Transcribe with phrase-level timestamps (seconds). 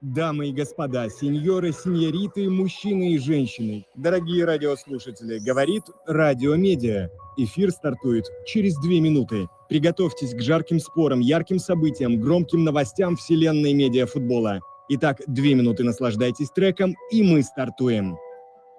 [0.00, 7.10] Дамы и господа, сеньоры, сеньориты, мужчины и женщины, дорогие радиослушатели, говорит Радио Медиа.
[7.36, 9.48] Эфир стартует через две минуты.
[9.68, 14.60] Приготовьтесь к жарким спорам, ярким событиям, громким новостям вселенной медиафутбола.
[14.88, 18.16] Итак, две минуты наслаждайтесь треком, и мы стартуем.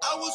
[0.02, 0.32] I was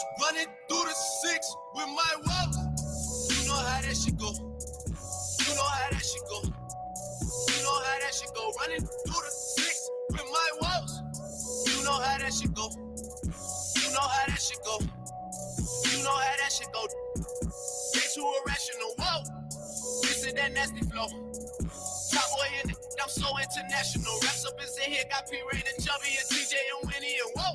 [20.65, 21.07] nasty flow.
[21.07, 22.29] Top
[22.63, 24.13] in the, I'm so international.
[24.23, 27.53] Reps up in here, got P Ray and Chubby and TJ and Winnie and whoa.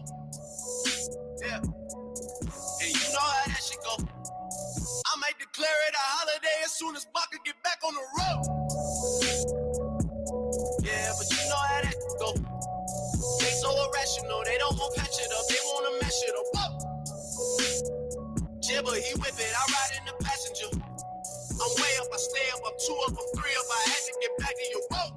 [1.43, 1.59] Yeah.
[1.59, 3.95] And you know how that shit go.
[3.99, 8.43] I might declare it a holiday as soon as Baka get back on the road.
[10.83, 12.31] Yeah, but you know how that go.
[13.41, 16.47] They so irrational, they don't want patch it up, they wanna mash it up.
[16.55, 16.71] Whoa.
[18.61, 20.30] Jibber, he whip it, I ride in the.
[21.63, 24.15] I'm way up, I stay up, I'm two up, I'm three up, I had to
[24.21, 25.15] get back in your road.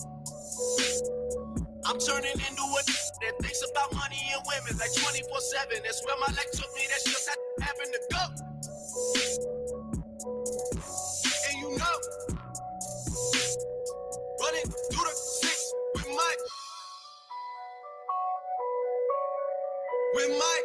[1.85, 2.81] I'm turning into a
[3.23, 5.79] that thinks about money and women like 24 7.
[5.83, 7.35] That's where my life took me, that's just how
[7.65, 8.23] having to go.
[11.47, 11.97] And you know,
[14.41, 16.35] running through the six with my,
[20.15, 20.63] with my,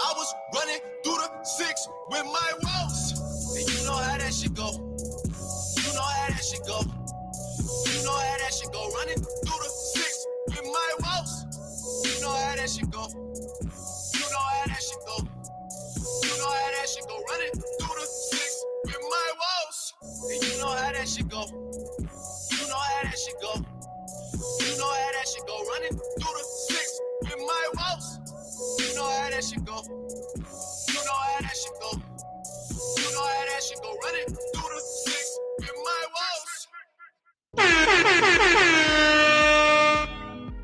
[0.00, 3.11] I was running through the six with my woes.
[3.82, 4.70] You know how that shit go.
[4.70, 6.78] You know how that shit go.
[6.86, 8.78] You know how that shit go.
[8.94, 11.34] Running through the six with my woes.
[12.06, 13.10] You know how that shit go.
[13.10, 15.16] You know how that shit go.
[15.18, 17.18] You know how that shit go.
[17.26, 19.94] Running through the six with my woes.
[20.30, 21.42] And you know how that shit go.
[21.50, 23.52] You know how that shit go.
[24.62, 25.58] You know how that shit go.
[25.58, 28.06] Running through the six with my woes.
[28.78, 29.82] You know how that shit go.
[29.82, 32.11] You know how that shit go.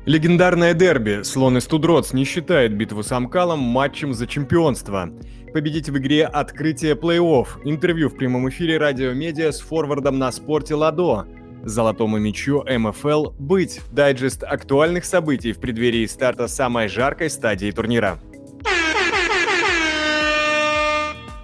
[0.09, 5.11] Легендарное дерби «Слон и Студроц» не считает битву с Амкалом матчем за чемпионство.
[5.53, 7.47] Победить в игре «Открытие плей-офф».
[7.63, 11.27] Интервью в прямом эфире радио медиа с форвардом на спорте «Ладо».
[11.63, 13.81] Золотому мячу МФЛ «Быть».
[13.91, 18.19] Дайджест актуальных событий в преддверии старта самой жаркой стадии турнира.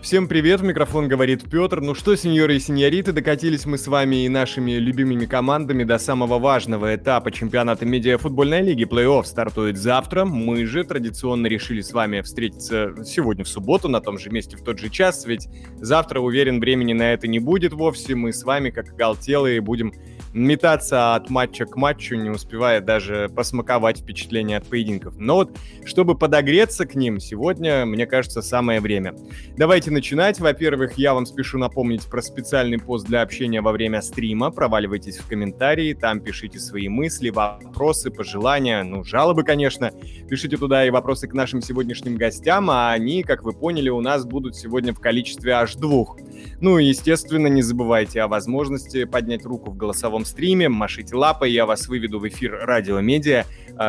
[0.06, 1.82] Всем привет, в микрофон говорит Петр.
[1.82, 6.38] Ну что, сеньоры и сеньориты, докатились мы с вами и нашими любимыми командами до самого
[6.38, 8.84] важного этапа чемпионата медиафутбольной лиги.
[8.84, 10.24] Плей-офф стартует завтра.
[10.24, 14.64] Мы же традиционно решили с вами встретиться сегодня в субботу на том же месте в
[14.64, 15.48] тот же час, ведь
[15.82, 18.14] завтра, уверен, времени на это не будет вовсе.
[18.14, 19.92] Мы с вами, как галтелые, будем
[20.36, 25.16] метаться от матча к матчу, не успевая даже посмаковать впечатления от поединков.
[25.18, 29.16] Но вот, чтобы подогреться к ним, сегодня, мне кажется, самое время.
[29.58, 30.42] Давайте начинать.
[30.42, 34.52] Во-первых, я вам спешу напомнить про специальный пост для общения во время стрима.
[34.52, 39.92] Проваливайтесь в комментарии, там пишите свои мысли, вопросы, пожелания, ну, жалобы, конечно.
[40.30, 44.26] Пишите туда и вопросы к нашим сегодняшним гостям, а они, как вы поняли, у нас
[44.26, 46.18] будут сегодня в количестве аж двух.
[46.60, 51.66] Ну и, естественно, не забывайте о возможности поднять руку в голосовом стриме, машите лапой, я
[51.66, 53.46] вас выведу в эфир радио медиа,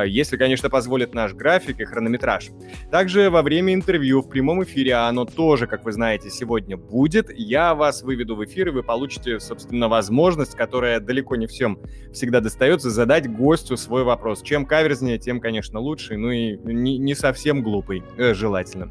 [0.06, 2.48] если, конечно, позволит наш график и хронометраж.
[2.90, 7.30] Также во время интервью в прямом эфире, а оно тоже, как вы знаете, сегодня будет,
[7.36, 11.78] я вас выведу в эфир, и вы получите, собственно, возможность, которая далеко не всем
[12.12, 14.42] всегда достается, задать гостю свой вопрос.
[14.42, 18.90] Чем каверзнее, тем, конечно, лучше, ну и не, не совсем глупый, э, желательно.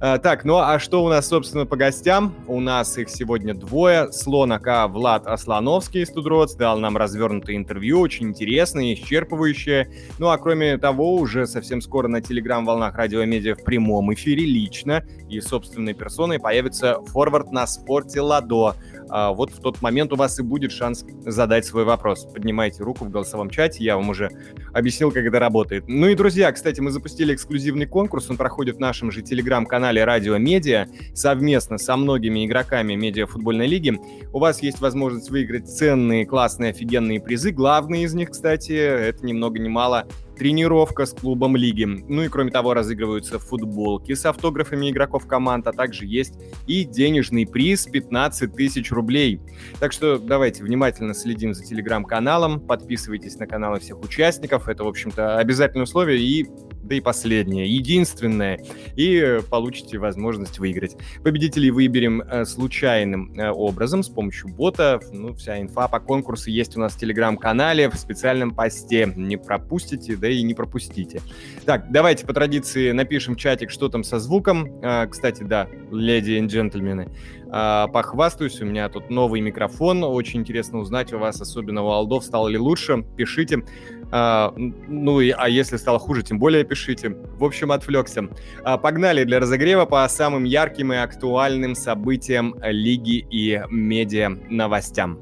[0.00, 2.34] А, так, ну а что у нас, собственно, по гостям?
[2.46, 4.12] У нас их сегодня двое.
[4.12, 9.92] Слон АК Влад Аслановский из Тудроц дал нам развернутое интервью, очень интересное, исчерпывающее.
[10.18, 15.04] Ну а кроме того, уже совсем скоро на телеграм-волнах радио медиа в прямом эфире лично
[15.28, 18.74] и собственной персоной появится форвард на спорте Ладо.
[19.08, 22.26] А вот в тот момент у вас и будет шанс задать свой вопрос.
[22.32, 24.30] Поднимайте руку в голосовом чате, я вам уже
[24.72, 25.84] объяснил, как это работает.
[25.88, 30.36] Ну и, друзья, кстати, мы запустили эксклюзивный конкурс, он проходит в нашем же телеграм-канале Радио
[30.38, 33.98] Медиа совместно со многими игроками медиафутбольной лиги.
[34.32, 37.50] У вас есть возможность выиграть ценные, классные, офигенные призы.
[37.50, 41.84] Главный из них, кстати, это ни много ни мало тренировка с клубом лиги.
[41.84, 46.34] Ну и кроме того, разыгрываются футболки с автографами игроков команд, а также есть
[46.66, 49.40] и денежный приз 15 тысяч рублей.
[49.80, 55.38] Так что давайте внимательно следим за телеграм-каналом, подписывайтесь на каналы всех участников, это, в общем-то,
[55.38, 56.46] обязательное условие, и
[56.84, 58.60] да и последнее, единственное,
[58.96, 60.96] и получите возможность выиграть.
[61.22, 65.00] Победителей выберем э, случайным э, образом с помощью бота.
[65.12, 69.12] Ну, вся инфа по конкурсу есть у нас в телеграм-канале, в специальном посте.
[69.16, 71.20] Не пропустите, да и не пропустите.
[71.64, 74.80] Так, давайте по традиции напишем в чатик, что там со звуком.
[74.82, 77.10] Э, кстати, да, леди и джентльмены,
[77.46, 80.04] э, похвастаюсь, у меня тут новый микрофон.
[80.04, 83.04] Очень интересно узнать у вас, особенно у алдов, стало ли лучше.
[83.16, 83.64] Пишите.
[84.16, 87.16] А, ну, и, а если стало хуже, тем более пишите.
[87.36, 88.28] В общем, отвлекся.
[88.62, 95.18] А, погнали для разогрева по самым ярким и актуальным событиям лиги и медиа новостям.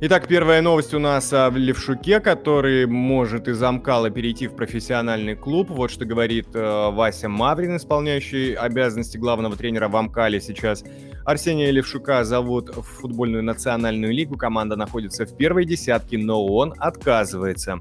[0.00, 5.68] Итак, первая новость у нас о Левшуке, который может из Амкала перейти в профессиональный клуб.
[5.70, 10.84] Вот что говорит э, Вася Маврин, исполняющий обязанности главного тренера в Амкале сейчас.
[11.28, 14.38] Арсения Левшука зовут в футбольную национальную лигу.
[14.38, 17.80] Команда находится в первой десятке, но он отказывается.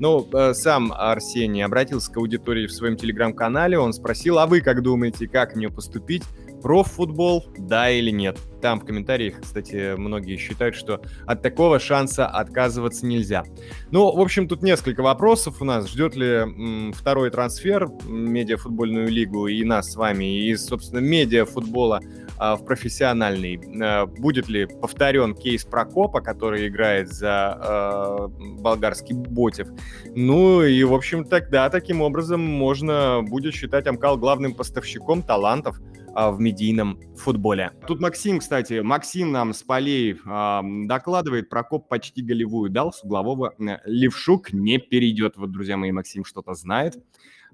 [0.00, 3.78] Ну, э, сам Арсений обратился к аудитории в своем телеграм-канале.
[3.78, 6.24] Он спросил, а вы как думаете, как мне поступить?
[6.60, 8.36] профутбол, да или нет.
[8.60, 13.44] Там в комментариях, кстати, многие считают, что от такого шанса отказываться нельзя.
[13.92, 15.88] Ну, в общем, тут несколько вопросов у нас.
[15.88, 22.00] Ждет ли м, второй трансфер медиафутбольную лигу и нас с вами, и, собственно, медиафутбола
[22.38, 23.60] в профессиональный?
[23.82, 29.68] А, будет ли повторен кейс Прокопа, который играет за а, болгарский Ботев?
[30.14, 35.80] Ну, и, в общем, тогда таким образом можно будет считать Амкал главным поставщиком талантов
[36.14, 37.70] а, в медийном футболе.
[37.86, 43.54] Тут Максим, кстати, Максим нам с полей э, докладывает, Прокоп почти голевую дал с углового.
[43.60, 45.36] Э, Левшук не перейдет.
[45.36, 46.96] Вот, друзья мои, Максим что-то знает.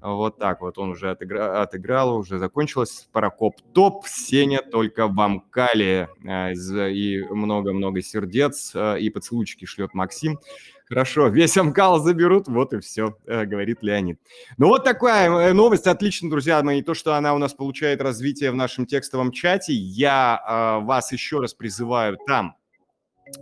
[0.05, 1.63] Вот так вот он уже отыгра...
[1.63, 3.09] отыграл, уже закончилось.
[3.11, 6.11] Прокоп топ, Сеня только в Амкале.
[6.23, 10.39] Э, и много-много сердец э, и поцелуйчики шлет Максим.
[10.85, 14.21] Хорошо, весь Амкал заберут, вот и все, э, говорит Леонид.
[14.59, 18.57] Ну вот такая новость, отлично, друзья мои, то, что она у нас получает развитие в
[18.57, 19.73] нашем текстовом чате.
[19.73, 22.57] Я вас еще раз призываю там,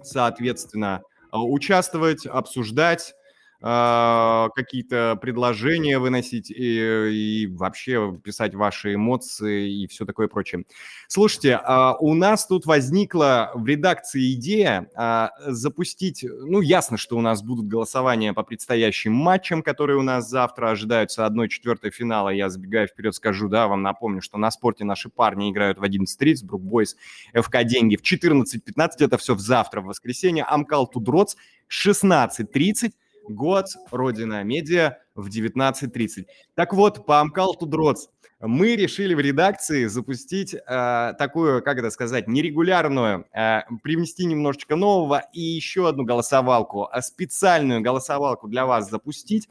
[0.05, 3.17] соответственно, участвовать, обсуждать,
[3.63, 10.65] какие-то предложения выносить и, и вообще писать ваши эмоции и все такое прочее.
[11.09, 17.21] Слушайте, а, у нас тут возникла в редакции идея а, запустить, ну, ясно, что у
[17.21, 22.31] нас будут голосования по предстоящим матчам, которые у нас завтра ожидаются 1-4 финала.
[22.31, 26.45] Я забегаю вперед, скажу, да, вам напомню, что на спорте наши парни играют в 11.30,
[26.45, 26.97] Брукбойс,
[27.35, 31.37] ФК Деньги в 14.15, это все завтра, в воскресенье, Амкал Тудроц
[31.69, 32.93] 16.30,
[33.29, 36.27] год, Родина Медиа в 19.30.
[36.55, 38.09] Так вот, по Амкал Тудроц
[38.41, 45.25] мы решили в редакции запустить э, такую, как это сказать, нерегулярную, э, привнести немножечко нового
[45.33, 49.49] и еще одну голосовалку, а специальную голосовалку для вас запустить.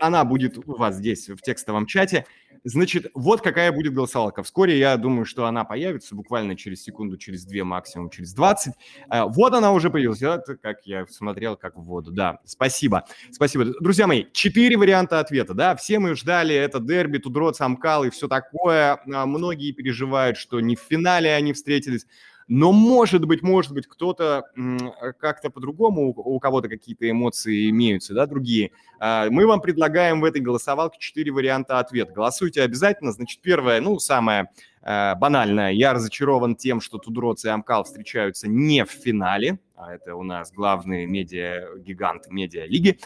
[0.00, 2.26] Она будет у вас здесь в текстовом чате.
[2.62, 4.42] Значит, вот какая будет голосовалка.
[4.42, 8.74] Вскоре, я думаю, что она появится буквально через секунду, через две, максимум через 20.
[9.10, 10.20] Э, вот она уже появилась.
[10.20, 12.10] Это как я смотрел, как в воду.
[12.12, 13.04] Да, спасибо.
[13.30, 13.64] Спасибо.
[13.80, 15.54] Друзья мои, четыре варианта ответа.
[15.54, 19.00] Да, все мы ждали это дерби, Тудро, Самкал и все такое.
[19.10, 22.06] А многие переживают, что не в финале они встретились.
[22.52, 24.42] Но, может быть, может быть, кто-то
[25.20, 28.72] как-то по-другому, у кого-то какие-то эмоции имеются, да, другие.
[28.98, 32.12] А, мы вам предлагаем в этой голосовалке четыре варианта ответа.
[32.12, 33.12] Голосуйте обязательно.
[33.12, 34.50] Значит, первое, ну, самое
[34.82, 35.72] э, банальное.
[35.72, 40.52] Я разочарован тем, что Тудроц и Амкал встречаются не в финале а это у нас
[40.52, 42.98] главный медиа-гигант медиа-лиги.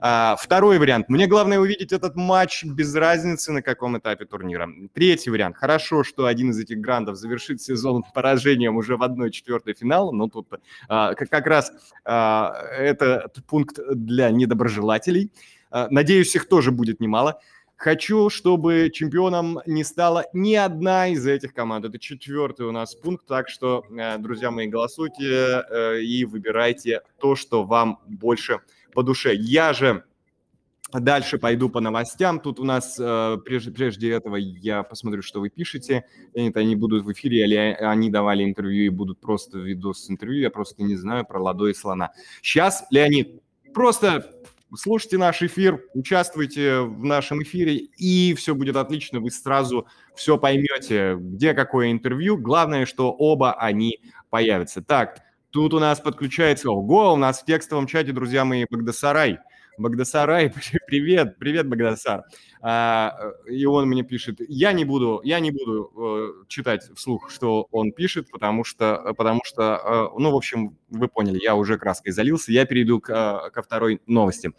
[0.00, 1.10] А, второй вариант.
[1.10, 4.66] Мне главное увидеть этот матч без разницы на каком этапе турнира.
[4.94, 5.56] Третий вариант.
[5.58, 10.48] Хорошо, что один из этих грандов завершит сезон поражением уже в 1-4 финал, но тут
[10.88, 11.70] а, как, раз
[12.06, 15.30] а, это пункт для недоброжелателей.
[15.90, 17.40] Надеюсь, их тоже будет немало.
[17.82, 21.84] Хочу, чтобы чемпионом не стала ни одна из этих команд.
[21.84, 27.34] Это четвертый у нас пункт, так что, э, друзья мои, голосуйте э, и выбирайте то,
[27.34, 28.60] что вам больше
[28.94, 29.34] по душе.
[29.34, 30.04] Я же
[30.92, 32.38] Дальше пойду по новостям.
[32.38, 36.04] Тут у нас э, прежде, прежде этого я посмотрю, что вы пишете.
[36.34, 40.42] Леонид, они будут в эфире, или они давали интервью и будут просто видос с интервью.
[40.42, 42.12] Я просто не знаю про Ладо и Слона.
[42.42, 43.42] Сейчас, Леонид,
[43.74, 44.30] просто
[44.74, 51.16] слушайте наш эфир, участвуйте в нашем эфире, и все будет отлично, вы сразу все поймете,
[51.18, 52.38] где какое интервью.
[52.38, 54.00] Главное, что оба они
[54.30, 54.82] появятся.
[54.82, 59.38] Так, тут у нас подключается, ого, у нас в текстовом чате, друзья мои, Багдасарай.
[59.78, 60.52] Багдасарай,
[60.86, 62.24] привет, привет, Багдасар.
[62.64, 67.66] А, и он мне пишет, я не буду, я не буду э, читать вслух, что
[67.72, 72.12] он пишет, потому что, потому что, э, ну, в общем, вы поняли, я уже краской
[72.12, 74.52] залился, я перейду к, э, ко второй новости.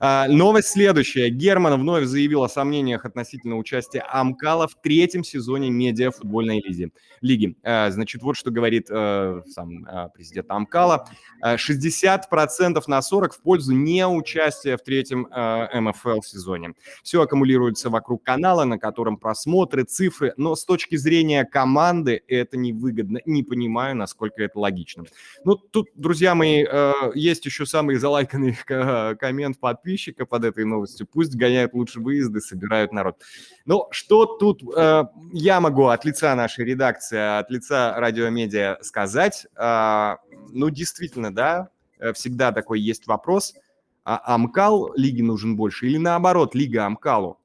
[0.00, 1.28] А, новость следующая.
[1.30, 6.90] Герман вновь заявил о сомнениях относительно участия Амкала в третьем сезоне медиа футбольной лиги.
[7.20, 7.56] лиги.
[7.62, 11.06] А, значит, вот что говорит сам президент Амкала.
[11.42, 16.74] 60% на 40 в пользу неучастия в третьем МФЛ сезоне.
[17.02, 23.20] Все аккумулируется вокруг канала, на котором просмотры, цифры, но с точки зрения команды это невыгодно.
[23.26, 25.04] Не понимаю, насколько это логично.
[25.44, 28.56] Ну, тут, друзья мои, э, есть еще самый залайканный
[29.16, 31.06] коммент подписчика под этой новостью.
[31.06, 33.16] Пусть гоняют лучше выезды, собирают народ.
[33.66, 39.46] Ну, что тут э, я могу от лица нашей редакции, от лица радиомедиа сказать?
[39.56, 40.16] Э,
[40.50, 41.68] ну, действительно, да,
[42.14, 43.54] всегда такой есть вопрос.
[44.04, 47.38] А Амкал лиге нужен больше или наоборот, лига Амкалу?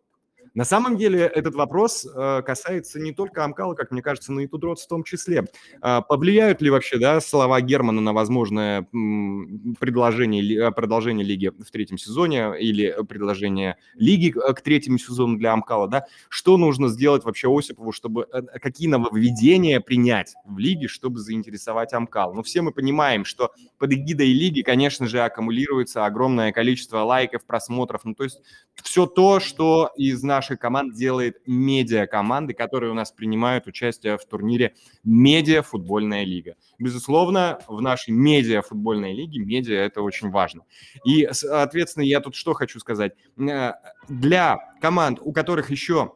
[0.59, 4.47] На самом деле этот вопрос э, касается не только Амкала, как мне кажется, но и
[4.47, 5.45] Тудроц в том числе.
[5.81, 8.85] Э, повлияют ли вообще да, слова Германа на возможное
[9.79, 15.87] предложение, э, продолжение лиги в третьем сезоне или предложение лиги к третьему сезону для Амкала?
[15.87, 16.07] Да?
[16.27, 18.27] Что нужно сделать вообще Осипову, чтобы
[18.61, 22.33] какие нововведения принять в лиге, чтобы заинтересовать Амкал?
[22.33, 28.01] Ну, все мы понимаем, что под эгидой лиги, конечно же, аккумулируется огромное количество лайков, просмотров,
[28.03, 28.41] ну, то есть
[28.83, 34.25] все то, что из наших нашей команд делает медиа-команды, которые у нас принимают участие в
[34.25, 36.55] турнире «Медиа-футбольная лига».
[36.79, 40.63] Безусловно, в нашей медиа-футбольной лиге медиа– это очень важно.
[41.05, 43.13] И, соответственно, я тут что хочу сказать.
[43.37, 43.73] Э,
[44.07, 46.13] для команд, у которых еще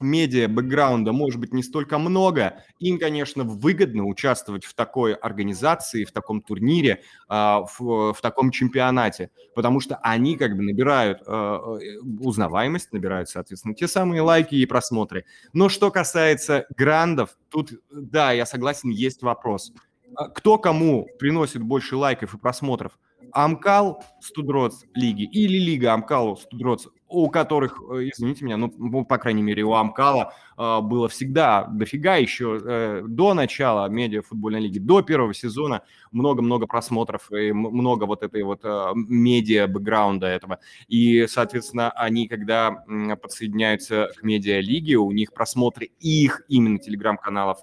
[0.00, 6.40] медиа-бэкграунда может быть не столько много, им, конечно, выгодно участвовать в такой организации, в таком
[6.40, 12.92] турнире, а, в, в таком чемпионате, потому что они как бы набирают а, э, узнаваемость,
[12.92, 15.24] набирают, соответственно, те самые лайки и просмотры.
[15.52, 19.72] Но что касается грандов, тут, да, я согласен, есть вопрос.
[20.14, 22.98] А кто кому приносит больше лайков и просмотров?
[23.32, 29.18] Амкал Студроц лиги или лига Амкал Студроц у которых, э, извините меня, ну, ну, по
[29.18, 35.02] крайней мере, у Амкала э, было всегда дофига еще э, до начала медиа-футбольной лиги, до
[35.02, 40.58] первого сезона много-много просмотров и много вот этой вот медиа-бэкграунда этого.
[40.88, 42.84] И, соответственно, они, когда
[43.20, 47.58] подсоединяются к медиа-лиге, у них просмотры их именно телеграм-каналов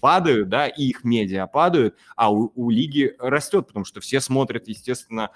[0.00, 5.30] падают, да, их медиа падают, а у, у лиги растет, потому что все смотрят, естественно,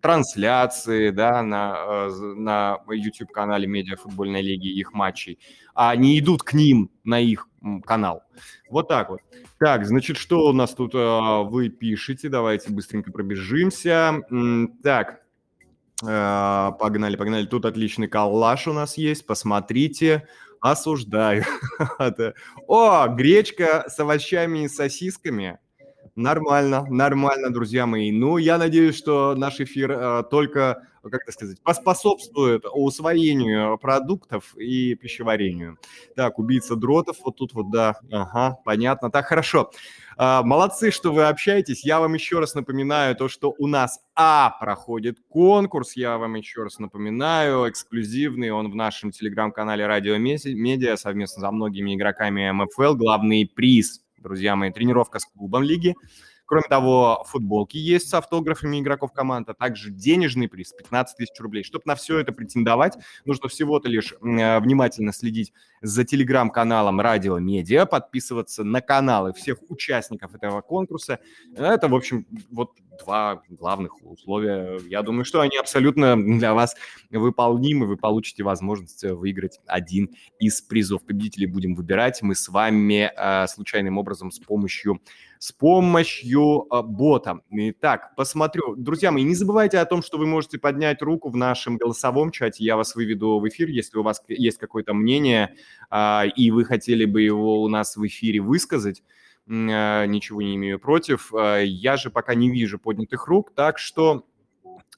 [0.00, 5.38] трансляции, да, на Э, на, YouTube-канале Медиа Футбольной Лиги их матчей,
[5.74, 7.48] а не идут к ним на их
[7.84, 8.24] канал.
[8.68, 9.20] Вот так вот.
[9.58, 12.28] Так, значит, что у нас тут э, вы пишете?
[12.28, 14.22] Давайте быстренько пробежимся.
[14.82, 15.22] Так,
[16.02, 17.46] э, погнали, погнали.
[17.46, 19.26] Тут отличный коллаж у нас есть.
[19.26, 20.26] Посмотрите.
[20.60, 21.44] Осуждаю.
[22.66, 25.58] О, гречка с овощами и сосисками.
[26.16, 28.12] Нормально, нормально, друзья мои.
[28.12, 34.94] Ну, я надеюсь, что наш эфир э, только как это сказать, поспособствует усвоению продуктов и
[34.94, 35.78] пищеварению.
[36.14, 39.10] Так, убийца дротов, вот тут вот, да, ага, понятно.
[39.10, 39.70] Так, хорошо.
[40.16, 41.84] А, молодцы, что вы общаетесь.
[41.84, 45.96] Я вам еще раз напоминаю то, что у нас А проходит конкурс.
[45.96, 48.50] Я вам еще раз напоминаю, эксклюзивный.
[48.50, 52.96] Он в нашем телеграм-канале Радио Медиа совместно со многими игроками МФЛ.
[52.96, 55.94] Главный приз, друзья мои, тренировка с клубом лиги.
[56.50, 61.62] Кроме того, футболки есть с автографами игроков команд, а также денежный приз 15 тысяч рублей.
[61.62, 67.86] Чтобы на все это претендовать, нужно всего-то лишь э, внимательно следить за телеграм-каналом Радио Медиа,
[67.86, 71.20] подписываться на каналы всех участников этого конкурса.
[71.54, 74.80] Это, в общем, вот два главных условия.
[74.88, 76.74] Я думаю, что они абсолютно для вас
[77.10, 77.86] выполнимы.
[77.86, 81.04] Вы получите возможность выиграть один из призов.
[81.04, 85.00] Победителей будем выбирать мы с вами э, случайным образом с помощью
[85.40, 87.40] с помощью э, бота.
[87.50, 88.76] Итак, посмотрю.
[88.76, 92.62] Друзья мои, не забывайте о том, что вы можете поднять руку в нашем голосовом чате.
[92.62, 95.56] Я вас выведу в эфир, если у вас есть какое-то мнение,
[95.90, 99.02] э, и вы хотели бы его у нас в эфире высказать.
[99.48, 101.32] Э, ничего не имею против.
[101.32, 104.26] Я же пока не вижу поднятых рук, так что,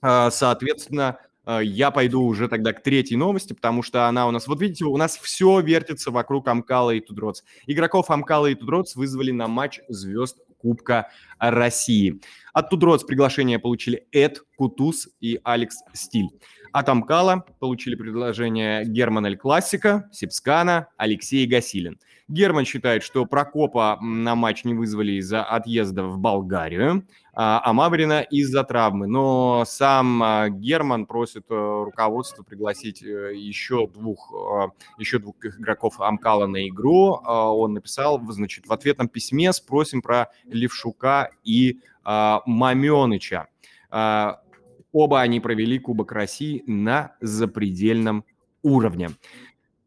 [0.01, 4.47] соответственно, я пойду уже тогда к третьей новости, потому что она у нас...
[4.47, 7.43] Вот видите, у нас все вертится вокруг Амкала и Тудроц.
[7.67, 11.09] Игроков Амкала и Тудроц вызвали на матч звезд Кубка
[11.39, 12.21] России.
[12.53, 16.29] От Тудроц приглашение получили Эд Кутус и Алекс Стиль.
[16.73, 21.99] От Амкала получили предложение Герман Эль Классика, Сипскана, Алексей Гасилин.
[22.29, 27.07] Герман считает, что Прокопа на матч не вызвали из-за отъезда в Болгарию.
[27.35, 29.07] а, Амаврина из-за травмы.
[29.07, 36.01] Но сам а, Герман просит а, руководство пригласить а, еще двух, а, еще двух игроков
[36.01, 37.21] Амкала на игру.
[37.25, 43.49] А, он написал, значит, в ответном письме спросим про Левшука и а, Маменыча.
[43.91, 44.41] А,
[44.93, 48.25] оба они провели Кубок России на запредельном
[48.63, 49.11] уровне.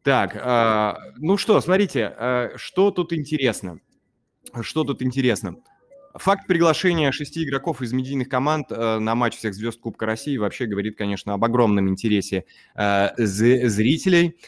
[0.02, 3.80] Так, а, ну что, смотрите, а, что тут интересно?
[4.60, 5.56] Что тут интересно?
[6.14, 10.64] Факт приглашения шести игроков из медийных команд э, на матч всех звезд Кубка России вообще
[10.64, 14.38] говорит, конечно, об огромном интересе э, зрителей.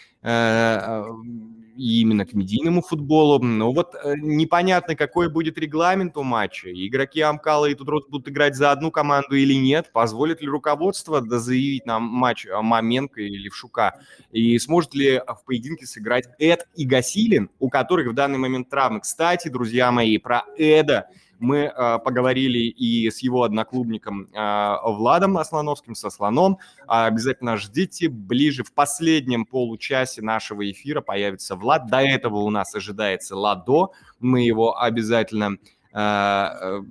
[1.78, 3.38] И именно к медийному футболу.
[3.38, 6.70] Но вот э, непонятно, какой будет регламент у матча.
[6.72, 9.92] Игроки Амкала и Тудрот будут играть за одну команду или нет.
[9.92, 14.00] Позволит ли руководство заявить нам матч Маменко или Левшука?
[14.32, 19.00] И сможет ли в поединке сыграть Эд и Гасилин, у которых в данный момент травмы?
[19.00, 21.06] Кстати, друзья мои, про Эда–
[21.38, 26.58] мы э, поговорили и с его одноклубником э, Владом Аслановским, со Слоном.
[26.86, 31.86] А обязательно ждите, ближе в последнем получасе нашего эфира появится Влад.
[31.86, 33.88] До этого у нас ожидается Ладо.
[34.20, 35.56] Мы его обязательно
[35.92, 36.82] э,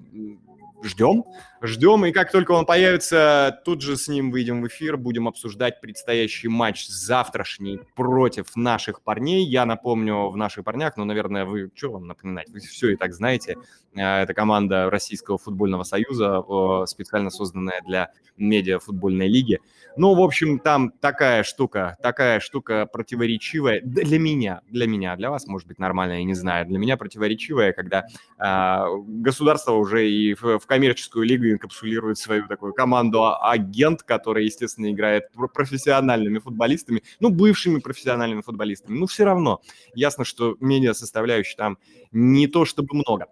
[0.84, 1.26] ждем,
[1.62, 5.82] ждем, и как только он появится, тут же с ним выйдем в эфир, будем обсуждать
[5.82, 9.46] предстоящий матч завтрашний против наших парней.
[9.46, 13.14] Я напомню в наших парнях, но, наверное, вы, что вам напоминать, вы все и так
[13.14, 13.58] знаете.
[13.96, 16.44] Э, это команда Российского футбольного союза,
[16.86, 19.60] специально созданная для медиа-футбольной лиги.
[19.96, 25.48] Ну, в общем, там такая штука, такая штука противоречивая для меня, для меня, для вас,
[25.48, 28.06] может быть, нормально, я не знаю, для меня противоречивая, когда
[28.38, 34.92] э, государство уже и в, коммерческую лигу инкапсулирует свою такую команду а, агент, которая, естественно,
[34.92, 39.62] играет профессиональными футболистами, ну, бывшими профессиональными футболистами, ну, все равно
[39.96, 41.78] ясно, что медиа составляющая там
[42.12, 43.28] не то чтобы много.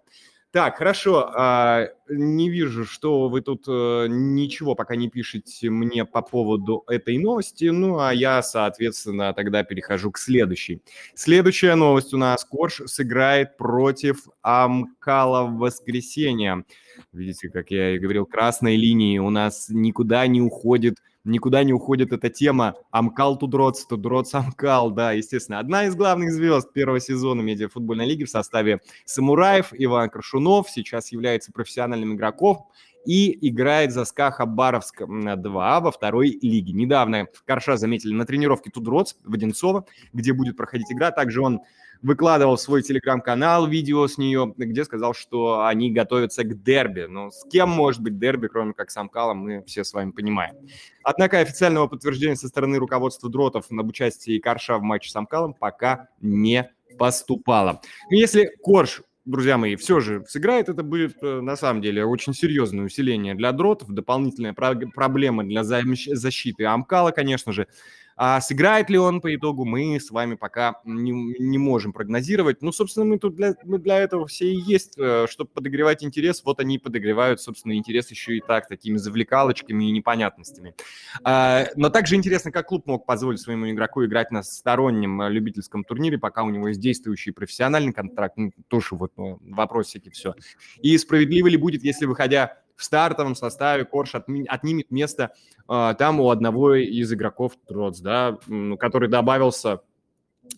[0.56, 1.30] Так, хорошо.
[1.36, 7.18] А, не вижу, что вы тут э, ничего пока не пишете мне по поводу этой
[7.18, 7.66] новости.
[7.66, 10.80] Ну, а я, соответственно, тогда перехожу к следующей.
[11.14, 12.42] Следующая новость у нас.
[12.42, 16.64] Корж сыграет против Амкала в воскресенье.
[17.12, 20.96] Видите, как я и говорил, красной линии у нас никуда не уходит
[21.26, 25.58] никуда не уходит эта тема Амкал Тудроц, Тудроц Амкал, да, естественно.
[25.58, 31.52] Одна из главных звезд первого сезона медиафутбольной лиги в составе Самураев, Иван Крашунов, сейчас является
[31.52, 32.66] профессиональным игроком
[33.04, 36.72] и играет за СКА Хабаровск 2 во второй лиге.
[36.72, 41.12] Недавно Карша заметили на тренировке Тудроц в Одинцово, где будет проходить игра.
[41.12, 41.60] Также он
[42.02, 47.06] выкладывал в свой телеграм-канал видео с нее, где сказал, что они готовятся к дерби.
[47.08, 50.56] Но с кем может быть дерби, кроме как с Амкалом, мы все с вами понимаем.
[51.02, 56.08] Однако официального подтверждения со стороны руководства Дротов об участии Карша в матче с Амкалом пока
[56.20, 57.80] не поступало.
[58.10, 62.84] Если Корж друзья мои, все же сыграет, это будет э, на самом деле очень серьезное
[62.84, 67.66] усиление для дротов, дополнительная проблема для защиты Амкала, конечно же.
[68.16, 72.62] А сыграет ли он по итогу, мы с вами пока не, не можем прогнозировать.
[72.62, 76.42] Ну, собственно, мы тут для, мы для этого все и есть, э, чтобы подогревать интерес.
[76.42, 80.74] Вот они подогревают, собственно, интерес еще и так, такими завлекалочками и непонятностями.
[81.24, 85.84] А, но также интересно, как клуб мог позволить своему игроку играть на стороннем э, любительском
[85.84, 88.38] турнире, пока у него есть действующий профессиональный контракт.
[88.38, 90.34] Ну, тоже вот ну, вопросики все.
[90.80, 95.32] И справедливо ли будет, если, выходя в стартовом составе Корж отнимет место
[95.68, 98.38] э, там у одного из игроков Троц, да,
[98.78, 99.80] который добавился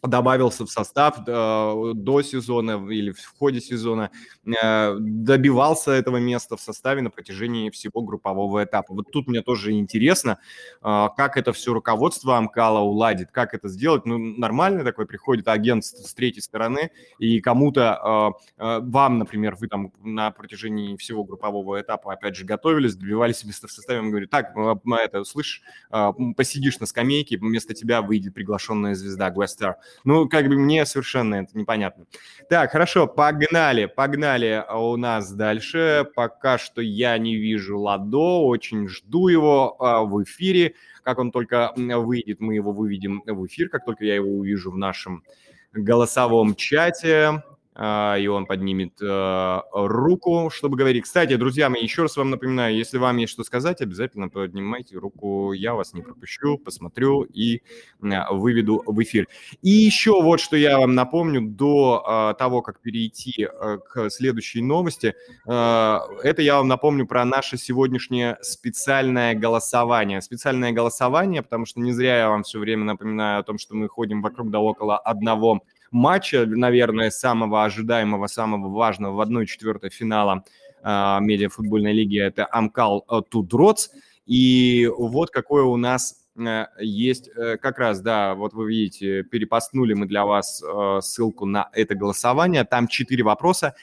[0.03, 4.11] добавился в состав э, до сезона или в ходе сезона,
[4.45, 8.95] э, добивался этого места в составе на протяжении всего группового этапа.
[8.95, 10.39] Вот тут мне тоже интересно,
[10.83, 14.07] э, как это все руководство Амкала уладит, как это сделать.
[14.07, 19.57] Ну, нормально такой приходит агент с, с третьей стороны, и кому-то, э, э, вам, например,
[19.57, 24.11] вы там на протяжении всего группового этапа, опять же, готовились, добивались места в составе, он
[24.11, 24.55] говорит, так,
[25.03, 29.78] это, слышь, э, посидишь на скамейке, вместо тебя выйдет приглашенная звезда Гвестер.
[30.05, 32.07] Ну, как бы мне совершенно это непонятно.
[32.49, 36.07] Так, хорошо, погнали, погнали у нас дальше.
[36.15, 40.75] Пока что я не вижу Ладо, очень жду его а, в эфире.
[41.03, 44.77] Как он только выйдет, мы его выведем в эфир, как только я его увижу в
[44.77, 45.25] нашем
[45.73, 47.43] голосовом чате.
[47.81, 51.05] А, и он поднимет э, руку, чтобы говорить.
[51.05, 55.53] Кстати, друзья мои, еще раз вам напоминаю, если вам есть что сказать, обязательно поднимайте руку,
[55.53, 57.63] я вас не пропущу, посмотрю и
[58.01, 59.29] выведу в эфир.
[59.63, 63.47] И еще вот что я вам напомню до а, того, как перейти
[63.89, 65.15] к следующей новости,
[65.45, 70.21] это я вам напомню про наше сегодняшнее специальное голосование.
[70.21, 73.89] Специальное голосование, потому что не зря я вам все время напоминаю о том, что мы
[73.89, 80.45] ходим вокруг да около одного– матча, наверное, самого ожидаемого, самого важного в 1-4 финала
[80.83, 83.91] э, медиафутбольной лиги, это Амкал Тудроц.
[84.29, 89.95] И вот какое у нас э, есть э, как раз, да, вот вы видите, перепостнули
[89.95, 92.65] мы для вас э, ссылку на это голосование.
[92.65, 93.75] Там четыре вопроса.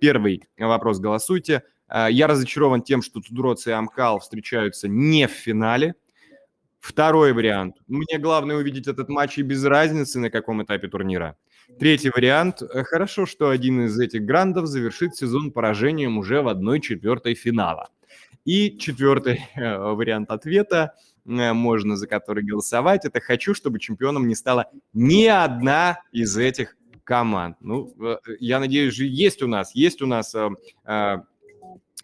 [0.00, 1.62] Первый вопрос голосуйте.
[1.88, 5.94] Я разочарован тем, что Тудроц и Амкал встречаются не в финале.
[6.86, 7.74] Второй вариант.
[7.88, 11.36] Мне главное увидеть этот матч и без разницы, на каком этапе турнира.
[11.80, 12.62] Третий вариант.
[12.62, 17.88] Хорошо, что один из этих грандов завершит сезон поражением уже в одной четвертой финала.
[18.44, 20.94] И четвертый э, вариант ответа,
[21.26, 26.76] э, можно за который голосовать, это «хочу, чтобы чемпионом не стала ни одна из этих
[27.02, 27.56] команд».
[27.60, 30.36] Ну, э, я надеюсь, же есть у нас, есть у нас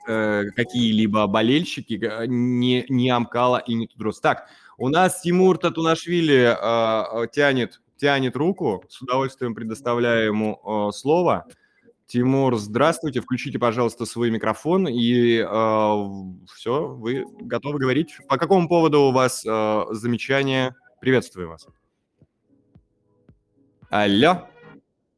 [0.05, 4.21] какие-либо болельщики, не, не Амкала и не Тудрос.
[4.21, 4.49] Так,
[4.83, 11.47] у нас Тимур Татунашвили э, тянет, тянет руку, с удовольствием предоставляю ему э, слово.
[12.09, 15.45] Тимур, здравствуйте, включите, пожалуйста, свой микрофон, и э,
[16.53, 18.17] все, вы готовы говорить.
[18.29, 20.75] По какому поводу у вас э, замечания?
[21.01, 21.69] Приветствую вас.
[23.89, 24.49] Алло?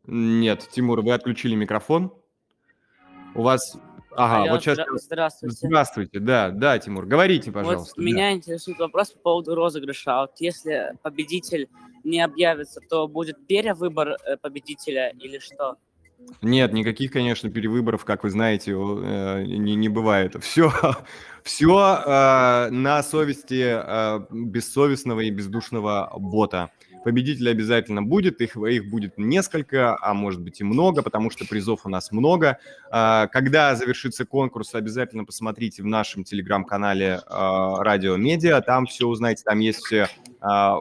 [0.06, 2.12] Нет, Тимур, вы отключили микрофон.
[3.34, 3.78] У вас
[4.16, 4.78] Ага, Алло, вот сейчас...
[4.94, 5.56] Здравствуйте.
[5.56, 7.94] Здравствуйте, да, да, Тимур, говорите, пожалуйста.
[7.96, 10.22] Вот меня интересует вопрос по поводу розыгрыша.
[10.22, 11.68] Вот если победитель
[12.04, 15.76] не объявится, то будет перевыбор э, победителя или что?
[16.42, 20.36] Нет, никаких, конечно, перевыборов, как вы знаете, э, не, не бывает.
[20.42, 20.72] Все,
[21.42, 26.70] все э, на совести бессовестного и бездушного бота.
[27.04, 31.84] Победитель обязательно будет, их, их будет несколько, а может быть и много, потому что призов
[31.84, 32.58] у нас много.
[32.90, 39.42] А, когда завершится конкурс, обязательно посмотрите в нашем телеграм-канале а, Радио Медиа, там все узнаете,
[39.44, 40.08] там есть все,
[40.40, 40.80] а,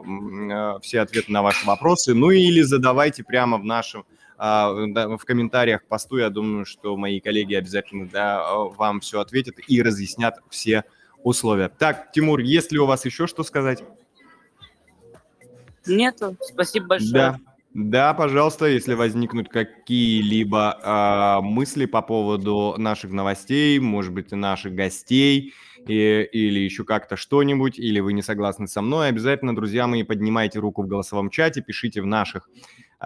[0.79, 2.13] все ответы на ваши вопросы.
[2.13, 4.05] Ну или задавайте прямо в нашем
[4.35, 8.43] в комментариях к посту, я думаю, что мои коллеги обязательно да,
[8.75, 10.83] вам все ответят и разъяснят все
[11.23, 11.69] условия.
[11.69, 13.83] Так, Тимур, есть ли у вас еще что сказать?
[15.87, 16.37] Нету.
[16.41, 17.11] Спасибо большое.
[17.11, 17.39] Да.
[17.73, 25.55] Да, пожалуйста, если возникнут какие-либо э, мысли по поводу наших новостей, может быть, наших гостей
[25.87, 30.59] и, или еще как-то что-нибудь, или вы не согласны со мной, обязательно, друзья мои, поднимайте
[30.59, 32.47] руку в голосовом чате, пишите в наших,
[33.01, 33.05] э,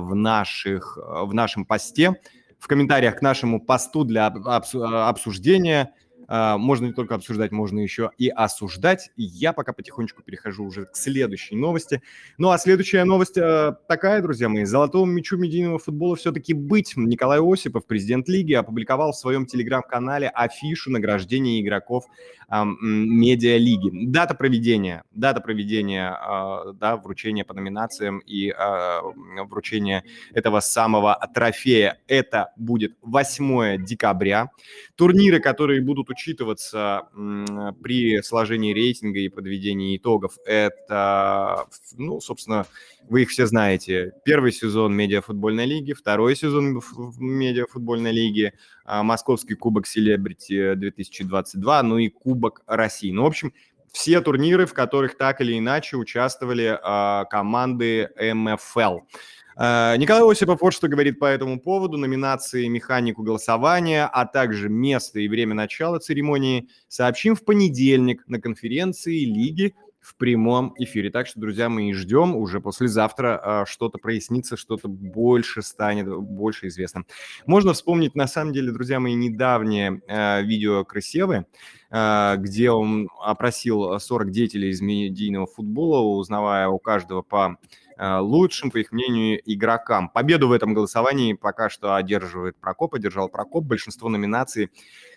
[0.00, 2.20] в наших, в нашем посте,
[2.58, 5.92] в комментариях к нашему посту для обсуждения–
[6.28, 9.10] можно не только обсуждать, можно еще и осуждать.
[9.16, 12.02] Я пока потихонечку перехожу уже к следующей новости.
[12.36, 14.64] Ну а следующая новость э, такая, друзья мои.
[14.64, 16.96] Золотому мячу медийного футбола все-таки быть.
[16.96, 22.04] Николай Осипов, президент лиги, опубликовал в своем телеграм-канале афишу награждения игроков
[22.50, 24.06] медиалиги.
[24.06, 29.00] Дата проведения, дата проведения, э, да, вручения по номинациям и э,
[29.44, 31.98] вручения этого самого трофея.
[32.06, 34.50] Это будет 8 декабря.
[34.96, 37.08] Турниры, которые будут учитываться
[37.82, 42.66] при сложении рейтинга и подведении итогов, это, ну, собственно,
[43.08, 44.12] вы их все знаете.
[44.24, 46.82] Первый сезон медиафутбольной лиги, второй сезон
[47.18, 48.52] медиафутбольной лиги,
[48.84, 53.12] а, Московский кубок Селебрити 2022, ну и Кубок России.
[53.12, 53.52] Ну, в общем,
[53.92, 58.98] все турниры, в которых так или иначе участвовали э, команды МФЛ.
[59.58, 61.98] Э, Николай Осипов вот что говорит по этому поводу.
[61.98, 69.24] Номинации «Механику голосования», а также место и время начала церемонии сообщим в понедельник на конференции
[69.24, 71.10] Лиги в прямом эфире.
[71.10, 76.68] Так что, друзья, мы и ждем уже послезавтра а, что-то прояснится, что-то больше станет, больше
[76.68, 77.04] известно.
[77.44, 81.46] Можно вспомнить, на самом деле, друзья мои, недавнее а, видео Крысевы,
[81.90, 87.56] где он опросил 40 деятелей из медийного футбола, узнавая у каждого по
[87.98, 90.08] лучшим, по их мнению, игрокам.
[90.08, 93.64] Победу в этом голосовании пока что одерживает Прокоп, одержал Прокоп.
[93.64, 94.70] Большинство номинаций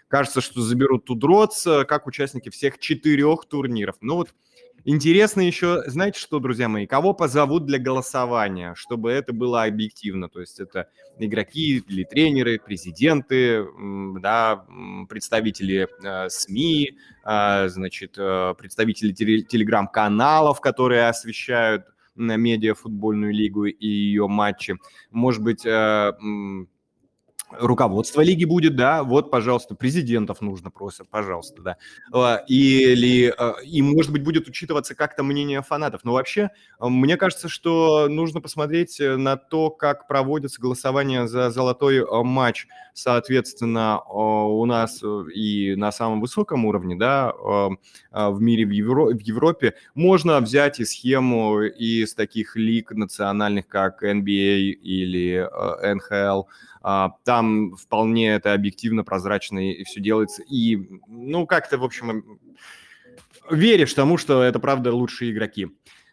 [0.08, 3.98] кажется, что заберут Тудроц, как участники всех четырех турниров.
[4.02, 4.30] Ну вот
[4.84, 10.40] Интересно еще, знаете что, друзья мои, кого позовут для голосования, чтобы это было объективно, то
[10.40, 10.90] есть это
[11.20, 13.64] игроки или тренеры, президенты,
[14.20, 14.66] да,
[15.08, 21.86] представители э, СМИ, э, значит, э, представители телеграм-каналов, которые освещают
[22.22, 24.78] медиафутбольную лигу и ее матчи,
[25.12, 26.14] может быть, э,
[27.60, 31.78] руководство лиги будет, да, вот, пожалуйста, президентов нужно просят, пожалуйста, да.
[32.14, 36.02] А, или, а, и, может быть, будет учитываться как-то мнение фанатов.
[36.04, 41.50] Но вообще, а, мне кажется, что нужно посмотреть э, на то, как проводится голосование за
[41.52, 47.34] золотой матч, соответственно, у нас э, и на самом высоком уровне, да,
[48.12, 49.76] в мире, в, Евро, в Европе.
[49.96, 55.48] Можно взять и схему из таких лиг национальных, как NBA или
[55.96, 56.44] НХЛ, А,
[56.82, 60.44] там вполне это объективно, прозрачно и все делается.
[60.44, 62.40] И, ну, как-то, в общем,
[63.50, 65.68] веришь тому, что это правда лучшие игроки.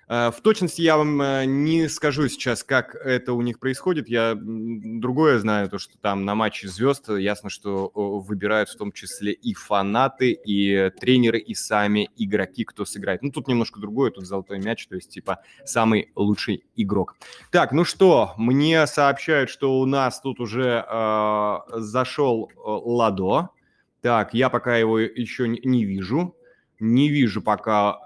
[0.09, 4.09] Э, в точности я вам э, не скажу сейчас, как это у них происходит.
[4.09, 9.33] Я другое знаю, то, что там на матче звезд ясно, что выбирают в том числе
[9.33, 13.23] и фанаты, и тренеры, и сами игроки, кто сыграет.
[13.23, 17.17] Ну, тут немножко другое, тут золотой мяч, то есть, типа, самый лучший игрок.
[17.51, 23.51] Так, ну что, мне сообщают, что у нас тут уже э, зашел э, Ладо.
[24.01, 26.35] Так, я пока его еще не вижу.
[26.79, 27.99] Не вижу пока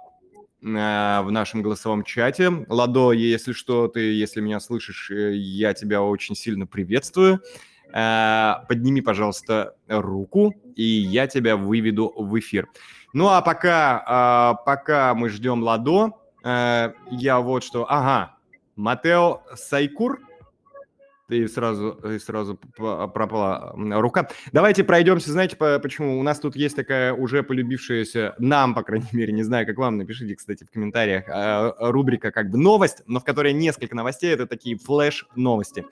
[0.63, 2.65] в нашем голосовом чате.
[2.69, 7.41] Ладо, если что, ты, если меня слышишь, э, я тебя очень сильно приветствую.
[7.93, 12.69] Э, подними, пожалуйста, руку, и я тебя выведу в эфир.
[13.13, 16.13] Ну а пока, пока мы ждем Ладо,
[16.45, 17.85] э, я вот что...
[17.91, 18.37] Ага,
[18.77, 20.21] Матео Сайкур–
[21.33, 24.29] и сразу, и сразу пропала рука.
[24.53, 26.19] Давайте пройдемся, знаете, почему?
[26.19, 29.97] У нас тут есть такая уже полюбившаяся нам, по крайней мере, не знаю, как вам,
[29.97, 34.47] напишите, кстати, в комментариях, а, рубрика как бы новость, но в которой несколько новостей, это
[34.47, 35.85] такие флеш-новости.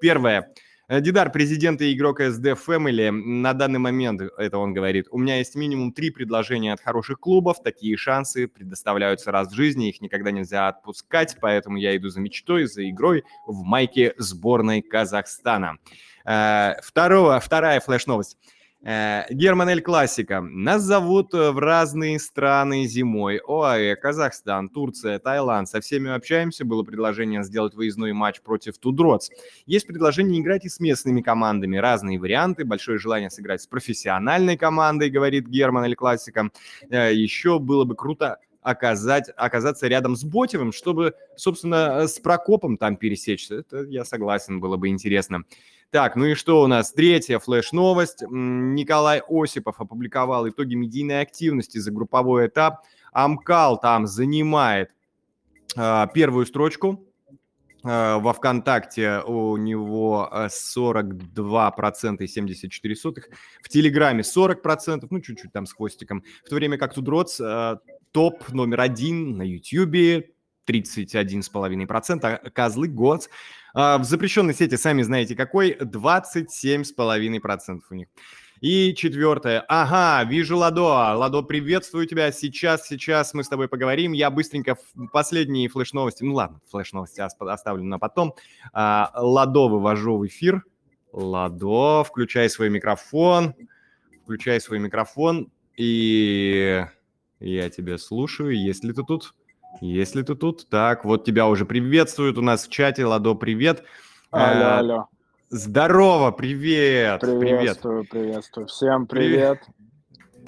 [0.00, 0.52] Первое.
[0.90, 5.36] Э, Дидар, президент и игрок SD Family, на данный момент, это он говорит, у меня
[5.36, 10.30] есть минимум три предложения от хороших клубов, такие шансы предоставляются раз в жизни, их никогда
[10.30, 15.76] нельзя отпускать, поэтому я иду за мечтой, за игрой в майке сборной Казахстана.
[16.24, 18.38] Э, второго, вторая флеш-новость.
[18.82, 20.40] Э, Герман Эль Классика.
[20.40, 23.40] Нас зовут э, в разные страны зимой.
[23.46, 25.68] ОАЭ, Казахстан, Турция, Таиланд.
[25.68, 26.64] Со всеми общаемся.
[26.64, 29.30] Было предложение сделать выездной матч против Тудроц.
[29.66, 31.76] Есть предложение играть и с местными командами.
[31.76, 32.64] Разные варианты.
[32.64, 36.50] Большое желание сыграть с профессиональной командой, говорит Герман Эль Классика.
[36.88, 42.96] Э, Еще было бы круто оказать, оказаться рядом с Ботевым, чтобы, собственно, с Прокопом там
[42.96, 43.56] пересечься.
[43.56, 45.44] Это я согласен, было бы интересно.
[45.90, 46.92] Так, ну и что у нас?
[46.92, 48.22] Третья флеш-новость.
[48.28, 52.84] Николай Осипов опубликовал итоги медийной активности за групповой этап.
[53.10, 54.90] Амкал там занимает
[55.76, 57.06] э, первую строчку.
[57.84, 63.30] Э, во ВКонтакте у него 42% и 74 сотых.
[63.62, 66.22] В Телеграме 40%, ну чуть-чуть там с хвостиком.
[66.44, 67.40] В то время как Тудроц
[68.12, 70.32] топ номер один на Ютьюбе,
[70.68, 73.28] 31,5%, а козлы Гоц
[73.74, 78.08] а, в запрещенной сети, сами знаете какой, 27,5% у них.
[78.60, 79.64] И четвертое.
[79.68, 81.16] Ага, вижу Ладо.
[81.16, 82.32] Ладо, приветствую тебя.
[82.32, 84.12] Сейчас, сейчас мы с тобой поговорим.
[84.12, 84.76] Я быстренько
[85.12, 86.24] последние флеш-новости.
[86.24, 88.34] Ну ладно, флеш-новости оставлю на потом.
[88.72, 90.64] А, Ладо вывожу в эфир.
[91.12, 93.54] Ладо, включай свой микрофон.
[94.24, 95.52] Включай свой микрофон.
[95.76, 96.84] И
[97.38, 98.60] я тебя слушаю.
[98.60, 99.34] Есть ли ты тут?
[99.80, 103.04] Если ты тут, так, вот тебя уже приветствуют у нас в чате.
[103.04, 103.84] Ладо, привет.
[104.30, 105.08] Алло, а, алло.
[105.50, 107.20] Здорово, привет.
[107.20, 108.10] Приветствую, привет.
[108.10, 108.66] приветствую.
[108.66, 109.60] Всем привет.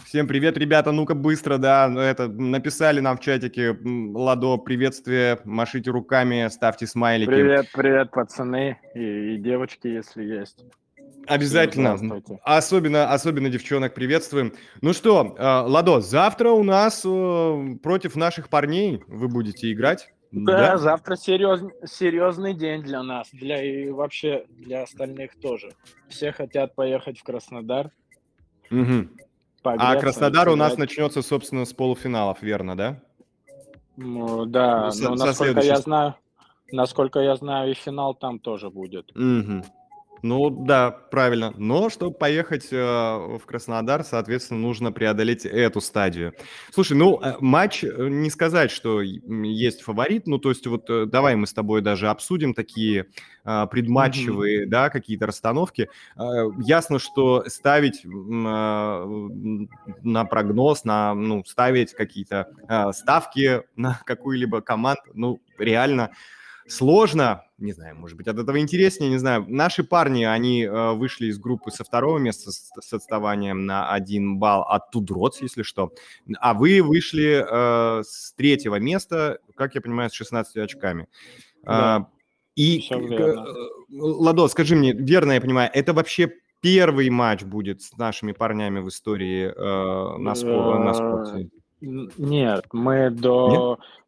[0.04, 0.92] Всем привет, ребята.
[0.92, 3.78] Ну-ка быстро, да, ну, это написали нам в чатике.
[3.84, 7.28] Ладо, приветствие, машите руками, ставьте смайлики.
[7.28, 10.64] Привет, привет, пацаны и, и девочки, если есть.
[11.30, 11.96] Обязательно.
[12.42, 14.52] Особенно, особенно девчонок приветствуем.
[14.80, 20.12] Ну что, э, Ладо, завтра у нас э, против наших парней вы будете играть.
[20.32, 20.78] Да, да?
[20.78, 25.70] завтра серьез, серьезный день для нас, для и вообще для остальных тоже.
[26.08, 27.92] Все хотят поехать в Краснодар.
[28.72, 29.08] Угу.
[29.62, 33.00] А Краснодар у нас начнется, собственно, с полуфиналов, верно, да?
[33.96, 36.14] Ну, да, ну, со, но насколько я знаю,
[36.72, 39.12] насколько я знаю, и финал там тоже будет.
[39.12, 39.64] Угу.
[40.22, 41.54] Ну да, правильно.
[41.56, 46.34] Но чтобы поехать э, в Краснодар, соответственно, нужно преодолеть эту стадию.
[46.72, 51.06] Слушай, ну э, матч, э, не сказать, что есть фаворит, ну то есть вот э,
[51.06, 53.06] давай мы с тобой даже обсудим такие
[53.44, 54.68] э, предматчевые, mm-hmm.
[54.68, 55.88] да, какие-то расстановки.
[56.16, 64.60] Э, ясно, что ставить э, на прогноз, на, ну, ставить какие-то э, ставки на какую-либо
[64.60, 66.10] команду, ну реально
[66.68, 69.44] сложно, не знаю, может быть, от этого интереснее, не знаю.
[69.46, 74.38] Наши парни, они э, вышли из группы со второго места с, с отставанием на один
[74.38, 75.92] балл от Тудроц, если что,
[76.40, 81.06] а вы вышли э, с третьего места, как я понимаю, с 16 очками.
[81.62, 81.96] Да.
[81.96, 82.06] А,
[82.56, 83.36] и, э,
[83.90, 88.88] Ладо, скажи мне, верно я понимаю, это вообще первый матч будет с нашими парнями в
[88.88, 91.50] истории э, на, спор, на спорте?
[91.80, 93.78] Нет, мы до...
[93.78, 93.99] Нет?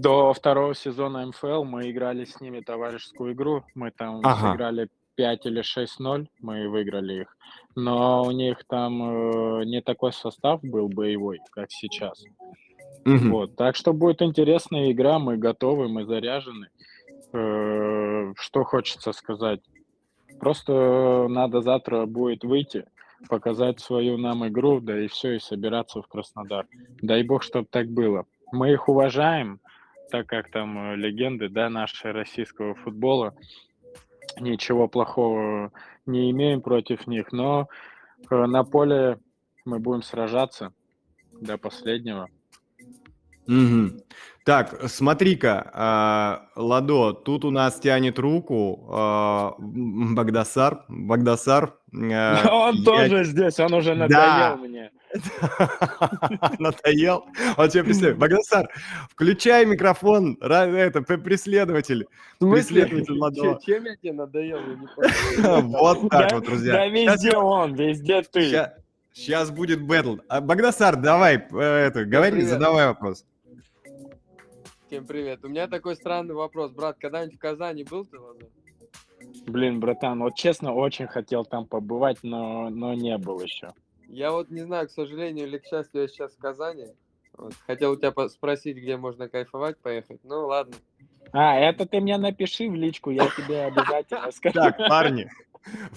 [0.00, 3.64] До второго сезона МФЛ мы играли с ними товарищескую игру.
[3.74, 4.52] Мы там ага.
[4.52, 7.36] сыграли 5 или 6-0, мы выиграли их.
[7.74, 12.24] Но у них там э, не такой состав был боевой, как сейчас.
[13.04, 13.30] Угу.
[13.30, 13.56] Вот.
[13.56, 16.68] Так что будет интересная игра, мы готовы, мы заряжены.
[17.32, 19.60] Э, что хочется сказать?
[20.42, 22.84] просто надо завтра будет выйти,
[23.28, 26.66] показать свою нам игру, да и все, и собираться в Краснодар.
[27.00, 28.26] Дай бог, чтобы так было.
[28.50, 29.60] Мы их уважаем,
[30.12, 33.34] так как там э, легенды, да, нашего российского футбола.
[34.38, 35.72] Ничего плохого
[36.04, 37.68] не имеем против них, но
[38.30, 39.18] э, на поле
[39.64, 40.74] мы будем сражаться
[41.32, 42.28] до последнего.
[43.48, 44.02] Угу.
[44.44, 45.70] Так, смотри-ка,
[46.54, 50.84] э, Ладо, тут у нас тянет руку э, Багдасар.
[50.88, 51.74] Багдасар.
[51.90, 52.84] Э, он я...
[52.84, 54.56] тоже здесь, он уже надоел да.
[54.56, 54.90] мне.
[56.58, 57.26] Надоел?
[57.56, 58.18] Он тебе преследует.
[58.18, 58.68] Багдасар,
[59.10, 62.06] включай микрофон, это, преследователь.
[62.38, 63.58] Преследователь Ладо.
[63.64, 64.60] Чем я тебе надоел?
[65.62, 66.72] Вот так вот, друзья.
[66.72, 68.70] Да везде он, везде ты.
[69.12, 70.16] Сейчас будет бэтл.
[70.28, 73.26] А, Багдасар, давай, э, это, говори, задавай вопрос.
[74.86, 75.44] Всем привет.
[75.44, 76.70] У меня такой странный вопрос.
[76.70, 78.16] Брат, когда-нибудь в Казани был ты?
[79.46, 83.72] Блин, братан, вот честно, очень хотел там побывать, но, но не был еще.
[84.12, 86.88] Я вот не знаю, к сожалению или к счастью, я сейчас в Казани.
[87.32, 87.54] Вот.
[87.66, 90.20] Хотел у тебя спросить, где можно кайфовать, поехать.
[90.22, 90.74] Ну, ладно.
[91.32, 94.54] А, это ты мне напиши в личку, я тебе обязательно скажу.
[94.54, 95.30] Так, парни,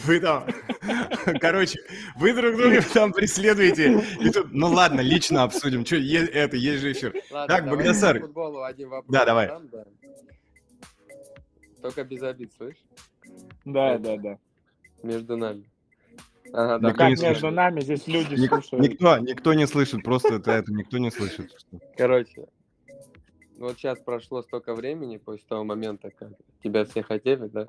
[0.06, 0.48] вы там,
[1.42, 1.78] короче,
[2.16, 4.02] вы друг друга там преследуете.
[4.22, 5.86] И тут, ну ладно, лично обсудим.
[5.86, 7.14] Что, е- это, есть же эфир.
[7.30, 8.22] Ладно, так, Багдасар.
[9.10, 9.48] Да, давай.
[9.48, 9.84] Задам, да.
[11.82, 12.82] Только без обид, слышишь?
[13.66, 14.38] Да, да, да.
[15.04, 15.66] Между нами.
[16.54, 16.94] Ага, да.
[16.94, 17.56] Как между слышит.
[17.56, 18.88] нами здесь люди Ник- слушают.
[18.88, 21.50] Никто, никто не слышит, просто это, это никто не слышит.
[21.98, 22.48] Короче,
[23.58, 27.68] вот сейчас прошло столько времени после того момента, как тебя все хотели, да?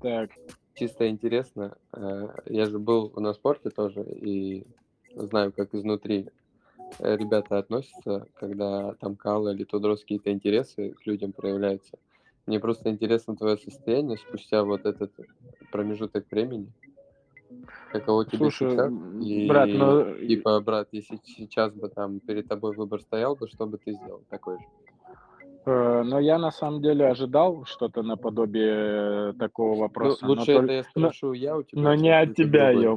[0.00, 0.30] Так
[0.74, 1.76] чисто интересно.
[1.92, 4.66] Э, я же был на спорте тоже и
[5.14, 6.28] знаю, как изнутри
[6.98, 11.98] э, ребята относятся, когда там калы или тудрос какие-то интересы к людям проявляются.
[12.46, 15.12] Мне просто интересно твое состояние спустя вот этот
[15.70, 16.72] промежуток времени.
[17.92, 18.92] Каково тебе Слушай, сейчас?
[19.22, 20.14] И, брат, ну...
[20.16, 24.22] Типа, брат, если сейчас бы там перед тобой выбор стоял, то что бы ты сделал
[24.28, 24.64] такой же?
[25.66, 30.18] Э, но я на самом деле ожидал что-то наподобие такого ну, вопроса.
[30.26, 31.82] Ну, лучше но это я спрошу но, я у тебя.
[31.82, 32.96] Но не от тебя, ё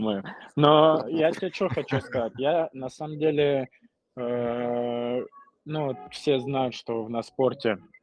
[0.56, 2.34] Но я тебе что хочу сказать.
[2.38, 3.70] Я на самом деле,
[4.16, 5.26] э,
[5.66, 7.78] ну, все знают, что на спорте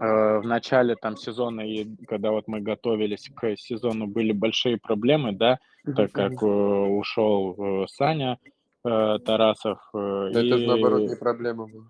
[0.00, 5.58] в начале там сезона и когда вот мы готовились к сезону были большие проблемы, да,
[5.84, 8.38] так как э, ушел э, Саня
[8.84, 9.78] э, Тарасов.
[9.94, 10.66] Э, это и...
[10.66, 11.84] наоборот не проблема была.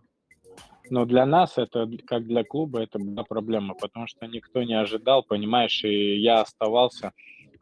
[0.90, 5.23] Но для нас это, как для клуба, это была проблема, потому что никто не ожидал,
[5.23, 7.12] понимаешь, и я оставался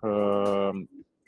[0.03, 0.73] э,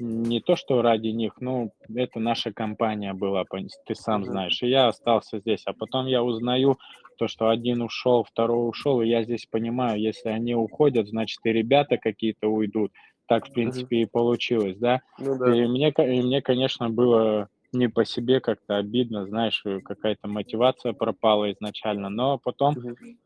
[0.01, 3.45] не то, что ради них, ну, это наша компания была,
[3.87, 6.79] ты сам знаешь, и я остался здесь, а потом я узнаю
[7.17, 11.53] то, что один ушел, второй ушел, и я здесь понимаю, если они уходят, значит, и
[11.53, 12.93] ребята какие-то уйдут,
[13.27, 15.01] так, в принципе, и получилось, да?
[15.19, 15.55] Ну, да.
[15.55, 20.93] И, мне, и мне, конечно, было не по себе как-то обидно, знаешь, э, какая-то мотивация
[20.93, 22.09] пропала изначально.
[22.09, 22.75] Но потом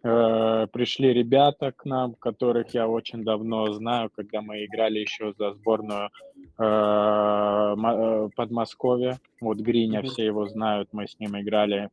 [0.02, 5.52] э, пришли ребята к нам, которых я очень давно знаю, когда мы играли еще за
[5.52, 6.10] сборную
[6.58, 9.18] э, э Подмосковья.
[9.40, 11.90] Вот Гриня, все его знают, мы с ним играли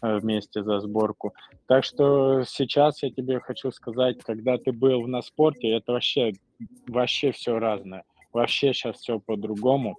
[0.00, 1.34] вместе за сборку.
[1.66, 6.32] Так что сейчас я тебе хочу сказать, когда ты был на спорте, это вообще,
[6.86, 8.04] вообще все разное.
[8.32, 9.96] Вообще сейчас все по-другому.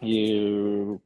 [0.00, 0.98] И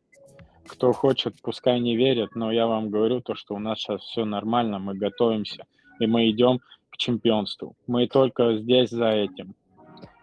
[0.66, 4.24] кто хочет, пускай не верят, но я вам говорю то, что у нас сейчас все
[4.24, 5.64] нормально, мы готовимся,
[5.98, 6.60] и мы идем
[6.90, 7.74] к чемпионству.
[7.86, 9.54] Мы только здесь за этим.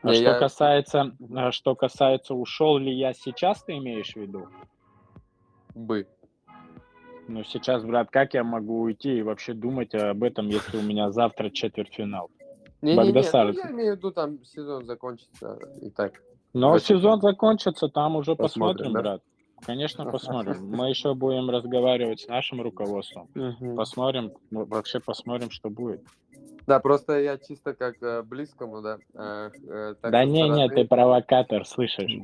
[0.01, 0.39] А что я...
[0.39, 4.47] касается, а что касается, ушел ли я сейчас, ты имеешь в виду?
[5.75, 6.07] Бы.
[7.29, 11.11] Ну, сейчас, брат, как я могу уйти и вообще думать об этом, если у меня
[11.11, 12.31] завтра четвертьфинал?
[12.81, 16.13] Не, не, не, ну, я имею в виду, там сезон закончится и так.
[16.53, 18.99] Но сезон закончится, там уже посмотрим, посмотрим да?
[19.01, 19.21] брат.
[19.63, 20.71] Конечно, посмотрим.
[20.71, 23.29] Мы еще будем разговаривать с нашим руководством.
[23.75, 26.01] Посмотрим, ну, вообще посмотрим, что будет.
[26.69, 28.99] Да, просто я чисто как э, близкому, да.
[29.15, 30.55] Э, э, да не, стороны...
[30.55, 32.11] не, ты провокатор, слышишь?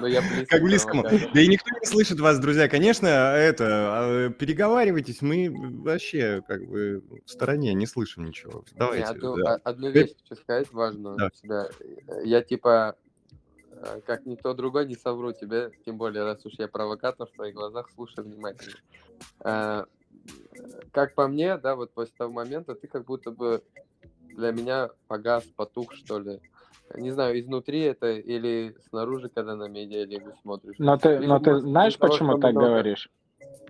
[0.00, 0.08] Ну,
[0.48, 1.04] как близкому.
[1.04, 2.68] Да и никто не слышит вас, друзья.
[2.68, 8.64] Конечно, это, а, переговаривайтесь, мы вообще как бы в стороне, не слышим ничего.
[8.74, 9.06] Давайте.
[9.62, 11.16] Одну вещь хочу сказать важную.
[12.24, 12.96] Я типа
[13.70, 17.54] а, как никто другой не совру тебе, тем более, раз уж я провокатор в твоих
[17.54, 19.86] глазах, слушай внимательно.
[20.92, 23.62] Как по мне, да, вот после того момента ты как будто бы
[24.36, 26.40] для меня погас, потух, что ли.
[26.94, 30.76] Не знаю, изнутри это или снаружи, когда на медиа или смотришь.
[30.78, 32.68] Но ты, но ты знаешь, почему так много...
[32.68, 33.10] говоришь?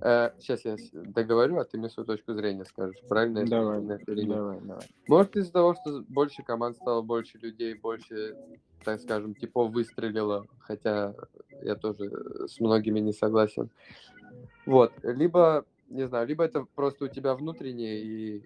[0.02, 3.00] Э, сейчас я договорю, а ты мне свою точку зрения скажешь.
[3.08, 3.46] Правильно?
[3.46, 4.84] Давай, или давай, давай.
[5.08, 8.36] Может, из-за того, что больше команд стало, больше людей, больше,
[8.84, 11.14] так скажем, типов выстрелило, хотя
[11.62, 12.10] я тоже
[12.46, 13.70] с многими не согласен.
[14.66, 18.44] Вот, либо, не знаю, либо это просто у тебя внутреннее, и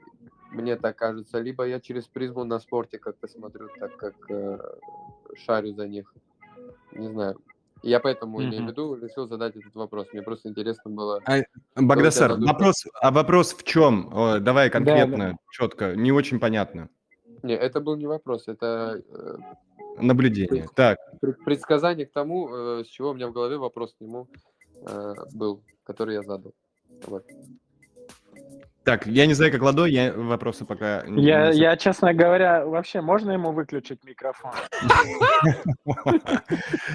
[0.51, 4.59] мне так кажется, либо я через призму на спорте как-то смотрю, так как э,
[5.36, 6.12] шарю за них.
[6.93, 7.36] Не знаю.
[7.82, 10.09] Я поэтому, имею в виду, решил задать этот вопрос.
[10.12, 11.22] Мне просто интересно было.
[11.24, 11.38] А,
[11.76, 14.11] Багдасар, вопрос, а вопрос в чем?
[14.12, 16.91] О, давай Да, конкретно, четко, не очень понятно.
[17.43, 19.36] Не, это был не вопрос, это э,
[19.99, 20.68] Наблюдение.
[20.74, 24.28] Так, пред- предсказание к тому, э, с чего у меня в голове вопрос к нему
[24.86, 26.53] э, был, который я задал.
[27.07, 27.25] Вот.
[28.85, 32.65] так, я не знаю, как Ладо, я вопросы пока не- Я, не я, честно говоря,
[32.67, 34.53] вообще, можно ему выключить микрофон?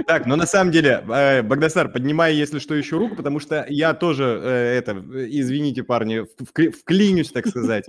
[0.08, 3.94] Так, но на самом деле, э, Багдасар, поднимай, если что, еще руку, потому что я
[3.94, 6.26] тоже, э, это, извините, парни,
[6.72, 7.86] вклинюсь, так сказать,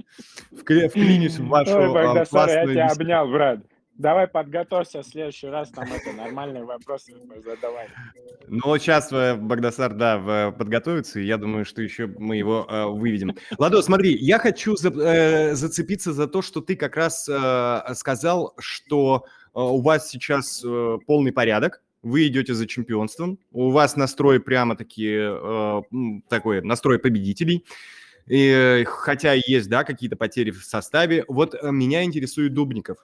[0.52, 3.60] вкли- вклинюсь в вашу Ой, э, Багдасар, я тебя обнял, брат.
[3.98, 7.88] Давай подготовься, в следующий раз там это нормальные вопросы задавай.
[8.46, 13.34] Ну, сейчас Багдасар, да, в- подготовится, и я думаю, что еще мы его э, выведем.
[13.58, 18.54] Ладо, смотри, я хочу за- э, зацепиться за то, что ты как раз э, сказал,
[18.58, 19.24] что
[19.54, 25.08] э, у вас сейчас э, полный порядок, вы идете за чемпионством, у вас настрой прямо-таки
[25.18, 25.82] э,
[26.28, 27.64] такой настрой победителей.
[28.26, 31.24] И, э, хотя есть, да, какие-то потери в составе.
[31.28, 32.98] Вот э, меня интересует Дубников.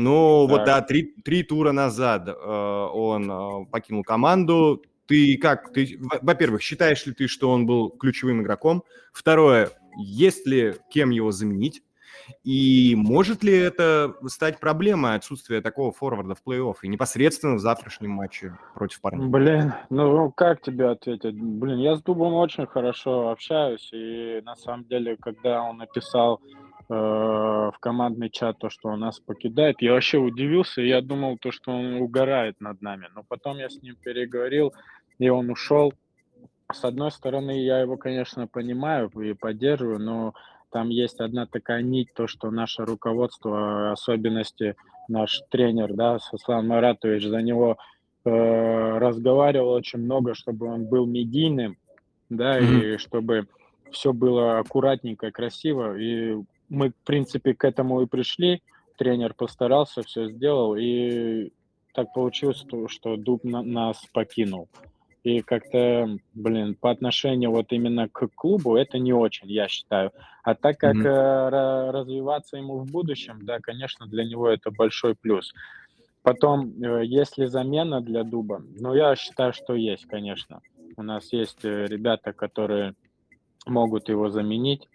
[0.00, 0.66] Ну, вот, Так.
[0.66, 4.80] да, три, три тура назад э, он э, покинул команду.
[5.06, 8.84] Ты как, ты, во- во-первых, считаешь ли ты, что он был ключевым игроком?
[9.12, 11.82] Второе, есть ли кем его заменить?
[12.44, 18.10] И может ли это стать проблемой отсутствия такого форварда в плей-офф и непосредственно в завтрашнем
[18.10, 19.26] матче против парней?
[19.26, 21.34] Блин, ну как тебе ответить?
[21.34, 26.40] Блин, я с Дубом очень хорошо общаюсь, и на самом деле, когда он написал
[26.88, 31.70] в командный чат то, что он нас покидает, я вообще удивился, я думал то, что
[31.70, 33.08] он угорает над нами.
[33.14, 34.72] Но потом я с ним переговорил,
[35.18, 35.92] и он ушел.
[36.72, 40.34] С одной стороны, я его, конечно, понимаю и поддерживаю, но
[40.70, 44.76] там есть одна такая нить, то, что наше руководство, особенности
[45.08, 47.78] наш тренер, да, Сослан Маратович, за него
[48.24, 51.76] э, разговаривал очень много, чтобы он был медийным,
[52.28, 53.46] да, и чтобы
[53.90, 55.98] все было аккуратненько, красиво.
[55.98, 56.36] И
[56.68, 58.62] мы, в принципе, к этому и пришли.
[58.96, 61.52] Тренер постарался, все сделал, и
[61.94, 64.68] так получилось, что, что Дуб на- нас покинул.
[65.24, 70.12] И как-то, блин, по отношению вот именно к клубу это не очень, я считаю.
[70.42, 75.52] А так как ра- развиваться ему в будущем, да, конечно, для него это большой плюс.
[76.22, 78.62] Потом, э, есть ли замена для Дуба?
[78.80, 80.60] Ну, я считаю, что есть, конечно.
[80.96, 82.94] У нас есть э, ребята, которые
[83.66, 84.88] могут его заменить.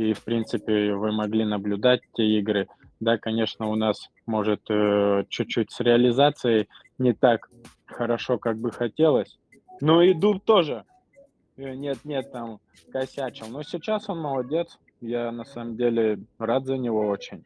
[0.00, 2.68] И, в принципе, вы могли наблюдать те игры.
[3.00, 7.50] Да, конечно, у нас может э, чуть-чуть с реализацией не так
[7.84, 9.38] хорошо, как бы хотелось.
[9.82, 10.84] Ну и Дуб тоже.
[11.58, 13.48] Э, Нет-нет, там косячил.
[13.48, 14.78] Но сейчас он молодец.
[15.02, 17.44] Я на самом деле рад за него очень.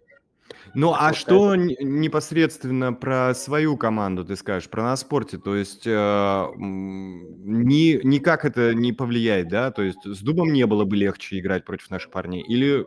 [0.75, 5.39] Ну, а что непосредственно про свою команду ты скажешь, про на спорте?
[5.39, 9.71] То есть э, ни, никак это не повлияет, да?
[9.71, 12.43] То есть с Дубом не было бы легче играть против наших парней?
[12.43, 12.85] Или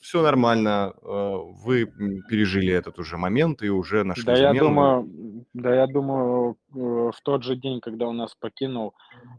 [0.00, 1.86] все нормально, э, вы
[2.28, 4.64] пережили этот уже момент и уже нашли Да, я замену?
[4.66, 8.94] думаю, да, я думаю, э, в тот же день, когда он нас покинул,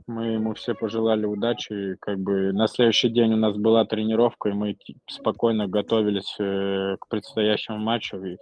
[0.07, 1.93] мы ему все пожелали удачи.
[1.93, 6.97] И как бы на следующий день у нас была тренировка, и мы спокойно готовились э,
[6.99, 8.17] к предстоящему матчу.
[8.23, 8.37] И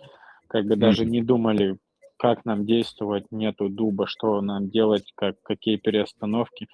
[0.47, 1.77] как бы даже не думали,
[2.17, 6.67] как нам действовать, нету дуба, что нам делать, как, какие перестановки.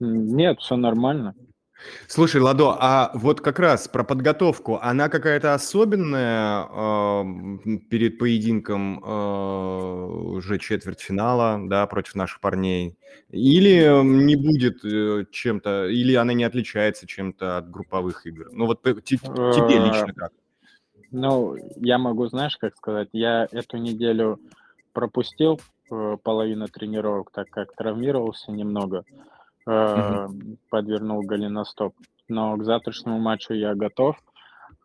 [0.00, 1.34] Нет, все нормально.
[2.08, 10.04] Слушай, Ладо, а вот как раз про подготовку, она какая-то особенная эм, перед поединком э,
[10.36, 12.96] уже четвертьфинала, да, против наших парней?
[13.30, 18.48] Или не будет э, чем-то, или она не отличается чем-то от групповых игр?
[18.52, 20.32] Ну вот п- те- тебе Э, лично как?
[21.10, 24.40] Ну, я могу, знаешь, как сказать, я эту неделю
[24.92, 25.60] пропустил
[25.90, 29.04] э, половину тренировок, так как травмировался немного,
[29.66, 30.26] э,
[30.70, 31.94] подвернул голеностоп.
[32.28, 34.16] Но к завтрашнему матчу я готов.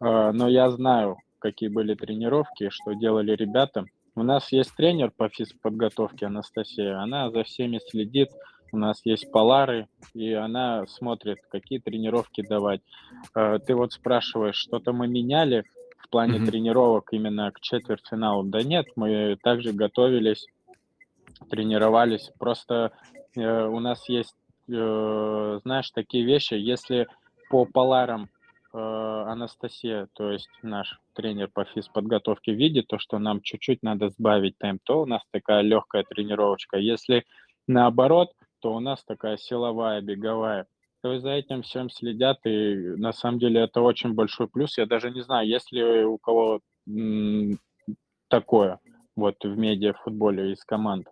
[0.01, 3.85] Э, но я знаю, какие были тренировки, что делали ребята.
[4.15, 8.29] У нас есть тренер по физподготовке Анастасия, она за всеми следит.
[8.71, 12.81] У нас есть полары, и она смотрит, какие тренировки давать.
[13.35, 15.63] Э, Ты вот спрашиваешь, что-то мы меняли
[15.97, 16.47] в плане Мгм.
[16.47, 18.43] тренировок именно к четвертьфиналу?
[18.43, 20.45] Да нет, мы также готовились,
[21.49, 22.31] тренировались.
[22.37, 22.91] Просто
[23.35, 24.35] э, у нас есть
[24.69, 27.07] э, знаешь, такие вещи, если
[27.49, 28.29] по поларам
[28.73, 34.57] э, Анастасия, то есть наш тренер по физподготовке, видит то, что нам чуть-чуть надо сбавить
[34.57, 36.77] темп, то у нас такая легкая тренировочка.
[36.77, 37.25] Если
[37.67, 40.67] наоборот, то у нас такая силовая, беговая.
[41.01, 44.77] То есть за этим всем следят, и на самом деле это очень большой плюс.
[44.77, 46.59] Я даже не знаю, есть ли у кого
[48.27, 48.79] такое
[49.15, 51.07] вот в медиа-футболе из команд.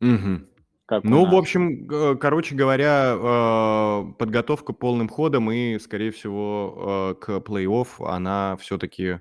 [0.00, 0.51] Угу.
[0.86, 1.86] Как ну, в общем,
[2.18, 9.20] короче говоря, э, подготовка полным ходом и, скорее всего, э, к плей-офф она все-таки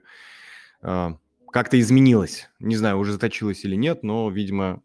[0.81, 1.09] э,
[1.51, 2.49] как-то изменилась.
[2.59, 4.81] Не знаю, уже заточилась или нет, но, видимо,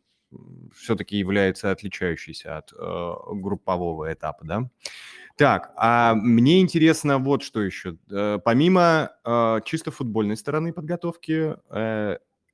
[0.75, 4.71] все-таки является отличающейся от группового этапа, да?
[5.37, 7.97] Так, а мне интересно вот что еще.
[8.45, 9.13] Помимо
[9.65, 11.55] чисто футбольной стороны подготовки,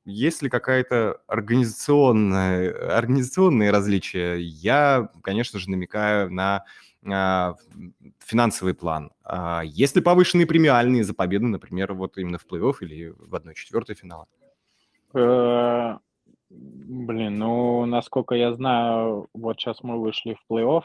[0.04, 4.36] есть ли какая-то организационная, организационные различия?
[4.36, 6.64] Я, конечно же, намекаю на
[7.04, 7.56] а,
[8.18, 9.10] финансовый план.
[9.24, 13.94] А есть ли повышенные премиальные за победы, например, вот именно в плей-офф или в 1-4
[13.94, 14.26] финала?
[15.14, 15.98] Э,
[16.50, 20.82] блин, ну, насколько я знаю, вот сейчас мы вышли в плей-офф,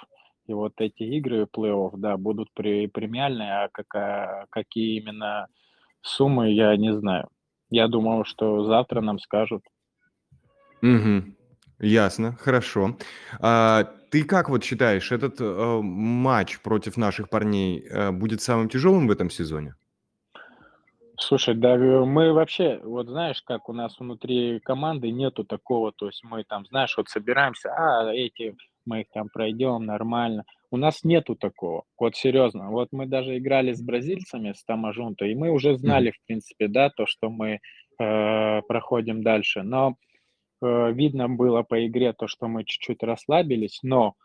[0.47, 5.47] и вот эти игры плей-офф, да, будут премиальные, а какая, какие именно
[6.01, 7.29] суммы, я не знаю.
[7.69, 9.63] Я думал, что завтра нам скажут.
[10.81, 11.33] Угу.
[11.79, 12.97] Ясно, хорошо.
[13.39, 19.07] А, ты как вот считаешь, этот э, матч против наших парней э, будет самым тяжелым
[19.07, 19.75] в этом сезоне?
[21.19, 26.07] Слушай, да э, мы вообще, вот знаешь, как у нас внутри команды нету такого, то
[26.07, 28.55] есть мы там, знаешь, вот собираемся, а эти
[28.85, 30.45] мы их там пройдем нормально.
[30.69, 31.83] У нас нету такого.
[31.97, 32.69] Вот серьезно.
[32.69, 36.89] Вот мы даже играли с бразильцами, с Тамажунто, и мы уже знали, в принципе, да,
[36.89, 37.59] то, что мы
[37.99, 39.63] э, проходим дальше.
[39.63, 39.95] Но
[40.61, 44.15] э, видно было по игре то, что мы чуть-чуть расслабились, но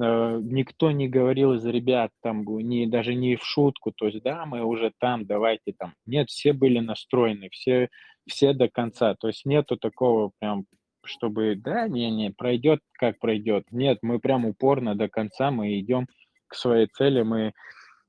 [0.00, 4.46] э, никто не говорил из ребят там, не, даже не в шутку, то есть, да,
[4.46, 5.92] мы уже там, давайте там.
[6.06, 7.90] Нет, все были настроены, все,
[8.26, 9.14] все до конца.
[9.16, 10.64] То есть нету такого прям
[11.10, 13.64] чтобы, да, не-не, пройдет как пройдет.
[13.70, 16.06] Нет, мы прям упорно до конца, мы идем
[16.48, 17.52] к своей цели, мы,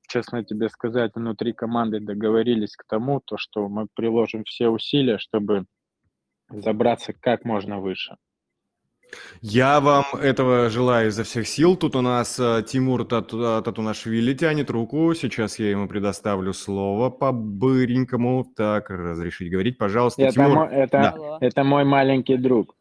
[0.08, 5.66] честно тебе сказать, внутри команды договорились к тому, то, что мы приложим все усилия, чтобы
[6.50, 8.16] забраться как можно выше.
[9.42, 11.76] Я вам этого желаю изо всех сил.
[11.76, 15.14] Тут у нас э, Тимур Тату, Татунашвили тянет руку.
[15.14, 18.46] Сейчас я ему предоставлю слово по-быренькому.
[18.56, 20.56] Так, разрешить говорить, пожалуйста, это Тимур.
[20.56, 21.38] Мой, это, да.
[21.42, 22.76] это мой маленький друг.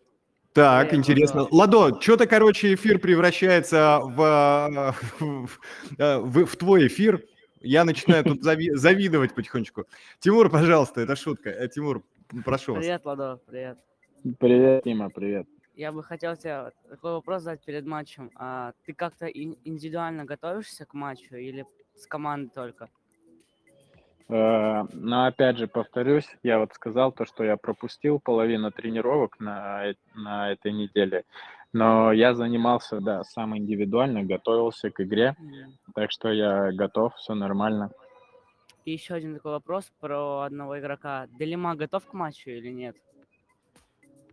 [0.52, 1.46] Так, интересно.
[1.50, 5.48] Ладо, что-то, короче, эфир превращается в, в,
[5.96, 7.24] в, в твой эфир.
[7.60, 9.84] Я начинаю тут зави- завидовать потихонечку.
[10.18, 11.50] Тимур, пожалуйста, это шутка.
[11.50, 12.02] Э, Тимур,
[12.44, 12.82] прошу вас.
[12.82, 13.78] Привет, Ладо, привет.
[14.38, 15.46] Привет, Тима, привет.
[15.76, 18.30] Я бы хотел тебе такой вопрос задать перед матчем.
[18.34, 21.64] А ты как-то индивидуально готовишься к матчу или
[21.96, 22.88] с командой только?
[24.30, 29.92] Э, но опять же, повторюсь, я вот сказал то, что я пропустил половину тренировок на,
[30.14, 31.24] на этой неделе,
[31.72, 35.34] но я занимался, да, сам индивидуально, готовился к игре,
[35.94, 37.90] так что я готов, все нормально.
[38.84, 41.26] И еще один такой вопрос про одного игрока.
[41.38, 42.96] Делима готов к матчу или нет?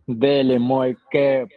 [0.06, 1.50] Дели, мой кэп.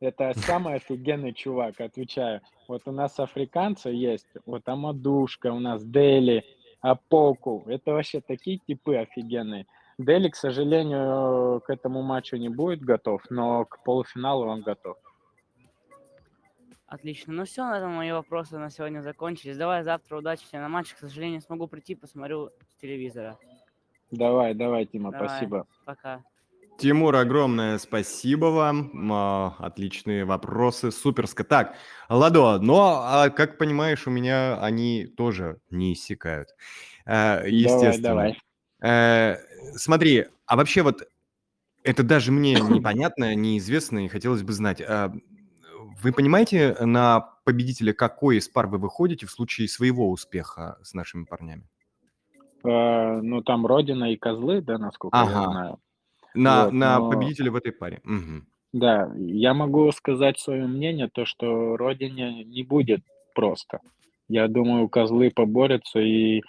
[0.00, 2.40] Это самый офигенный чувак, отвечаю.
[2.68, 6.44] Вот у нас африканцы есть, вот Амадушка, у нас Дели,
[6.80, 7.64] а Поку.
[7.66, 9.66] Это вообще такие типы офигенные.
[9.98, 14.96] Дели, к сожалению, к этому матчу не будет готов, но к полуфиналу он готов.
[16.86, 17.34] Отлично.
[17.34, 19.58] Ну все, на этом мои вопросы на сегодня закончились.
[19.58, 20.94] Давай завтра удачи тебе на матч.
[20.94, 23.38] К сожалению, смогу прийти, посмотрю с телевизора.
[24.10, 25.28] Давай, давай, Тима, давай.
[25.28, 25.66] спасибо.
[25.84, 26.22] Пока.
[26.78, 29.12] Тимур, огромное спасибо вам.
[29.58, 31.42] Отличные вопросы, суперско.
[31.42, 31.74] Так,
[32.08, 36.50] Ладо, но, а, как понимаешь, у меня они тоже не иссякают.
[37.04, 38.00] Э, естественно.
[38.00, 38.38] Давай,
[38.80, 39.34] давай.
[39.34, 39.36] Э,
[39.74, 41.08] смотри, а вообще вот
[41.82, 44.80] это даже мне непонятно, неизвестно, и хотелось бы знать.
[44.80, 45.12] А,
[46.00, 51.24] вы понимаете, на победителя какой из пар вы выходите в случае своего успеха с нашими
[51.24, 51.68] парнями?
[52.64, 55.30] Э, ну, там Родина и Козлы, да, насколько ага.
[55.32, 55.80] я знаю.
[56.38, 57.10] На, вот, на но...
[57.10, 58.00] победителя в этой паре.
[58.04, 58.46] Угу.
[58.72, 63.00] Да, я могу сказать свое мнение, то, что Родине не будет
[63.34, 63.80] просто.
[64.28, 66.42] Я думаю, козлы поборются, и э,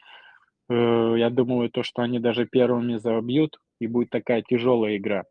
[1.17, 5.23] я думаю, то, что они даже первыми забьют, и будет такая тяжелая игра.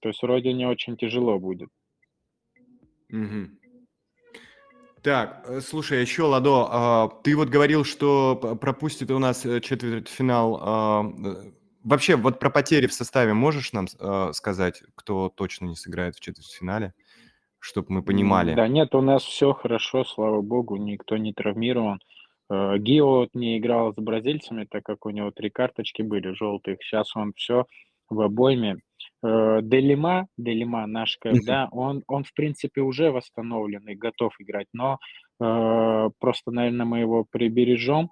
[0.00, 1.68] То есть Родине очень тяжело будет.
[3.12, 3.60] Угу.
[5.02, 9.60] Так, э, слушай, а еще, Ладо, а, ты вот говорил, что пропустит у нас э,
[9.60, 11.12] четвертьфинал а,
[11.82, 16.20] Вообще, вот про потери в составе можешь нам э, сказать, кто точно не сыграет в
[16.20, 16.92] четвертьфинале?
[17.60, 18.54] чтобы мы понимали.
[18.54, 22.00] Да нет, у нас все хорошо, слава богу, никто не травмирован.
[22.50, 26.78] Э, Гио не играл с бразильцами, так как у него три карточки были желтых.
[26.82, 27.66] Сейчас он все
[28.08, 28.78] в обойме.
[29.22, 34.98] Э, Делима, Делима наш когда, он, он в принципе уже восстановлен и готов играть, но
[35.38, 38.10] э, просто, наверное, мы его прибережем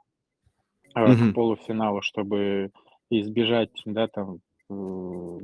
[0.95, 2.71] э, к полуфиналу, чтобы
[3.11, 4.41] избежать, да, там,
[4.71, 5.39] э,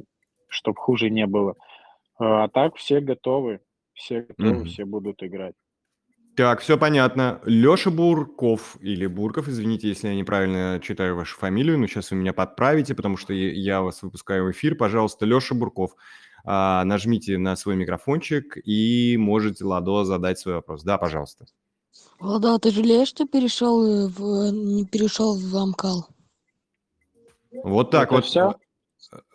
[0.49, 1.53] чтобы хуже не было.
[2.21, 3.61] Э, а так все готовы,
[3.95, 4.65] все готовы, Мгм.
[4.67, 5.55] все будут играть.
[6.37, 7.41] Так, все понятно.
[7.45, 12.33] Леша Бурков или Бурков, извините, если я неправильно читаю вашу фамилию, но сейчас вы меня
[12.33, 14.75] подправите, потому что я- вас выпускаю в эфир.
[14.75, 15.95] Пожалуйста, Леша Бурков,
[16.45, 20.83] а, нажмите на свой микрофончик и можете Ладо задать свой вопрос.
[20.83, 21.47] Да, пожалуйста.
[22.19, 26.09] Влада, ты жалеешь, что перешел э, в не перешел в Амкал?
[27.63, 28.25] Вот так Это вот.
[28.25, 28.55] всё?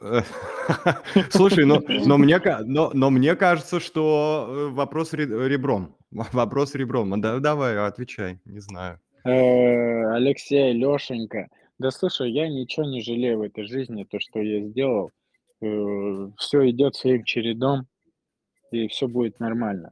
[0.01, 0.22] Э,
[1.30, 5.95] Слушай, но, но, мне, но, но мне кажется, что э, вопрос ре- ребром.
[6.11, 7.22] Вопрос ребром.
[7.22, 8.99] Да, давай, отвечай, не знаю.
[9.26, 14.61] Э, Алексей, Лешенька, да слушай, я ничего не жалею в этой жизни, то, что я
[14.67, 15.11] сделал.
[15.61, 17.86] Все идет своим чередом,
[18.72, 19.91] и все будет нормально.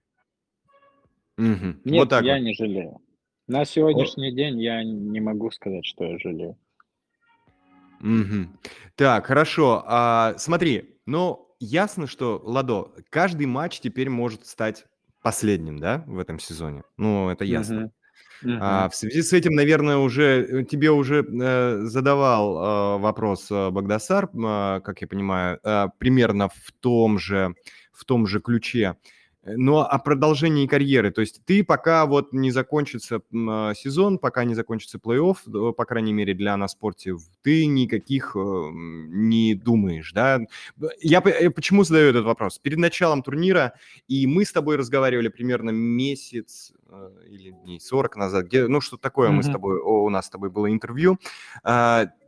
[1.37, 2.43] Нет, Вот так я вот.
[2.43, 2.99] не жалею.
[3.47, 6.57] На сегодняшний день я не могу сказать, что я жалею.
[7.99, 8.57] Мгм.
[8.95, 9.83] Так, хорошо.
[9.87, 14.85] А, смотри, ну, ясно, что, Ладо, каждый матч теперь может стать
[15.23, 16.83] последним, да, в этом сезоне?
[16.97, 17.91] Ну, это ясно.
[18.41, 18.59] Мгм.
[18.61, 18.89] А, Мгм.
[18.91, 20.23] в связи с этим, наверное, уже
[20.61, 26.49] э, тебе уже э, задавал э, вопрос э, Багдасар, а, как я понимаю, а, примерно
[26.49, 27.55] в том же
[27.93, 28.95] в том же ключе.
[29.55, 34.55] Но о продолжении карьеры, то есть ты пока вот не закончится а, сезон, пока не
[34.55, 40.41] закончится плей-офф, по крайней мере для нас спорте, ты никаких э, м, не думаешь, да?
[40.99, 42.59] Я э, почему задаю этот вопрос?
[42.59, 43.73] Перед началом турнира,
[44.07, 48.97] и мы с тобой разговаривали примерно месяц э, или дней 40 назад, где, ну, что
[48.97, 51.17] такое мы с тобой, у нас с тобой было интервью.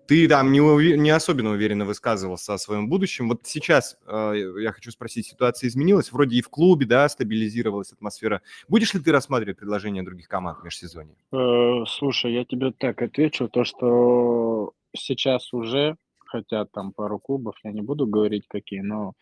[0.10, 3.30] Ты там не, уве- не особенно уверенно высказывался о своем будущем.
[3.30, 6.12] Вот сейчас э, я хочу спросить, ситуация изменилась?
[6.12, 8.42] Вроде и в клубе, да, стабилизировалась атмосфера.
[8.68, 11.16] Будешь ли ты рассматривать предложения других команд в межсезонье?
[11.32, 15.96] Э, Слушай, я тебе так отвечу, то, что сейчас уже
[16.26, 19.14] хотят там пару клубов, я не буду говорить какие, но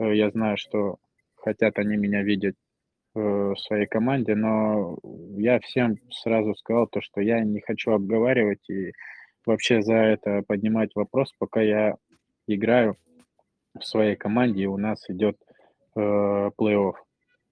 [0.00, 0.96] э, я знаю, что
[1.36, 2.56] хотят они меня видеть
[3.14, 4.98] э, в своей команде, но
[5.36, 8.90] я всем сразу сказал то, что я не хочу обговаривать и
[9.46, 11.96] вообще за это поднимать вопрос, пока я
[12.46, 12.96] играю
[13.78, 15.36] в своей команде и у нас идет
[15.96, 16.00] э,
[16.58, 16.94] плей-офф.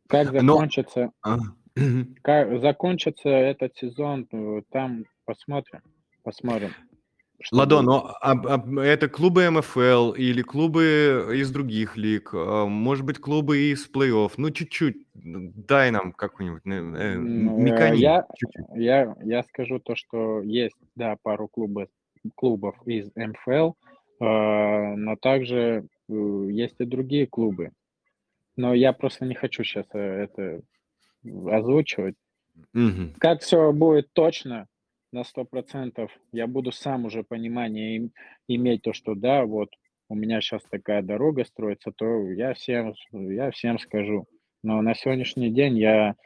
[0.09, 1.39] Как Но- закончится, А,
[1.77, 2.17] мгм.
[2.23, 5.81] как закончится этот сезон, э, там посмотрим,
[6.23, 6.71] посмотрим.
[7.53, 7.87] Ладо, будет.
[7.87, 13.71] но а- а это клубы МФЛ или клубы из других лиг, а, может быть, клубы
[13.73, 14.33] из плей-офф.
[14.37, 18.67] Ну, чуть-чуть дай нам какую-нибудь э, э, М, э, я- чуть-чуть.
[18.75, 21.89] Я, я скажу то, что есть, да, пару клубов,
[22.35, 23.73] клубов из МФЛ,
[24.21, 27.71] э, но также э, есть и другие клубы.
[28.57, 30.61] Но я просто не хочу сейчас это
[31.25, 32.17] озвучивать.
[32.75, 33.15] Мгм.
[33.19, 34.67] Как все будет точно,
[35.13, 38.13] на сто процентов, я буду сам уже понимание им-
[38.49, 39.71] иметь то, что да, вот
[40.09, 44.27] у меня сейчас такая дорога строится, то я всем, я всем скажу.
[44.63, 46.17] Но на сегодняшний день я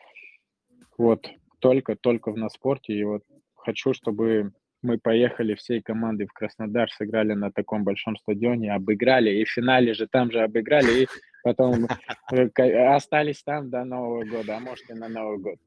[0.99, 1.29] вот
[1.61, 3.23] только-только в наспорте, и вот
[3.55, 9.45] хочу, чтобы мы поехали всей командой в Краснодар, сыграли на таком большом стадионе, обыграли, и
[9.45, 11.09] в финале же там же обыграли, и
[11.43, 11.87] потом
[12.33, 12.49] э,
[12.95, 15.59] остались там до Нового года, а может и на Новый год.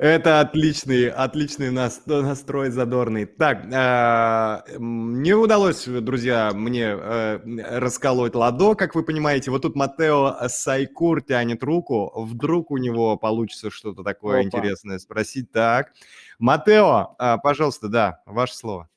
[0.00, 3.26] Это отличный, отличный нас- настрой задорный.
[3.26, 9.50] Так, м, не удалось, друзья, мне э, расколоть ладо, как вы понимаете.
[9.50, 12.12] Вот тут Матео Сайкур тянет руку.
[12.16, 14.46] Вдруг у него получится что-то такое Опа.
[14.46, 15.52] интересное спросить.
[15.52, 15.92] Так,
[16.38, 18.88] Матео, а, пожалуйста, да, ваше слово.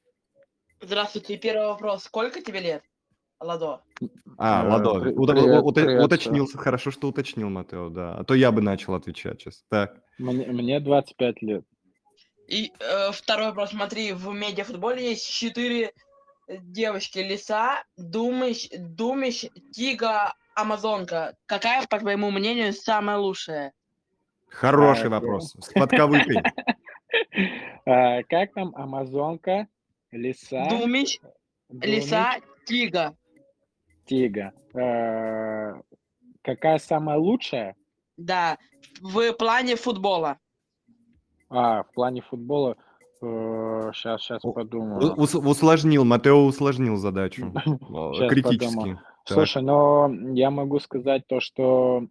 [0.80, 1.36] Здравствуйте.
[1.36, 2.06] Первый вопрос.
[2.06, 2.84] Сколько тебе лет,
[3.44, 3.82] Ладо?
[4.38, 8.16] А, Э, Ладо, при- уда- привет, ута- привет, уточнил, хорошо, что уточнил, Матео, да.
[8.16, 9.64] А то я бы начал отвечать сейчас.
[9.70, 9.96] Так.
[10.18, 11.66] Мне, мне 25 лет.
[12.48, 13.72] И э, второй вопрос.
[13.72, 15.92] Смотри, в медиафутболе есть четыре
[16.48, 17.20] девочки.
[17.20, 21.36] Лиса, Думыш, Думиш, Тига, Амазонка.
[21.46, 23.74] Какая, по твоему мнению, самая лучшая?
[24.50, 25.56] Хороший Так, вопрос.
[25.60, 26.38] С подковыкой.
[27.86, 29.68] А, как там Амазонка,
[30.12, 31.20] Лиса, Думич,
[31.70, 32.36] Лиса,
[32.66, 33.16] Тига.
[34.06, 34.54] Тига.
[34.76, 35.82] А,
[36.42, 37.76] какая самая лучшая?
[38.18, 38.58] Да,
[39.02, 40.38] в плане футбола.
[41.50, 42.76] А, в плане футбола.
[43.22, 45.14] Сейчас, сейчас У- подумаю.
[45.18, 47.54] Ус- Усложнил, Матео усложнил задачу.
[48.16, 49.00] Щас Критически.
[49.26, 52.08] Слушай, но я могу сказать то, что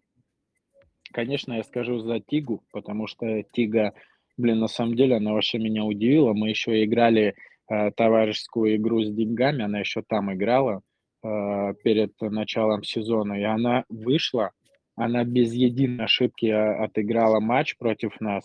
[1.13, 3.93] конечно, я скажу за Тигу, потому что Тига,
[4.35, 6.33] блин, на самом деле, она вообще меня удивила.
[6.33, 7.35] Мы еще играли
[7.69, 10.81] э, товарищескую игру с деньгами, она еще там играла э,
[11.23, 14.51] перед началом сезона, и она вышла,
[14.95, 18.43] она без единой ошибки а, отыграла матч против нас,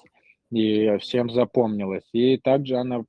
[0.51, 2.09] и всем запомнилась.
[2.12, 3.05] И также она,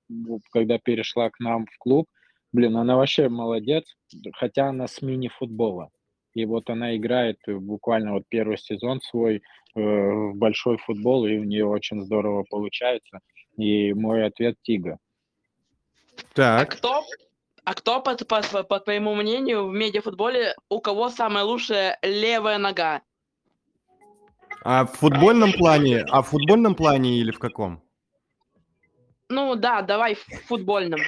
[0.51, 2.07] когда перешла к нам в клуб,
[2.51, 3.95] блин, она вообще молодец,
[4.33, 5.89] хотя она с мини-футбола.
[6.33, 9.41] И вот она играет буквально вот первый сезон свой э,
[9.79, 13.19] в большой футбол, и у нее очень здорово получается.
[13.57, 14.99] И мой ответ Тига.
[16.33, 16.61] Так.
[16.61, 17.03] А кто,
[17.63, 23.01] а кто по, по, по твоему мнению, в медиафутболе, у кого самая лучшая левая нога?
[24.63, 27.81] А в футбольном плане, а в футбольном плане или в каком?
[29.29, 30.99] Ну да, давай в футбольном.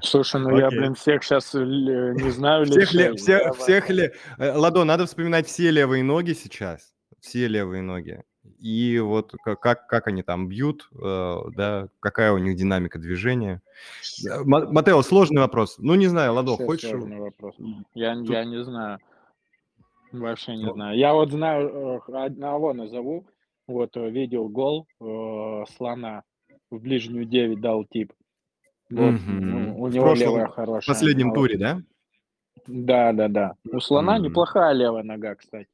[0.00, 4.12] Слушай, ну я, блин, всех сейчас не знаю Всех ли, всех, всех ли...
[4.38, 8.22] Э, Ладо, надо вспоминать все левые ноги сейчас, все левые ноги.
[8.62, 13.60] И вот как, как они там бьют, э, да, какая у них динамика движения.
[14.44, 15.78] Матео, сложный вопрос.
[15.78, 16.90] Ну, не знаю, Ладо, Все хочешь...
[16.90, 17.56] сложный вопрос.
[17.94, 18.30] Я, Тут...
[18.30, 18.98] я не знаю.
[20.12, 20.96] Вообще не знаю.
[20.96, 23.26] Я вот знаю, э, одного назову.
[23.66, 26.22] Вот видел гол э, слона
[26.70, 28.12] в ближнюю 9 дал тип.
[28.90, 30.94] Вот, ну, у В него прошлом, левая в хорошая.
[30.94, 31.80] последнем молод- туре, да?
[32.68, 33.54] Да, да, да.
[33.72, 34.22] У слона М.
[34.22, 35.66] неплохая левая нога, кстати.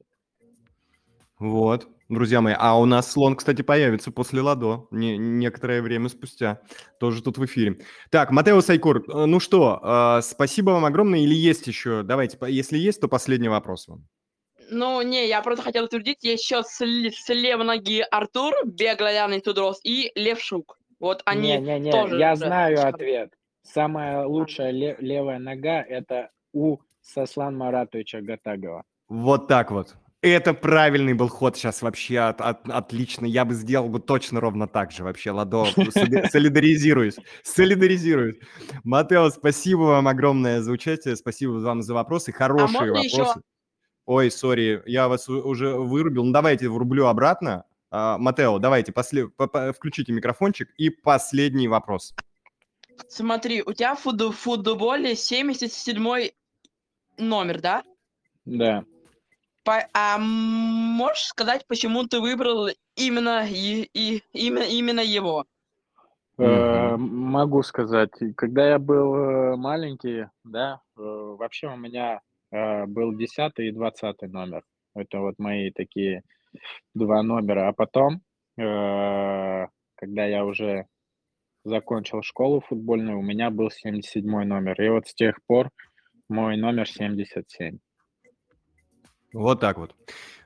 [1.38, 2.54] Вот, друзья мои.
[2.56, 6.60] А у нас слон, кстати, появится после Ладо, не, некоторое время спустя.
[6.98, 7.80] Тоже тут в эфире.
[8.10, 11.20] Так, Матео Сайкур, э, ну что, э, спасибо вам огромное.
[11.20, 12.02] Или есть еще?
[12.02, 14.06] Давайте, если есть, то последний вопрос вам.
[14.70, 19.80] Ну, не, я просто хотел утвердить, есть еще с, с левой ноги Артур, Беглояный Тудрос
[19.82, 20.78] и Левшук.
[21.00, 23.32] Вот они Не-не-не, тоже я знаю ответ.
[23.62, 28.82] Самая лучшая ле- левая нога– это у Сослан Маратовича Гатагова.
[29.08, 29.94] Вот так вот.
[30.20, 33.24] Это правильный был ход сейчас вообще от- от- отлично.
[33.24, 35.30] Я бы сделал бы точно ровно так же вообще.
[35.30, 37.14] Ладо, соли- солидаризируюсь.
[37.44, 38.36] Солидаризируюсь.
[38.82, 41.14] Матео, спасибо вам огромное за участие.
[41.14, 42.32] Спасибо вам за вопросы.
[42.32, 43.18] Хорошие можно еще?
[43.18, 43.42] вопросы.
[44.06, 46.24] Ой, сори, я вас уже вырубил.
[46.24, 47.64] Ну, давайте врублю обратно.
[47.90, 49.28] А, Матео, давайте, после...
[49.28, 50.68] по- по- включите микрофончик.
[50.78, 52.12] И последний вопрос.
[53.08, 54.00] Смотри, у тебя в
[54.32, 56.30] футболе 77
[57.18, 57.84] номер, да?
[58.44, 58.84] Да.
[59.68, 65.44] По- а можешь сказать, почему ты выбрал именно, и, и- именно, именно его?
[66.38, 73.14] Э, Могу сказать, когда я был э, маленький, да, э, вообще у меня э, был
[73.14, 74.62] 10 и 20 номер.
[74.94, 76.22] Это вот мои такие
[76.94, 77.68] два номера.
[77.68, 78.22] А потом,
[78.56, 79.66] э,
[79.96, 80.86] когда я уже
[81.64, 84.80] закончил школу футбольную, у меня был 77 номер.
[84.80, 85.68] И вот с тех пор
[86.30, 87.76] мой номер 77.
[89.32, 89.94] Вот так вот.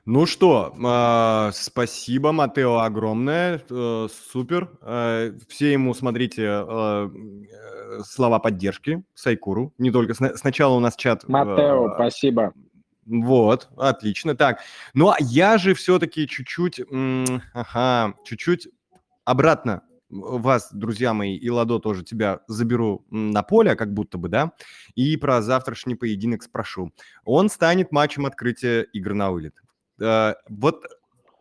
[0.05, 3.61] Ну что, а, спасибо, Матео, огромное.
[3.69, 4.69] э, Супер.
[4.81, 9.73] Э, Все ему, смотрите, э, э, слова поддержки Сайкуру.
[9.77, 11.23] Не только сна- сначала у нас чат...
[11.23, 12.51] э, Матео, спасибо.
[13.05, 14.35] Вот, отлично.
[14.35, 14.59] Так,
[14.93, 18.67] ну а я же все-таки чуть-чуть, м, ага, чуть-чуть
[19.25, 19.83] обратно
[20.13, 24.53] вас, друзья мои, и Ладо тоже тебя заберу на поле, как будто бы, да,
[24.95, 26.91] и про завтрашний поединок спрошу.
[27.25, 29.55] Он станет матчем открытия игр на вылет.
[29.99, 30.85] Э, Вот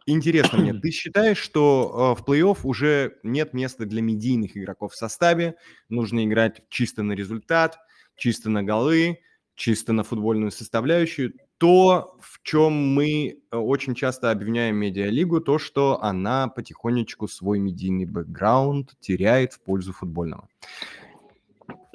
[0.06, 4.96] интересно мне, ты считаешь, что э, в плей-офф уже нет места для медийных игроков в
[4.96, 5.56] составе,
[5.88, 7.78] нужно играть чисто на результат,
[8.16, 9.20] чисто на голы,
[9.54, 16.02] чисто на футбольную составляющую, то, в чем мы э, очень часто обвиняем медиалигу, то, что
[16.02, 20.48] она потихонечку свой медийный бэкграунд теряет в пользу футбольного.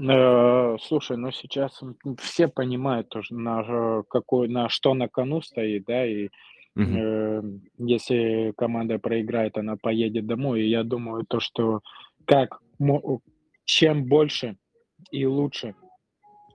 [0.01, 1.81] Э, Слушай, ну сейчас
[2.17, 6.29] все понимают на э, какой, на что на кону стоит, да, и
[6.77, 7.41] э,
[7.77, 10.61] если команда проиграет, она поедет домой.
[10.61, 11.81] И я думаю, то, что
[12.23, 12.61] как
[13.65, 14.55] чем больше
[15.11, 15.75] и лучше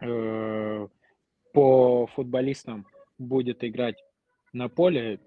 [0.01, 0.89] э,
[1.53, 2.87] по футболистам
[3.19, 3.97] будет играть
[4.53, 5.21] на поле,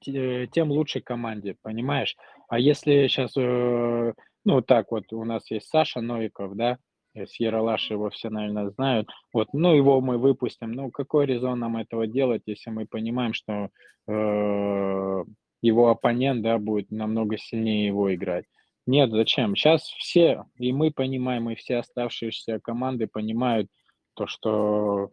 [0.00, 2.16] те- тем лучше команде, понимаешь?
[2.48, 6.78] А если сейчас, ну так вот, у нас есть Саша Новиков, да,
[7.14, 9.08] э, с Яралаш его все, наверное, знают.
[9.32, 10.72] Вот, ну, его мы выпустим.
[10.72, 13.70] Ну, какой резон нам этого делать, если мы понимаем, что
[14.08, 15.24] э,
[15.62, 18.44] его оппонент, да, будет намного сильнее его играть?
[18.86, 19.56] Нет, зачем?
[19.56, 23.68] Сейчас все, и мы понимаем, и все оставшиеся команды понимают
[24.14, 25.10] то, что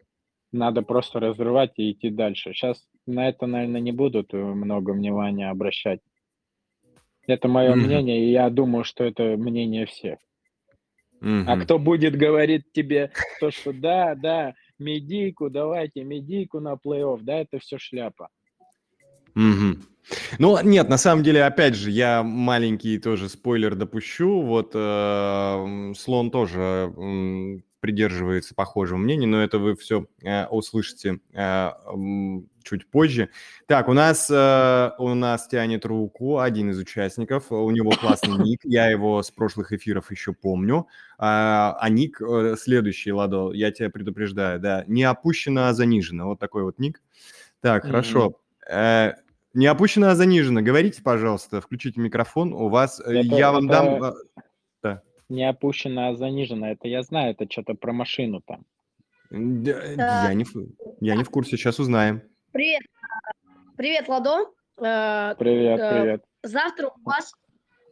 [0.54, 2.52] надо просто разрывать и идти дальше.
[2.52, 6.00] Сейчас на это, наверное, не будут э, много внимания обращать.
[7.26, 7.84] Это мое Мгм.
[7.86, 10.18] мнение, и я думаю, что это мнение всех.
[11.20, 11.60] А Мгм.
[11.60, 17.58] кто будет говорить тебе то, что да, да, медийку, давайте медийку на плей-офф, да, это
[17.58, 18.28] все шляпа.
[19.34, 19.80] Угу.
[20.38, 24.42] Ну, нет, на самом деле, опять же, я маленький тоже спойлер допущу.
[24.42, 31.70] Вот э, Слон тоже э, придерживается похожего мнения, но это вы все э, услышите э,
[32.62, 33.28] чуть позже.
[33.66, 38.60] Так, у нас, э, у нас тянет руку один из участников, у него классный ник,
[38.64, 40.86] я его с прошлых эфиров еще помню.
[41.18, 46.38] А, а ник э, следующий, Ладо, я тебя предупреждаю, да, не опущено, а занижено, вот
[46.38, 47.02] такой вот ник.
[47.60, 47.88] Так, mm-hmm.
[47.88, 48.40] хорошо.
[48.66, 49.12] Э,
[49.52, 50.62] не опущено, а занижено.
[50.62, 52.54] Говорите, пожалуйста, включите микрофон.
[52.54, 54.14] У вас, э, это, я вам это дам...
[55.34, 55.36] Э.
[55.36, 56.70] Не опущено, а занижено.
[56.70, 58.64] Это я знаю, это что-то про машину там.
[59.30, 60.28] Да.
[60.28, 60.44] Я, не,
[61.00, 62.22] я не в курсе, сейчас узнаем.
[62.52, 62.82] Привет.
[63.76, 64.50] Привет, Ладо.
[64.78, 66.24] Э, привет, привет.
[66.42, 67.32] Завтра у вас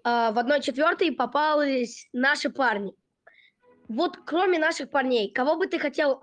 [0.04, 2.92] в одной четвертой попались наши парни.
[3.88, 6.20] Вот кроме наших парней, кого бы ты хотел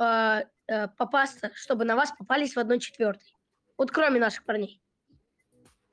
[0.97, 3.33] попасться, чтобы на вас попались в одной четвертой?
[3.77, 4.81] Вот кроме наших парней.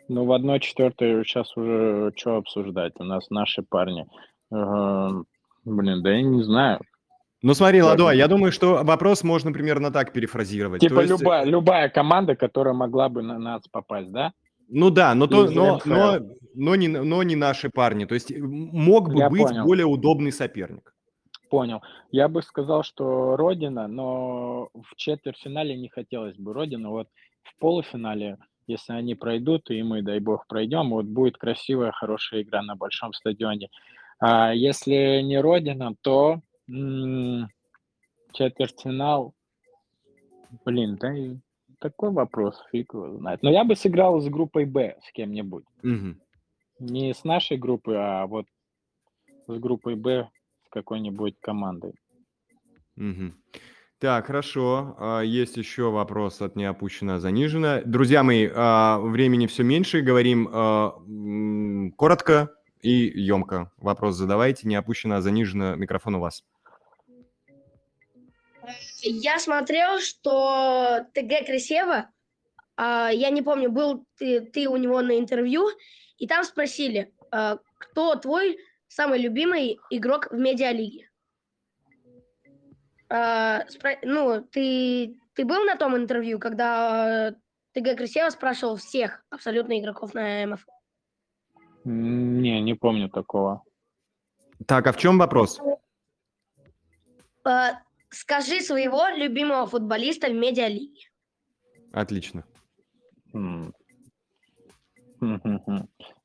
[0.08, 2.92] Ну, в одной четвертой сейчас уже что обсуждать?
[2.96, 4.06] У нас наши парни.
[4.52, 5.22] Э,
[5.64, 6.80] блин, да я не знаю.
[7.42, 10.80] Ну смотри, Ладо, я думаю, что вопрос можно примерно так перефразировать.
[10.80, 11.10] Типа есть...
[11.10, 14.32] любая, любая команда, которая могла бы на нас попасть, да?
[14.68, 16.18] Ну да, но, то, но, но,
[16.54, 18.04] но, не, но не наши парни.
[18.04, 19.64] То есть мог бы я быть понял.
[19.64, 20.92] более удобный соперник.
[21.48, 21.82] Понял.
[22.10, 26.90] Я бы сказал, что Родина, но в четвертьфинале не хотелось бы Родина.
[26.90, 27.08] Вот
[27.44, 32.62] в полуфинале если они пройдут, и мы, дай бог, пройдем, вот будет красивая, хорошая игра
[32.62, 33.68] на большом стадионе.
[34.18, 37.48] А если не Родина, то м-
[38.32, 39.34] четвертьфинал,
[40.64, 41.36] блин, да и
[41.80, 43.42] такой вопрос, фиг его знает.
[43.42, 45.64] Но я бы сыграл с группой Б с кем-нибудь.
[45.82, 46.14] Угу.
[46.80, 48.46] Не с нашей группы, а вот
[49.46, 50.28] с группой Б
[50.66, 51.94] с какой-нибудь командой.
[52.96, 53.32] Угу.
[53.98, 54.94] Так, хорошо.
[54.98, 57.80] А, есть еще вопрос от неопущено занижено.
[57.84, 60.02] Друзья мои, а, времени все меньше.
[60.02, 60.92] Говорим а,
[61.96, 63.72] коротко и емко.
[63.78, 64.68] Вопрос задавайте.
[64.68, 65.74] Неопущено занижено.
[65.76, 66.44] Микрофон у вас.
[69.02, 72.10] Я смотрел, что ТГ Красева,
[72.76, 75.68] я не помню, был ты, ты у него на интервью,
[76.18, 78.58] и там спросили, кто твой
[78.88, 81.08] самый любимый игрок в медиалиге?
[83.08, 83.64] А,
[84.02, 87.34] ну, ты, ты был на том интервью, когда
[87.72, 90.66] ТГ Красева спрашивал всех абсолютно игроков на МФ?
[91.86, 93.62] Не, не помню такого.
[94.66, 95.60] Так, а в чем вопрос?
[97.44, 97.78] А,
[98.10, 101.00] скажи своего любимого футболиста в медиалиге.
[101.92, 102.44] Отлично.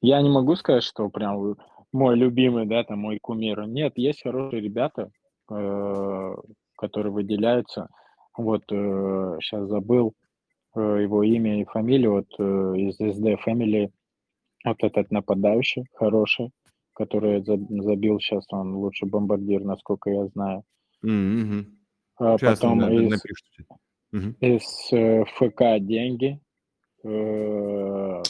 [0.01, 1.55] Я не могу сказать, что прям
[1.91, 3.67] мой любимый, да, там мой кумир.
[3.67, 5.11] Нет, есть хорошие ребята,
[5.51, 6.35] э,
[6.75, 7.87] которые выделяются.
[8.35, 10.15] Вот э, сейчас забыл
[10.75, 12.43] э, его имя и фамилию, вот э,
[12.77, 13.91] из SD Family,
[14.65, 16.51] вот этот нападающий хороший,
[16.93, 20.63] который забил сейчас, он лучший бомбардир, насколько я знаю.
[21.05, 21.65] Mm-hmm.
[22.19, 23.23] А сейчас потом на, из,
[24.13, 24.35] mm-hmm.
[24.39, 26.39] из э, ФК «Деньги»,
[27.03, 28.23] э,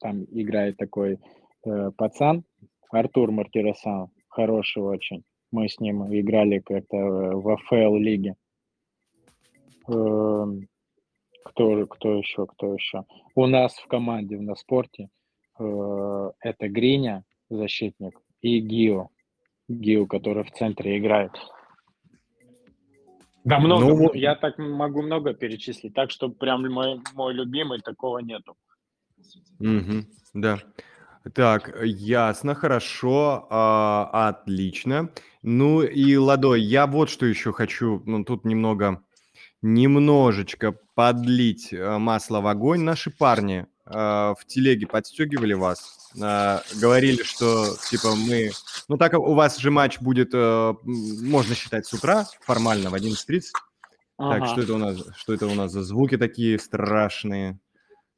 [0.00, 1.18] там играет такой
[1.64, 2.44] э, пацан,
[2.90, 5.24] Артур Мартирасан, хороший очень.
[5.52, 8.34] Мы с ним играли как-то в АФЛ лиге.
[9.88, 10.68] Эм,
[11.44, 13.04] кто, кто еще, кто еще?
[13.34, 15.08] У нас в команде на спорте э,
[15.60, 19.08] это Гриня, защитник, и Гио.
[19.68, 21.32] Гио, который в центре играет.
[23.44, 23.86] Да, много.
[23.86, 25.94] Ну, я так могу много перечислить.
[25.94, 28.56] Так что прям мой, мой любимый, такого нету.
[29.60, 30.04] Угу,
[30.34, 30.58] да.
[31.34, 35.10] Так, ясно, хорошо, а, отлично.
[35.42, 39.02] Ну и, Ладо, я вот что еще хочу, ну тут немного,
[39.60, 42.80] немножечко подлить э, масло в огонь.
[42.80, 48.50] Наши парни в телеге подстегивали вас, а, говорили, что типа мы,
[48.88, 53.42] ну так у вас же матч будет, а, можно считать с утра, формально в 11.30.
[54.16, 54.40] Ага.
[54.40, 57.58] Так, что это у нас, что это у нас за звуки такие страшные?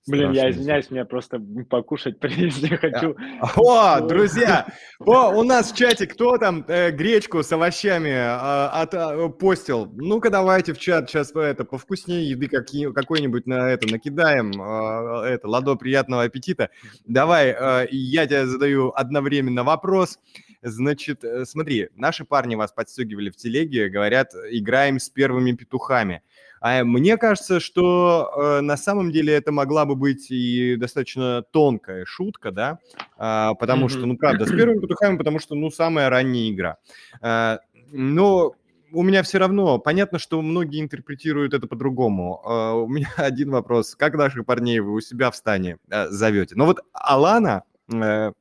[0.09, 1.41] Блин, я извиняюсь, мне просто
[1.71, 3.15] покушать принесли, хочу.
[3.57, 4.67] О, друзья,
[4.99, 9.87] о, у нас в чате кто там э, гречку с овощами э, от, э, постил?
[9.95, 14.51] Ну-ка давайте в чат сейчас это повкуснее еды какие, какой-нибудь на это накидаем.
[14.61, 16.71] Э, это, Ладо, приятного аппетита.
[17.07, 20.19] Давай, э, я тебе задаю одновременно вопрос.
[20.63, 26.23] Значит, э, смотри, наши парни вас подстегивали в телеге, говорят, играем с первыми петухами.
[26.63, 32.05] А мне кажется, что э, на самом деле это могла бы быть и достаточно тонкая
[32.05, 32.79] шутка, да,
[33.19, 33.89] а, потому mm-hmm.
[33.89, 36.77] что, ну, правда, с первыми петухами, потому что, ну, самая ранняя игра.
[37.21, 37.59] А,
[37.91, 38.55] но
[38.93, 42.41] у меня все равно понятно, что многие интерпретируют это по-другому.
[42.45, 43.97] Э, у меня один вопрос.
[43.97, 46.55] Как наших парней вы у себя в стане э, зовете?
[46.57, 48.33] Ну вот Алана, э,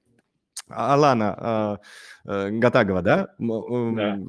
[0.73, 1.79] Алана
[2.25, 3.29] э, э, Гатагова, да?
[3.37, 4.19] да,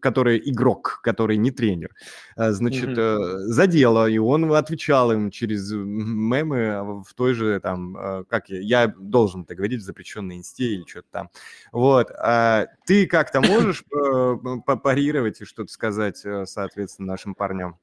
[0.00, 1.90] который игрок, который не тренер,
[2.36, 3.00] э, значит, угу.
[3.00, 8.60] э, задело, и он отвечал им через мемы в той же там, э, как я,
[8.60, 11.30] я должен это говорить в запрещенной инсте или что-то там.
[11.72, 12.10] Вот.
[12.10, 13.84] А ты как-то можешь
[14.82, 17.78] парировать и что-то сказать, соответственно, нашим парням?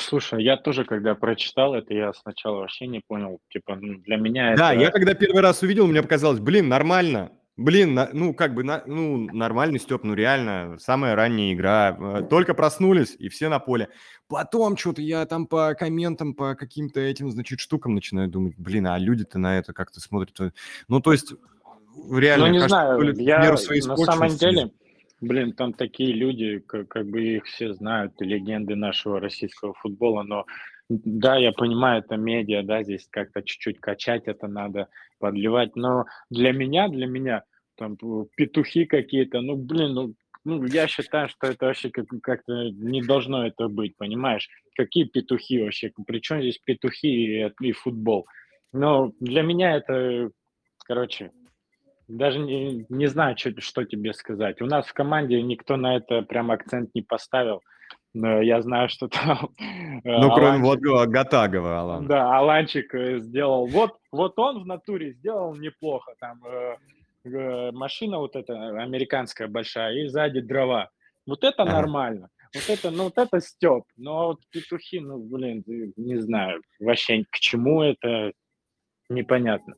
[0.00, 3.38] Слушай, я тоже, когда прочитал это, я сначала вообще не понял.
[3.50, 4.82] Типа, ну, для меня Да, это...
[4.82, 7.30] я когда первый раз увидел, мне показалось, блин, нормально.
[7.56, 11.96] Блин, ну как бы, ну нормальный Степ, ну реально, самая ранняя игра.
[12.00, 13.90] Э, только проснулись, и все на поле.
[14.26, 18.98] Потом что-то я там по комментам, по каким-то этим, значит, штукам начинаю думать, блин, а
[18.98, 20.54] люди-то на это как-то смотрят.
[20.88, 21.34] Ну то есть,
[22.10, 24.70] реально, ну, не кажется, знаю, я на самом деле
[25.22, 30.46] Блин, там такие люди, как, как бы их все знают, легенды нашего российского футбола, но
[30.88, 34.88] да, я понимаю, это медиа, да, здесь как-то чуть-чуть качать это надо,
[35.20, 37.44] подливать, но для меня, для меня,
[37.76, 37.96] там,
[38.34, 40.14] петухи какие-то, ну, блин, ну,
[40.44, 44.48] ну, я считаю, что это вообще как- как-то не должно это быть, понимаешь?
[44.74, 45.92] Какие петухи вообще?
[46.04, 47.06] Причем здесь петухи
[47.46, 48.26] и, и футбол?
[48.72, 50.32] Но для меня это,
[50.84, 51.30] короче,
[52.12, 54.60] даже не, не знаю, что, что тебе сказать.
[54.60, 57.62] У нас в команде никто на это прям акцент не поставил.
[58.14, 59.50] Но я знаю, что там...
[60.04, 62.06] Э, ну, кроме вот Гатагова, Алан.
[62.06, 63.66] Да, Аланчик э, сделал...
[63.66, 66.14] Вот, вот он в натуре сделал неплохо.
[66.20, 66.42] Там
[67.24, 70.90] э, машина вот эта американская большая, и сзади дрова.
[71.26, 71.72] Вот это ага.
[71.72, 72.28] нормально.
[72.54, 73.84] Вот это, ну, вот это степ.
[73.96, 75.64] Но вот петухи, ну, блин,
[75.96, 78.32] не знаю, вообще к чему это
[79.08, 79.76] непонятно.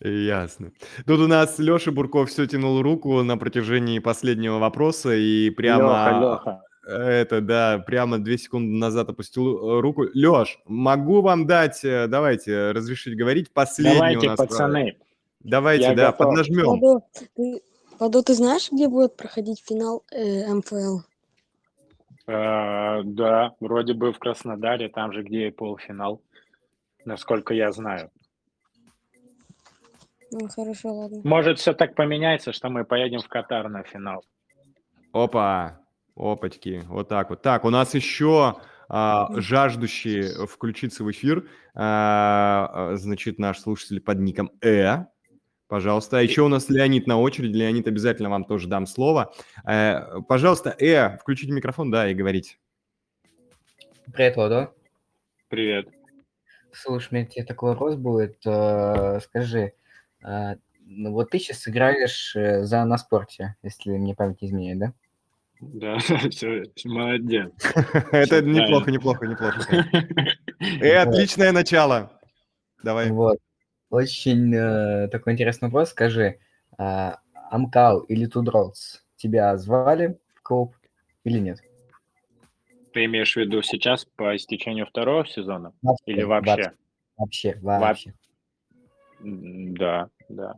[0.00, 0.72] Ясно.
[1.06, 5.82] Тут у нас Леша Бурков все тянул руку на протяжении последнего вопроса и прямо...
[5.84, 6.62] Леха, Леха.
[6.88, 10.04] Это, да, прямо две секунды назад опустил э, руку.
[10.14, 14.38] Леш, могу вам дать, э, давайте, разрешить говорить, последний давайте, у нас...
[14.38, 14.96] пацаны.
[15.40, 16.18] Давайте, Я да, готов.
[16.18, 16.80] поднажмем.
[16.80, 17.00] Падо,
[17.36, 17.62] ты,
[17.98, 21.00] Падо, ты знаешь, где будет проходить финал э, МФЛ?
[22.28, 26.22] Э, да, вроде бы в Краснодаре, там же, где и полуфинал,
[27.04, 28.10] насколько я знаю.
[30.30, 31.20] Ну, хорошо, ладно.
[31.24, 34.24] Может, все так поменяется, что мы поедем в Катар на финал.
[35.12, 35.80] Опа,
[36.16, 37.42] опачки, вот так вот.
[37.42, 38.56] Так, у нас еще
[38.88, 45.06] а, жаждущие включиться в эфир, а, а, значит, наш слушатель под ником Э.
[45.68, 46.18] Пожалуйста.
[46.18, 47.54] А еще у нас Леонид на очереди.
[47.54, 49.34] Леонид, обязательно вам тоже дам слово.
[49.66, 52.56] Э, пожалуйста, Э, включите микрофон, да, и говорите.
[54.12, 54.72] Привет, Ладо.
[55.48, 55.88] Привет.
[56.72, 58.38] Слушай, у меня тебе такой вопрос будет.
[58.46, 59.74] Э, скажи,
[60.22, 64.78] а, ну, вот ты сейчас играешь э, за на спорте, если мне память не изменяет,
[64.78, 64.92] да?
[65.60, 65.98] Да,
[66.30, 67.52] все, молодец.
[68.12, 69.60] Это неплохо, неплохо, неплохо.
[70.60, 72.10] Э, отличное начало.
[72.82, 73.10] Давай.
[73.10, 73.38] Вот.
[73.90, 75.90] Очень э, такой интересный вопрос.
[75.90, 76.40] Скажи,
[76.78, 77.12] э,
[77.50, 80.74] Амкал или Тудроудс тебя звали в клуб
[81.22, 81.60] или нет?
[82.92, 85.72] Ты имеешь в виду сейчас по истечению второго сезона?
[85.82, 86.72] Вообще, или вообще?
[87.16, 88.14] Вообще, вообще.
[89.20, 90.54] Да, да.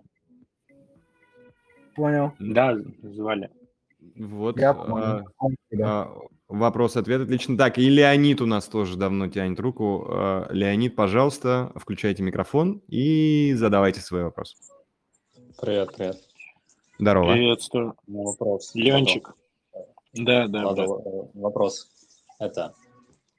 [1.95, 2.33] Понял.
[2.39, 3.51] Да, звали.
[4.17, 4.59] Вот.
[4.59, 5.27] Я понял.
[5.83, 6.13] А,
[6.49, 7.57] Вопрос-ответ отлично.
[7.57, 10.07] Так, и Леонид у нас тоже давно тянет руку.
[10.09, 14.57] А, Леонид, пожалуйста, включайте микрофон и задавайте свой вопрос.
[15.61, 16.17] Привет, привет.
[16.99, 17.33] Здорово.
[17.33, 17.95] Приветствую.
[18.07, 18.75] Вопрос.
[18.75, 19.35] Ленчик.
[20.13, 21.41] Да, да, Ладно, да.
[21.41, 21.89] Вопрос.
[22.39, 22.75] Это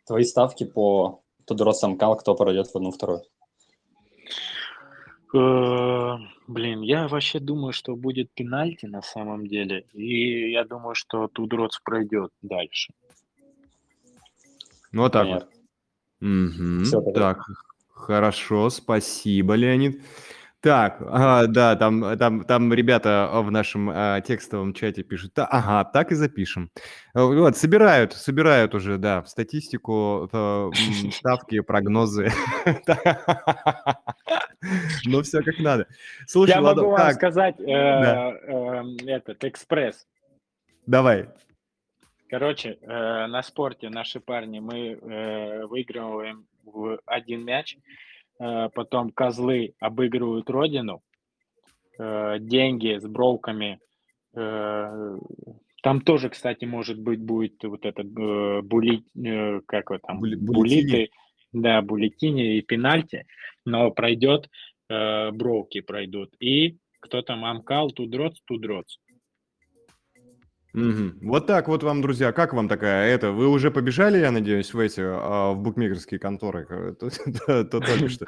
[0.06, 3.24] твои ставки по Тудород Самкал, кто пройдет в одну вторую?
[5.34, 6.18] Э,
[6.48, 11.80] блин, я вообще думаю, что будет пенальти на самом деле, и я думаю, что Тудроц
[11.84, 12.94] пройдет дальше.
[14.92, 15.48] Ну, вот так вот.
[16.22, 16.84] Угу.
[16.84, 17.40] Все, так,
[17.90, 20.02] хорошо, спасибо, Леонид.
[20.62, 25.90] Так, а, да, там, там, там ребята в нашем а, текстовом чате пишут, «Да, ага,
[25.90, 26.70] так и запишем.
[27.16, 30.72] Э, вот, собирают, собирают уже, да, статистику, то,
[31.12, 32.30] ставки, прогнозы.
[35.06, 35.88] Ну, все как надо.
[36.28, 40.06] Слушай, Я могу вам сказать э, эм, этот экспресс.
[40.86, 41.30] Давай.
[42.30, 48.11] Короче, э, на спорте наши парни, мы выигрываем в один мяч, Э,
[48.74, 51.02] потом козлы обыгрывают родину,
[52.00, 53.80] э, деньги с броуками.
[54.36, 55.18] Э,
[55.84, 59.04] там тоже, кстати, может быть, будет вот этот були,
[59.66, 61.10] как вот там, булиты,
[61.54, 63.26] да, буллетини и пенальти,
[63.66, 64.48] но пройдет,
[64.88, 66.36] броуки пройдут.
[66.40, 68.98] И кто там амкал, тудроц, тудроц.
[70.74, 71.28] Угу.
[71.28, 73.32] Вот так вот вам, друзья, как вам такая это?
[73.32, 76.96] Вы уже побежали, я надеюсь, в эти в букмекерские конторы?
[77.00, 78.28] То, только что.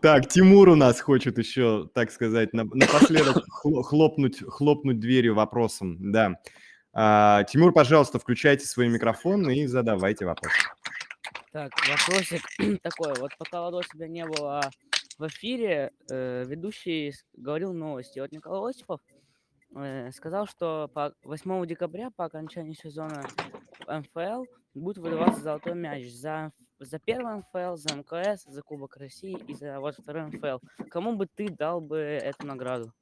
[0.00, 6.12] Так, Тимур у нас хочет еще, так сказать, напоследок хлопнуть, хлопнуть дверью вопросом.
[6.12, 6.40] Да.
[6.92, 10.52] А, Тимур, пожалуйста, включайте свой микрофон и задавайте вопрос.
[11.52, 12.42] Так, вопросик
[12.82, 13.14] такой.
[13.20, 14.68] Вот пока Ладо себя не было
[15.18, 18.18] в эфире, э, ведущий говорил новости.
[18.18, 19.14] Вот Николай Осипов э,
[20.12, 23.22] сказал, что по 8 декабря, по окончании сезона
[23.86, 24.44] МФЛ,
[24.74, 29.80] будет выдаваться золотой мяч за, за первый МФЛ, за МКС, за Кубок России и за
[29.80, 30.58] вот второй МФЛ.
[30.90, 32.92] Кому бы ты дал бы эту награду?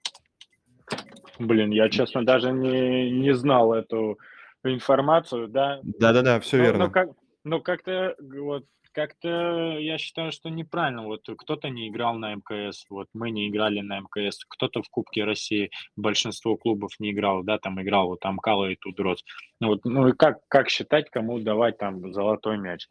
[1.38, 4.18] Блин, я, честно, даже не, не знал эту
[4.64, 5.80] информацию, да.
[5.82, 6.86] Да-да-да, все ну, верно.
[6.86, 7.08] Ну, как,
[7.44, 8.64] ну, как-то вот
[8.96, 11.04] как-то я считаю, что неправильно.
[11.04, 15.24] Вот кто-то не играл на МКС, вот мы не играли на МКС, кто-то в Кубке
[15.24, 19.22] России, большинство клубов не играл, да, там играл вот Амкала и Тудрос.
[19.60, 22.88] Ну, вот, ну и как, как считать, кому давать там золотой мяч?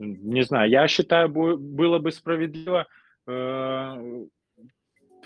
[0.00, 2.88] Не знаю, я считаю, было бы справедливо
[3.28, 4.24] э,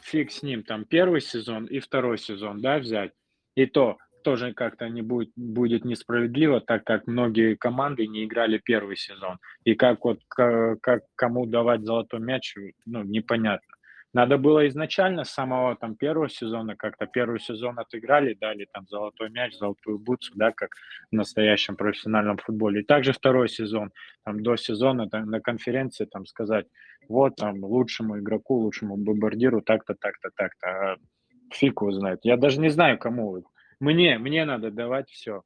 [0.03, 3.13] фиг с ним, там первый сезон и второй сезон, да, взять.
[3.55, 3.97] И то
[4.29, 9.39] тоже как-то не будет, будет несправедливо, так как многие команды не играли первый сезон.
[9.65, 12.55] И как вот как кому давать золотой мяч,
[12.85, 13.75] ну, непонятно.
[14.13, 19.31] Надо было изначально с самого там первого сезона как-то первый сезон отыграли, дали там золотой
[19.31, 20.71] мяч, золотую бутсу, да, как
[21.11, 22.81] в настоящем профессиональном футболе.
[22.81, 23.93] И также второй сезон,
[24.25, 26.67] там до сезона там, на конференции там сказать,
[27.09, 30.67] вот там лучшему игроку, лучшему бомбардиру так-то, так-то, так-то.
[30.69, 30.97] А
[31.55, 32.21] фиг его знает.
[32.25, 33.43] Я даже не знаю, кому
[33.81, 35.43] мне, мне надо давать все.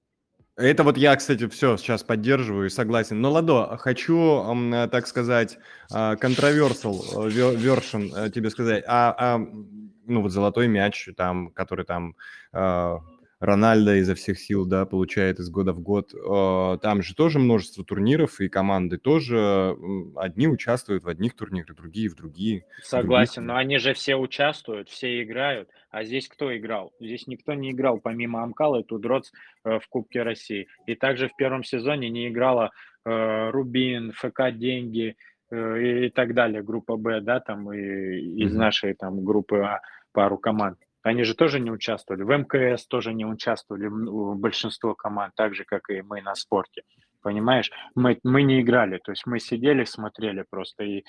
[0.57, 3.21] Это вот я, кстати, все сейчас поддерживаю и согласен.
[3.21, 4.45] Но, Ладо, хочу,
[4.91, 5.59] так сказать,
[5.91, 8.85] controversial а, version э, тебе сказать.
[8.87, 12.17] А, а, ну, вот золотой мяч, там, который там
[12.53, 12.99] а,
[13.43, 16.15] Рональдо изо всех сил, да, получает из года в год.
[16.15, 19.77] А, там же тоже множество турниров, и команды тоже
[20.15, 22.65] одни участвуют в одних турнирах, другие в другие.
[22.85, 23.49] Согласен, других.
[23.49, 25.69] но они же все участвуют, все играют.
[25.91, 26.93] А здесь кто играл?
[27.01, 29.33] Здесь никто не играл, помимо Амкала и Тудроц
[29.65, 30.69] э, в Кубке России.
[30.87, 32.71] И также в первом сезоне не играла
[33.05, 35.17] э, Рубин, ФК Деньги
[35.51, 39.81] э, и, и так далее, группа Б, да, там и из нашей там группы А
[40.13, 40.79] пару команд.
[41.03, 42.23] Они же тоже не участвовали.
[42.23, 43.89] В МКС тоже не участвовали
[44.37, 46.83] большинство команд, так же, как и мы на спорте.
[47.23, 47.71] Понимаешь?
[47.95, 51.05] Мы, мы не играли, то есть мы сидели, смотрели просто и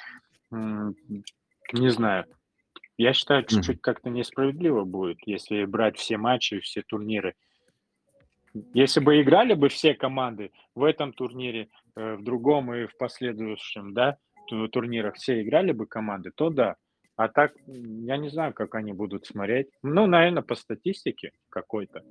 [0.52, 2.26] не знаю.
[2.98, 7.34] Я считаю, чуть-чуть как-то несправедливо будет, если брать все матчи, все турниры.
[8.76, 13.96] Если бы играли бы все команды в этом турнире, э, в другом и в последующем,
[13.96, 14.18] да,
[14.72, 16.76] турнирах все играли бы команды, то да.
[17.16, 19.68] А так, я не знаю, как они будут смотреть.
[19.84, 22.04] Ну, наверное, по статистике какой-то.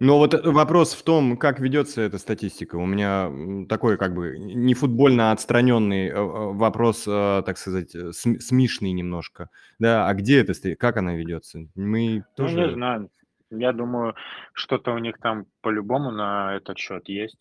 [0.00, 2.74] Но вот э, вопрос в том, как ведется эта статистика.
[2.74, 3.30] У меня
[3.68, 9.48] такой как бы не футбольно отстраненный э, э, вопрос, так сказать, смешный немножко.
[9.78, 11.68] Да, а где это, как она ведется?
[11.76, 12.56] Мы тоже...
[12.56, 13.10] Ну, не знаю.
[13.50, 14.14] Я думаю,
[14.54, 17.38] что-то у них там по-любому на этот счет есть.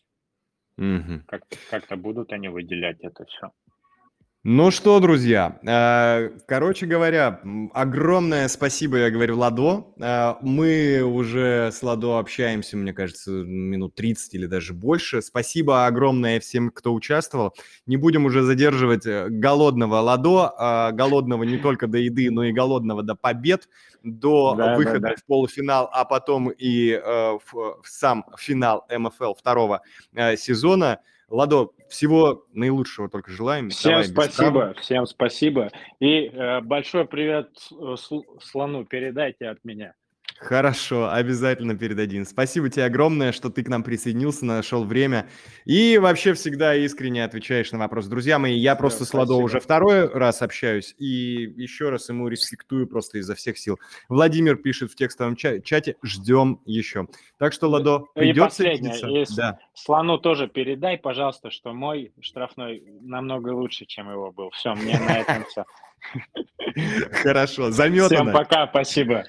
[0.77, 1.23] Угу.
[1.27, 3.51] Как- как-то будут они выделять это все.
[4.43, 7.41] Ну что, друзья, э, короче говоря,
[7.75, 9.93] огромное спасибо, я говорю, Ладо.
[9.99, 15.21] Э, мы уже с Ладо общаемся, мне кажется, минут 30 или даже больше.
[15.21, 17.53] Спасибо огромное всем, кто участвовал.
[17.85, 23.03] Не будем уже задерживать э, голодного Ладо, голодного не только до еды, но и голодного
[23.03, 23.69] до побед,
[24.01, 25.15] до да, выхода да, да.
[25.17, 29.83] в полуфинал, а потом и в сам финал МФЛ второго
[30.35, 30.97] сезона.
[31.31, 33.69] Ладо, всего наилучшего только желаем.
[33.69, 35.71] Всем Давай, спасибо, всем спасибо.
[36.01, 37.95] И э, большой привет э,
[38.41, 39.93] слону передайте от меня.
[40.41, 42.25] Хорошо, обязательно передадим.
[42.25, 45.27] Спасибо тебе огромное, что ты к нам присоединился, нашел время.
[45.65, 48.07] И вообще всегда искренне отвечаешь на вопрос.
[48.07, 50.95] Друзья мои, я просто с Ладо уже второй раз общаюсь.
[50.97, 53.79] И еще раз ему респектую просто изо всех сил.
[54.09, 57.07] Владимир пишет в текстовом чате, ждем еще.
[57.37, 59.59] Так что, Ладо, придется и последнее, да.
[59.75, 64.49] Слону тоже передай, пожалуйста, что мой штрафной намного лучше, чем его был.
[64.49, 65.65] Все, мне на этом все.
[67.11, 68.21] Хорошо, заметано.
[68.23, 69.23] Всем пока, спасибо.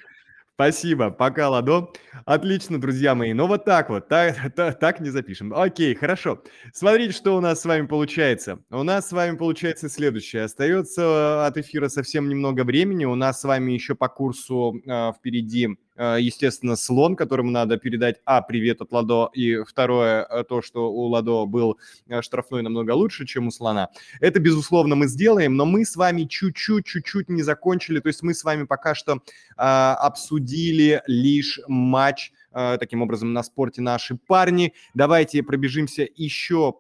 [0.55, 1.89] Спасибо, пока, Ладо.
[2.27, 3.33] Отлично, друзья мои.
[3.33, 5.53] Ну вот так вот, так, так, так не запишем.
[5.55, 6.43] Окей, хорошо.
[6.73, 8.59] Смотрите, что у нас с вами получается.
[8.71, 10.45] У нас с вами получается следующее.
[10.45, 13.07] Остается от эфира совсем немного времени.
[13.07, 18.17] У нас с вами еще по курсу э, впереди Э, естественно, слон, которому надо передать,
[18.25, 21.79] а, привет от Ладо, и второе, э, то, что у Ладо был
[22.09, 23.89] э, штрафной намного лучше, чем у слона.
[24.21, 28.35] Это, безусловно, мы сделаем, но мы с вами чуть-чуть, чуть-чуть не закончили, то есть мы
[28.35, 29.19] с вами пока что
[29.57, 34.75] а, обсудили лишь матч э, таким образом на спорте наши парни.
[34.95, 36.75] Давайте пробежимся еще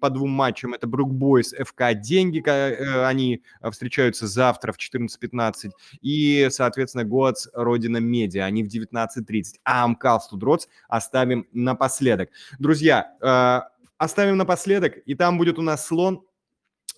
[0.00, 0.74] по двум матчам.
[0.74, 5.70] Это Брук Бойс, ФК Деньги, э, они встречаются завтра в 14.15.
[6.00, 9.56] И, соответственно, Гоц Родина Медиа, они в 19.30.
[9.64, 12.30] А Амкал Студроц оставим напоследок.
[12.58, 13.60] Друзья, э,
[13.98, 16.24] оставим напоследок, и там будет у нас слон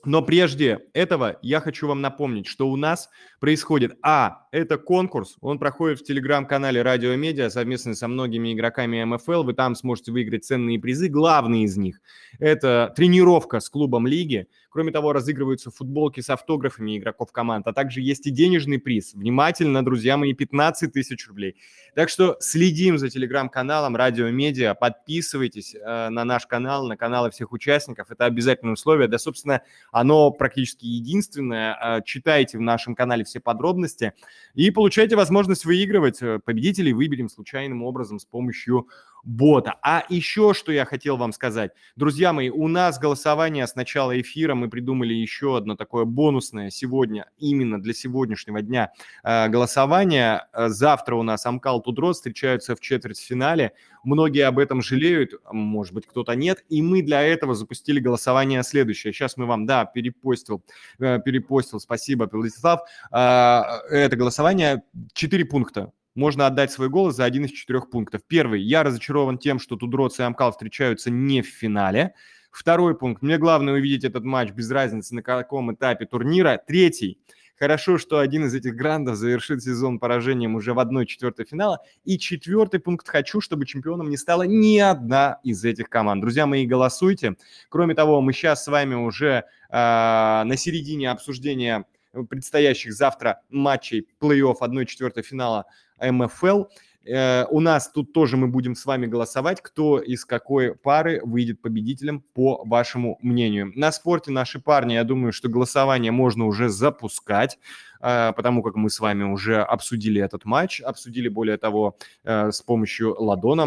[0.05, 3.09] но прежде этого я хочу вам напомнить, что у нас
[3.41, 9.43] происходит, а, это конкурс, он проходит в телеграм-канале Радио Медиа совместно со многими игроками МФЛ,
[9.43, 12.01] вы там сможете выиграть ценные призы, главный из них–
[12.39, 18.01] это тренировка с клубом лиги, Кроме того, разыгрываются футболки с автографами игроков команд, а также
[18.01, 19.15] есть и денежный приз.
[19.15, 21.55] Внимательно, друзья мои, 15 тысяч рублей.
[21.95, 27.53] Так что следим за телеграм-каналом Радио Медиа, подписывайтесь э, на наш канал, на каналы всех
[27.53, 28.11] участников.
[28.11, 29.07] Это обязательное условие.
[29.07, 29.63] Да, собственно,
[29.93, 31.79] оно практически единственное.
[31.81, 34.13] Э, читайте в нашем канале все подробности
[34.55, 36.23] и получайте возможность выигрывать.
[36.23, 38.89] Э, победителей выберем случайным образом с помощью
[39.25, 39.77] бота.
[39.83, 41.73] А еще что я хотел вам сказать.
[41.97, 44.55] Друзья мои, у нас голосование с начала эфира.
[44.55, 48.93] Мы придумали еще одно такое бонусное сегодня, именно для сегодняшнего дня
[49.23, 50.47] э, голосование.
[50.53, 53.73] Э, завтра у нас Амкал 2DROTS встречаются в четвертьфинале.
[54.05, 56.65] Многие об этом жалеют, может быть, кто-то нет.
[56.69, 59.13] И мы для этого запустили голосование следующее.
[59.13, 60.63] Сейчас мы вам, да, перепостил,
[60.99, 62.81] э, перепостил, спасибо, Владислав.
[63.11, 64.83] Это голосование,
[65.15, 68.23] 4 пункта можно отдать свой голос за один из четырех пунктов.
[68.27, 68.63] Первый.
[68.63, 72.15] Я разочарован тем, что 2DROTS и Амкал встречаются не в финале.
[72.51, 73.23] Второй пункт.
[73.23, 76.61] Мне главное увидеть этот матч без разницы на каком этапе турнира.
[76.65, 77.19] Третий.
[77.57, 81.81] Хорошо, что один из этих грандов завершит сезон поражением уже в одной четвертой финала.
[82.05, 83.09] И четвертый пункт.
[83.09, 86.21] Хочу, чтобы чемпионом не стала ни одна из этих команд.
[86.21, 87.37] Друзья мои, голосуйте.
[87.69, 91.87] Кроме того, мы сейчас с вами уже э, на середине обсуждения
[92.29, 95.67] предстоящих завтра матчей плей-офф 1-4 финала
[96.01, 96.65] МФЛ.
[97.07, 101.61] Э, у нас тут тоже мы будем с вами голосовать, кто из какой пары выйдет
[101.61, 103.73] победителем, по вашему мнению.
[103.75, 107.59] На спорте наши парни, я думаю, что голосование можно уже запускать,
[108.01, 112.63] э, потому как мы с вами уже обсудили этот матч, обсудили, более того, э, с
[112.63, 113.65] помощью Ладона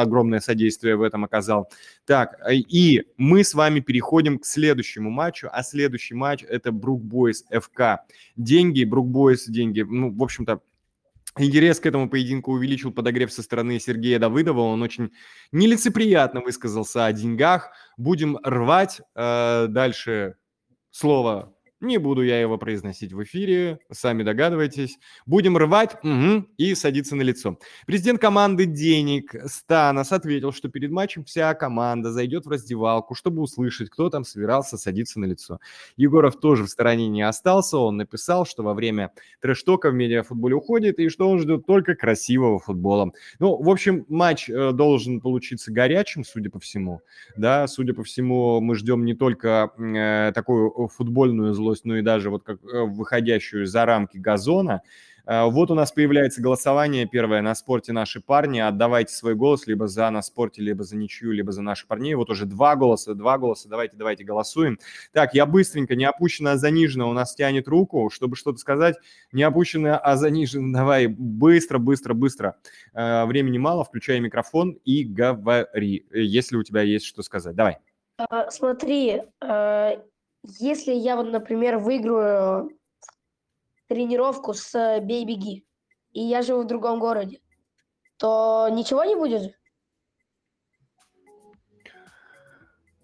[0.00, 1.68] огромное содействие в этом оказал.
[2.06, 7.44] Так, и мы с вами переходим к следующему матчу, а следующий матч это Брук Бойс
[7.50, 8.04] ФК.
[8.36, 10.60] Деньги, Брук Бойс деньги, ну, в общем-то,
[11.38, 14.60] Интерес к этому поединку увеличил подогрев со стороны Сергея Давыдова.
[14.60, 15.12] Он очень
[15.52, 17.70] нелицеприятно высказался о деньгах.
[17.96, 19.00] Будем рвать.
[19.14, 20.36] Э, дальше
[20.90, 24.98] слово не буду я его произносить в эфире, сами догадываетесь.
[25.26, 27.58] Будем рвать угу, и садиться на лицо.
[27.86, 33.90] Президент команды «Денег» Станос ответил, что перед матчем вся команда зайдет в раздевалку, чтобы услышать,
[33.90, 35.60] кто там собирался садиться на лицо.
[35.96, 37.78] Егоров тоже в стороне не остался.
[37.78, 42.58] Он написал, что во время трэш-тока в медиафутболе уходит и что он ждет только красивого
[42.58, 43.12] футбола.
[43.38, 47.00] Ну, в общем, матч э, должен получиться горячим, судя по всему.
[47.36, 52.02] Да, судя по всему, мы ждем не только э, такую футбольную злость, злость, ну и
[52.02, 54.82] даже вот как э, выходящую за рамки газона.
[55.26, 58.58] Э, вот у нас появляется голосование первое на спорте наши парни.
[58.58, 62.14] Отдавайте свой голос либо за на спорте, либо за ничью, либо за наших парней.
[62.14, 63.68] Вот уже два голоса, два голоса.
[63.68, 64.78] Давайте, давайте голосуем.
[65.12, 67.08] Так, я быстренько, не опущено, а занижено.
[67.08, 68.96] У нас тянет руку, чтобы что-то сказать.
[69.32, 70.72] Не опущено, а занижено.
[70.72, 72.56] Давай, быстро, быстро, быстро.
[72.94, 77.54] Э, времени мало, включай микрофон и говори, если у тебя есть что сказать.
[77.54, 77.78] Давай.
[78.50, 79.22] Смотри,
[80.42, 82.70] если я вот, например, выиграю
[83.88, 85.66] тренировку с бей-беги,
[86.12, 87.40] и я живу в другом городе,
[88.16, 89.54] то ничего не будет?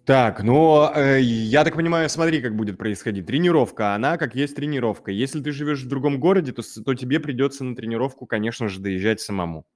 [0.07, 3.27] Так, ну, э, я так понимаю, смотри, как будет происходить.
[3.27, 5.11] Тренировка, она как есть тренировка.
[5.11, 9.21] Если ты живешь в другом городе, то, то тебе придется на тренировку, конечно же, доезжать
[9.21, 9.67] самому.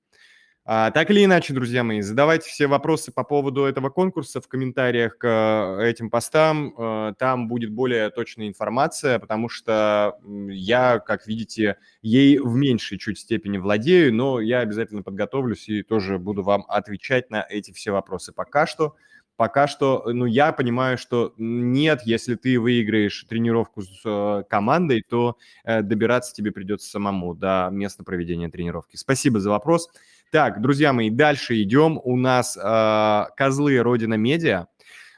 [0.67, 5.17] А, так или иначе, друзья мои, задавайте все вопросы по поводу этого конкурса в комментариях
[5.17, 6.75] к э, этим постам.
[6.77, 10.19] Э, там будет более точная информация, потому что
[10.49, 16.19] я, как видите, ей в меньшей чуть степени владею, но я обязательно подготовлюсь и тоже
[16.19, 18.33] буду вам отвечать на эти все вопросы.
[18.33, 18.97] Пока что
[19.41, 25.39] пока что, ну, я понимаю, что нет, если ты выиграешь тренировку с э, командой, то
[25.65, 28.97] э, добираться тебе придется самому до места проведения тренировки.
[28.97, 29.89] Спасибо за вопрос.
[30.31, 32.01] Так, друзья мои, дальше идем.
[32.05, 34.69] У нас э, козлы Родина Медиа.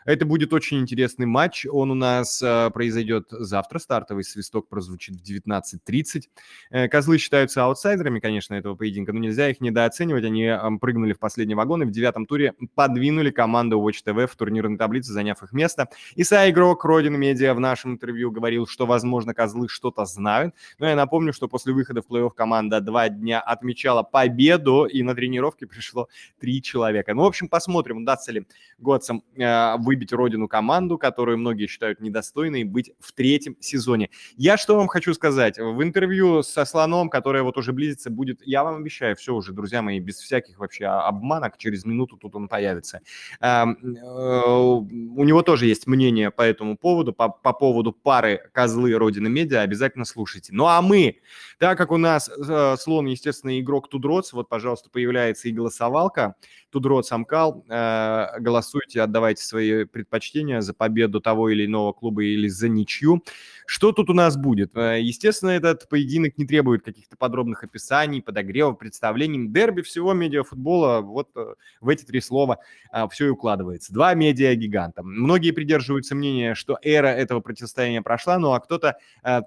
[0.05, 1.67] Это будет очень интересный матч.
[1.71, 3.79] Он у нас э, произойдет завтра.
[3.79, 6.23] Стартовый свисток прозвучит в 19.30.
[6.71, 10.25] Э, козлы считаются аутсайдерами, конечно, этого поединка, но нельзя их недооценивать.
[10.25, 14.35] Они э, прыгнули в последний вагон и в девятом туре подвинули команду Watch TV в
[14.35, 15.89] турнирной таблице, заняв их место.
[16.17, 20.55] Иса игрок Родин Медиа в нашем интервью говорил, что, возможно, козлы что-то знают.
[20.79, 25.15] Но я напомню, что после выхода в плей-офф команда два дня отмечала победу, и на
[25.15, 26.09] тренировке пришло
[26.41, 27.15] три человека.
[27.15, 28.47] Ну, в общем, посмотрим, удастся ли
[28.79, 34.09] Готсам э, выбить родину команду, которую многие считают недостойной, быть в третьем сезоне.
[34.39, 35.59] Я что вам хочу сказать?
[35.59, 39.83] В интервью со Слоном, которое вот уже близится, будет, я вам обещаю, все уже, друзья
[39.83, 43.01] мои, без всяких вообще обманок, через минуту тут он появится.
[43.43, 48.95] Э, э, у него тоже есть мнение по этому поводу, по, по поводу пары козлы
[48.95, 50.55] Родины Медиа, обязательно слушайте.
[50.55, 51.21] Ну а мы,
[51.59, 56.37] так как у нас э, слон, естественно, игрок Тудроц, вот, пожалуйста, появляется и голосовалка,
[56.71, 62.69] Тудроц Амкал, э, голосуйте, отдавайте свои предпочтения за победу того или иного клуба или за
[62.69, 63.23] ничью.
[63.67, 64.77] Что тут у нас будет?
[64.77, 69.49] Э, естественно, этот поединок не требует каких-то подробных описаний, подогревов, представлений.
[69.49, 72.59] Дерби всего медиафутбола, вот э, в эти три слова
[72.93, 73.93] э, все и укладывается.
[73.93, 75.03] Два медиа-гиганта.
[75.03, 78.97] Многие придерживаются мнения, что эра этого противостояния прошла, ну а кто-то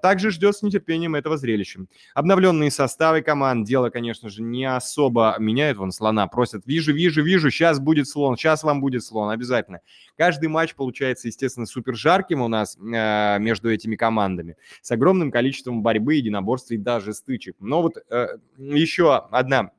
[0.02, 1.80] также ждет с нетерпением этого зрелища.
[2.14, 5.78] Обновленные составы команд, дело, конечно же, не особо меняют.
[5.78, 9.80] Вон слона просят, вижу, вижу, вижу, сейчас будет слон, сейчас вам будет слон, обязательно.
[10.26, 15.84] Каждый матч получается, естественно, супер жарким у нас э, между этими командами, с огромным количеством
[15.84, 17.54] борьбы, единоборств и даже стычек.
[17.60, 19.70] Но вот э, еще одна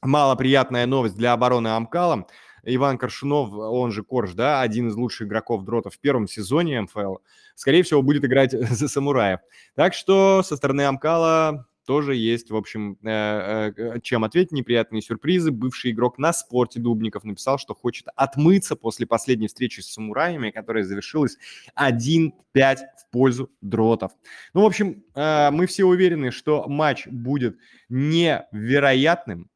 [0.00, 2.26] малоприятная новость для обороны Амкала.
[2.62, 7.16] Иван Коршунов, он же Корж, да, один из лучших игроков дрота в первом сезоне МФЛ,
[7.54, 9.40] скорее всего, будет играть за самураев.
[9.74, 15.50] Так что со стороны Амкала тоже есть, в общем, э, э, чем ответить, неприятные сюрпризы.
[15.50, 20.84] Бывший игрок на спорте Дубников написал, что хочет отмыться после последней встречи с самураями, которая
[20.84, 21.36] завершилась
[21.76, 24.12] 1-5 в пользу дротов.
[24.54, 27.58] Ну, в общем, э, мы все уверены, что матч будет
[27.88, 29.50] невероятным.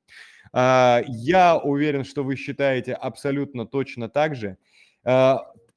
[0.54, 4.56] Я уверен, что вы считаете абсолютно точно так же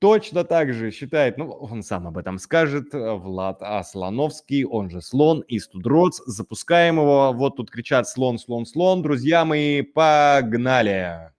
[0.02, 5.00] точно так же считает, ну, он сам об этом скажет, э, Влад Аслановский, он же
[5.00, 6.20] Слон из Тудроц.
[6.26, 7.32] Запускаем его.
[7.34, 9.04] Вот тут кричат «Слон, слон, слон».
[9.04, 11.32] Друзья мои, погнали!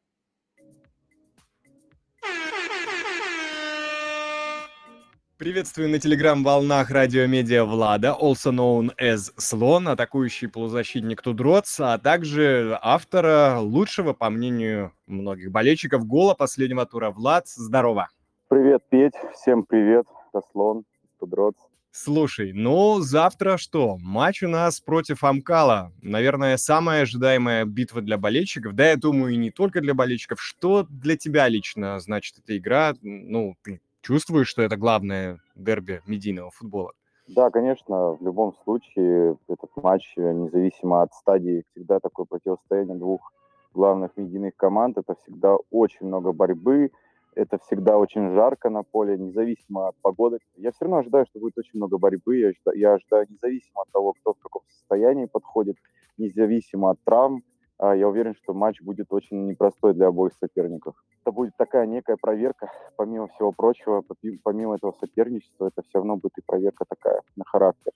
[5.39, 13.59] Приветствую на телеграм-волнах радиомедиа Влада, also known as Слон, атакующий полузащитник Тудроц, а также автора
[13.59, 17.10] лучшего, по мнению многих болельщиков, гола последнего тура.
[17.10, 18.09] Влад, здорово!
[18.53, 19.15] Привет, Петь.
[19.33, 20.05] Всем привет.
[20.31, 20.85] Таслон,
[21.19, 21.55] Тудроц.
[21.91, 23.97] Слушай, ну завтра что?
[23.97, 25.91] Матч у нас против Амкала.
[26.03, 28.74] Наверное, самая ожидаемая битва для болельщиков.
[28.74, 30.39] Да, я думаю, и не только для болельщиков.
[30.39, 32.93] Что для тебя лично значит эта игра?
[33.01, 36.93] Ну, ты чувствуешь, что это главное дерби медийного футбола?
[37.29, 43.33] Да, конечно, в любом случае этот матч, независимо от стадии, всегда такое противостояние двух
[43.73, 44.99] главных медийных команд.
[44.99, 46.91] Это всегда очень много борьбы,
[47.34, 50.38] это всегда очень жарко на поле, независимо от погоды.
[50.56, 52.36] Я все равно ожидаю, что будет очень много борьбы.
[52.36, 55.76] Я ожидаю, я ожидаю независимо от того, кто в каком состоянии подходит,
[56.18, 57.42] независимо от травм.
[57.78, 60.94] А, я уверен, что матч будет очень непростой для обоих соперников.
[61.22, 64.04] Это будет такая некая проверка, помимо всего прочего,
[64.44, 67.92] помимо этого соперничества, это все равно будет и проверка такая на характер.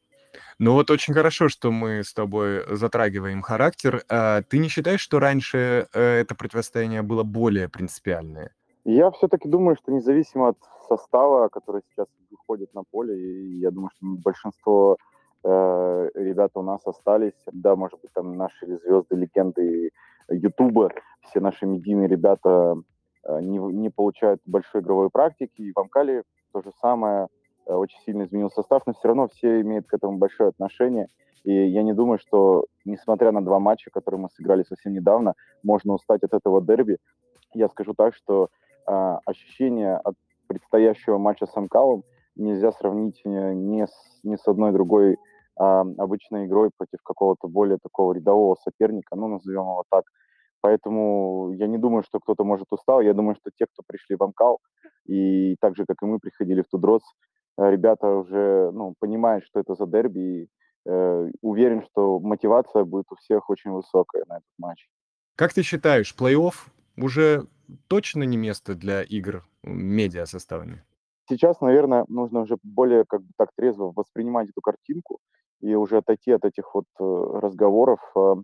[0.59, 4.03] Ну вот очень хорошо, что мы с тобой затрагиваем характер.
[4.09, 8.53] А ты не считаешь, что раньше э, это противостояние было более принципиальное?
[8.89, 13.91] Я все-таки думаю, что независимо от состава, который сейчас выходит на поле, и я думаю,
[13.97, 14.97] что большинство
[15.43, 19.91] э, ребят у нас остались, да, может быть, там наши звезды, легенды
[20.29, 20.93] Ютуба,
[21.23, 22.77] все наши медийные ребята
[23.25, 26.23] э, не, не получают большой игровой практики, и в Амкале
[26.53, 27.27] то же самое,
[27.67, 31.09] э, очень сильно изменил состав, но все равно все имеют к этому большое отношение,
[31.43, 35.35] и я не думаю, что, несмотря на два матча, которые мы сыграли совсем недавно,
[35.65, 36.99] можно устать от этого дерби.
[37.53, 38.49] Я скажу так, что
[38.87, 40.15] а, ощущение от
[40.47, 42.05] предстоящего матча с Амкалом
[42.37, 45.17] нельзя сравнить э, ни с, ни с одной другой
[45.57, 50.05] а, обычной игрой против какого-то более такого рядового соперника, ну, назовем его так.
[50.61, 53.01] Поэтому я не думаю, что кто-то может устал.
[53.01, 54.61] Я думаю, что те, кто пришли в Амкал,
[55.07, 57.03] и так же, как и мы приходили в Тудроц,
[57.59, 60.49] э, ребята уже ну, понимают, что это за дерби, и
[60.87, 64.89] э, уверен, что мотивация будет у всех очень высокая на этот матч.
[65.37, 66.55] Как ты считаешь, плей-офф
[66.97, 67.47] уже
[67.89, 70.83] точно не место для игр медиа составами?
[71.29, 75.19] Сейчас, наверное, нужно уже более как бы так трезво воспринимать эту картинку
[75.61, 77.05] и уже отойти от этих вот э,
[77.43, 78.37] разговоров э,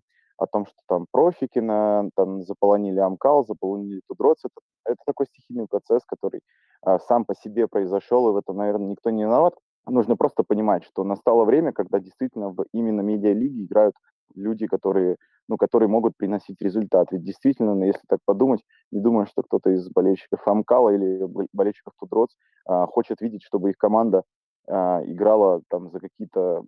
[0.43, 4.39] о том, что там профики на, там заполонили Амкал, заполонили Тудроц.
[4.45, 4.55] Это,
[4.85, 6.41] это такой стихийный процесс, который
[6.83, 9.55] а, сам по себе произошел, и в этом, наверное, никто не виноват.
[9.87, 13.95] Нужно просто понимать, что настало время, когда действительно в именно медиалиге играют
[14.35, 15.17] люди, которые,
[15.49, 17.09] ну, которые могут приносить результат.
[17.11, 21.93] Ведь действительно, ну, если так подумать, не думаю, что кто-то из болельщиков Амкала или болельщиков
[21.99, 22.31] Тудроц
[22.67, 24.23] а, хочет видеть, чтобы их команда
[24.69, 26.65] а, играла там за какие-то,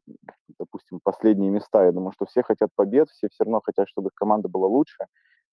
[0.58, 1.84] допустим, последние места.
[1.84, 5.06] Я думаю, что все хотят побед, все все равно хотят, чтобы их команда была лучше.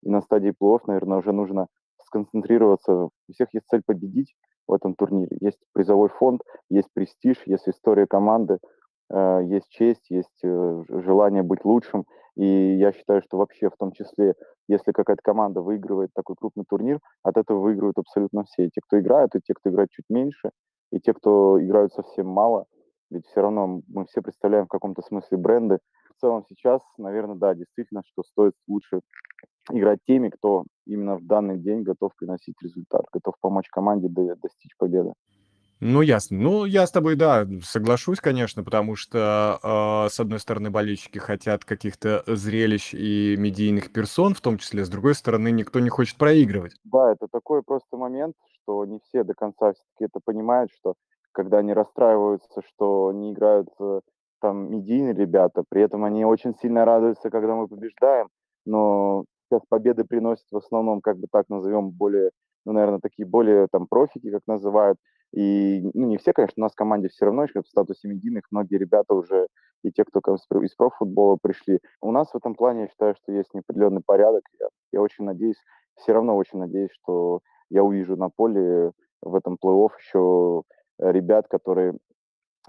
[0.04, 1.68] И на стадии плей наверное, уже нужно
[2.06, 2.94] сконцентрироваться.
[2.94, 4.36] У всех есть цель победить
[4.68, 5.38] в этом турнире.
[5.40, 8.58] Есть призовой фонд, есть престиж, есть история команды,
[9.42, 12.06] есть честь, есть э, желание быть лучшим.
[12.36, 14.36] И я считаю, что вообще в том числе,
[14.68, 18.66] если какая-то команда выигрывает такой крупный турнир, от этого выигрывают абсолютно все.
[18.66, 20.52] И те, кто играют, и те, кто играет чуть меньше,
[20.92, 22.66] и те, кто играют совсем мало.
[23.10, 25.80] Ведь все равно мы все представляем в каком-то смысле бренды.
[26.16, 29.02] В целом сейчас, наверное, да, действительно, что стоит лучше
[29.70, 35.14] играть теми, кто именно в данный день готов приносить результат, готов помочь команде достичь победы.
[35.84, 36.38] Ну, ясно.
[36.38, 41.66] Ну, я с тобой, да, соглашусь, конечно, потому что, э, с одной стороны, болельщики хотят
[41.66, 46.76] каких-то зрелищ и медийных персон, в том числе, с другой стороны, никто не хочет проигрывать.
[46.84, 50.94] Да, это такой просто момент, что не все до конца все-таки это понимают, что
[51.32, 54.02] когда они расстраиваются, что не играют э,
[54.40, 58.28] там медийные ребята, при этом они очень сильно радуются, когда мы побеждаем,
[58.68, 62.30] но сейчас победы приносят в основном, как бы так назовем, более,
[62.66, 65.00] ну, наверное, такие более там профики, как называют,
[65.34, 68.44] и, ну, не все, конечно, у нас в команде все равно еще в статусе медийных,
[68.52, 69.48] многие ребята уже,
[69.84, 70.20] и те, кто
[70.62, 71.80] из профутбола пришли.
[72.02, 74.44] У нас в этом плане, я считаю, что есть неопределенный порядок.
[74.60, 75.58] Я, я очень надеюсь,
[75.96, 77.40] все равно очень надеюсь, что
[77.70, 78.92] я увижу на поле
[79.22, 80.64] в этом плей-офф еще
[81.00, 81.98] ребят, которые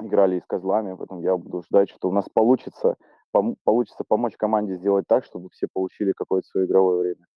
[0.00, 2.96] играли и с козлами, поэтому я буду ждать, что у нас получится,
[3.34, 7.26] пом- получится помочь команде сделать так, чтобы все получили какое-то свое игровое время.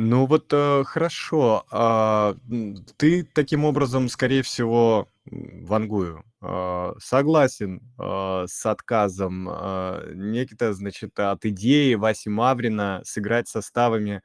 [0.00, 1.64] Ну вот э, хорошо.
[1.72, 2.36] А,
[2.96, 6.22] ты таким образом, скорее всего, вангую.
[6.40, 14.22] А, согласен а, с отказом а, некто, значит, от идеи Васи Маврина сыграть составами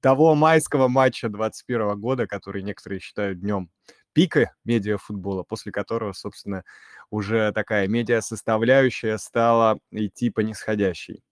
[0.00, 3.68] того майского матча 21 года, который некоторые считают днем
[4.12, 6.62] пика медиафутбола, после которого, собственно,
[7.10, 11.24] уже такая медиа-составляющая стала идти по нисходящей.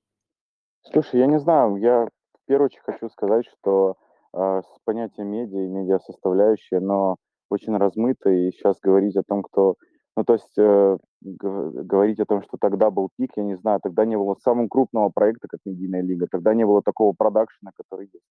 [0.83, 2.09] Слушай, я не знаю, я
[2.45, 3.97] в первую очередь хочу сказать, что
[4.35, 7.16] э, с понятием медиа и медиа-составляющая, но
[7.49, 9.77] очень размыто, и сейчас говорить о том, кто...
[10.16, 14.05] Ну, то есть э, говорить о том, что тогда был пик, я не знаю, тогда
[14.05, 18.27] не было самого крупного проекта, как Медийная лига, тогда не было такого продакшена, который есть.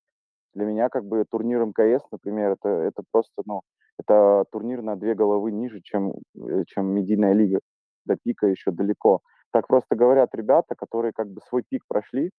[0.53, 3.61] Для меня как бы турнир МКС, например, это, это просто, ну,
[3.98, 7.60] это турнир на две головы ниже, чем, э, чем Медийная лига.
[8.06, 9.22] До пика еще далеко.
[9.52, 12.31] Так просто говорят ребята, которые как бы свой пик прошли,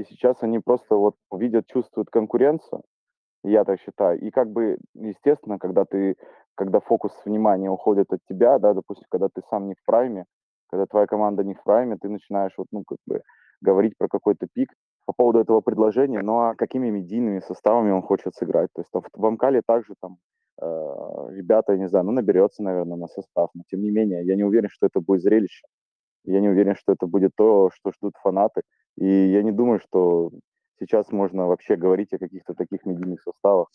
[0.00, 2.82] и сейчас они просто вот видят, чувствуют конкуренцию,
[3.44, 4.18] я так считаю.
[4.20, 6.16] И как бы, естественно, когда ты,
[6.54, 10.24] когда фокус внимания уходит от тебя, да, допустим, когда ты сам не в прайме,
[10.70, 13.22] когда твоя команда не в прайме, ты начинаешь вот, ну, как бы
[13.60, 14.72] говорить про какой-то пик
[15.04, 18.70] по поводу этого предложения, ну, а какими медийными составами он хочет сыграть.
[18.74, 20.16] То есть там, в Амкале также там
[20.62, 20.64] э,
[21.32, 24.44] ребята, я не знаю, ну, наберется, наверное, на состав, но тем не менее, я не
[24.44, 25.66] уверен, что это будет зрелище.
[26.24, 28.62] Я не уверен, что это будет то, что ждут фанаты.
[28.96, 30.30] И я не думаю, что
[30.78, 33.68] сейчас можно вообще говорить о каких-то таких медийных составах.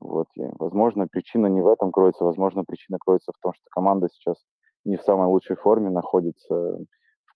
[0.00, 4.08] Вот, и, возможно, причина не в этом кроется, возможно, причина кроется в том, что команда
[4.12, 4.36] сейчас
[4.84, 6.84] не в самой лучшей форме находится в,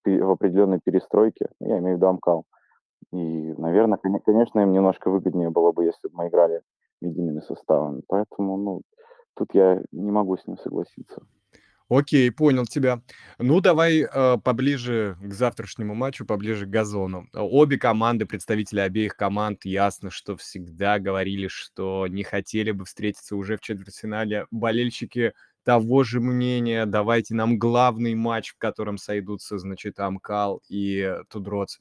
[0.05, 1.49] в определенной перестройке.
[1.61, 2.45] Я имею в виду Амкал.
[3.13, 6.63] И, наверное, конечно, им немножко выгоднее было бы, если бы мы играли
[7.01, 8.03] медийными составами.
[8.09, 8.83] Поэтому, ну,
[9.35, 11.23] тут я не могу с ним согласиться.
[11.91, 13.03] Окей, понял тебя.
[13.39, 17.29] Ну, давай э, поближе к завтрашнему матчу, поближе к газону.
[17.35, 23.57] Обе команды, представители обеих команд, ясно, что всегда говорили, что не хотели бы встретиться уже
[23.57, 24.47] в четвертьфинале.
[24.53, 25.33] Болельщики
[25.65, 26.87] того же мнения.
[26.87, 31.81] Давайте нам главный матч, в котором сойдутся, значит, Амкал и Тудроц.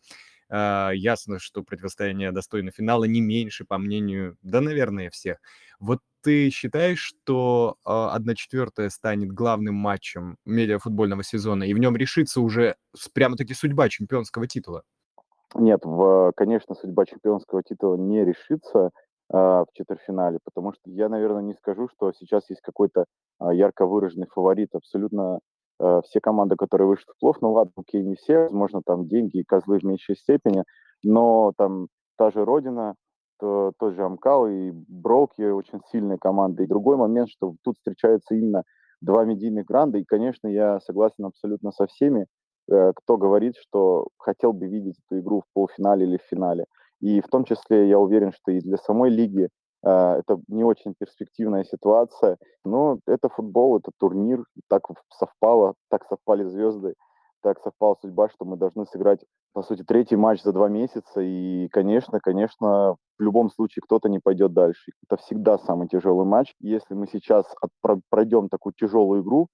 [0.50, 5.38] Э, ясно, что противостояние достойно финала не меньше, по мнению, да, наверное, всех.
[5.80, 12.42] Вот ты считаешь, что э, 1-4 станет главным матчем медиафутбольного сезона, и в нем решится
[12.42, 12.76] уже
[13.14, 14.84] прямо-таки судьба чемпионского титула?
[15.56, 18.92] Нет, в, конечно, судьба чемпионского титула не решится
[19.32, 23.06] э, в четвертьфинале, потому что я, наверное, не скажу, что сейчас есть какой-то
[23.42, 24.76] э, ярко выраженный фаворит.
[24.76, 25.40] Абсолютно
[25.80, 29.38] э, все команды, которые вышли в плов, ну ладно, окей, не все, возможно, там деньги
[29.38, 30.64] и козлы в меньшей степени,
[31.04, 31.88] но там
[32.18, 32.96] та же Родина,
[33.40, 36.64] то, тот же Амкал и Броуки очень сильные команды.
[36.64, 38.64] И другой момент, что тут встречаются именно
[39.02, 42.28] два медийных гранда, и, конечно, я согласен абсолютно со всеми,
[42.70, 46.66] э, кто говорит, что хотел бы видеть эту игру в полуфинале или в финале.
[47.02, 49.48] И в том числе я уверен, что и для самой лиги
[49.84, 54.84] а, это не очень перспективная ситуация, но это футбол, это турнир, так
[55.14, 56.96] совпало, так совпали звезды,
[57.42, 59.20] так совпала судьба, что мы должны сыграть,
[59.54, 64.20] по сути, третий матч за два месяца, и, конечно, конечно, в любом случае кто-то не
[64.20, 64.92] пойдет дальше.
[65.08, 66.54] Это всегда самый тяжелый матч.
[66.60, 67.46] Если мы сейчас
[68.10, 69.48] пройдем такую тяжелую игру,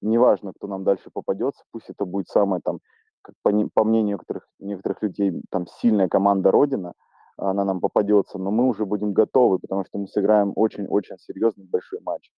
[0.00, 2.80] неважно, кто нам дальше попадется, пусть это будет самая там,
[3.22, 6.92] как по, по мнению некоторых, некоторых людей, там сильная команда Родина–
[7.40, 12.00] она нам попадется, но мы уже будем готовы, потому что мы сыграем очень-очень серьезный большой
[12.00, 12.30] матч.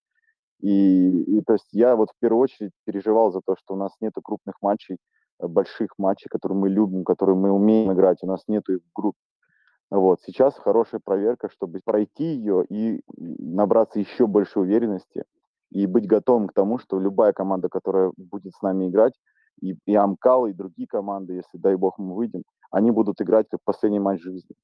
[0.62, 3.92] И, и то есть я вот в первую очередь переживал за то, что у нас
[4.00, 4.96] нету крупных матчей,
[5.40, 8.92] э, больших матчей, которые мы любим, которые мы умеем играть, у нас нету их в
[8.94, 9.18] группе.
[9.90, 10.20] Вот.
[10.22, 15.24] Сейчас хорошая проверка, чтобы пройти ее и набраться еще больше уверенности
[15.70, 19.14] и быть готовым к тому, что любая команда, которая будет с нами играть,
[19.60, 23.60] и, и Амкал, и другие команды, если, дай бог, мы выйдем, они будут играть как
[23.64, 24.54] последний матч жизни.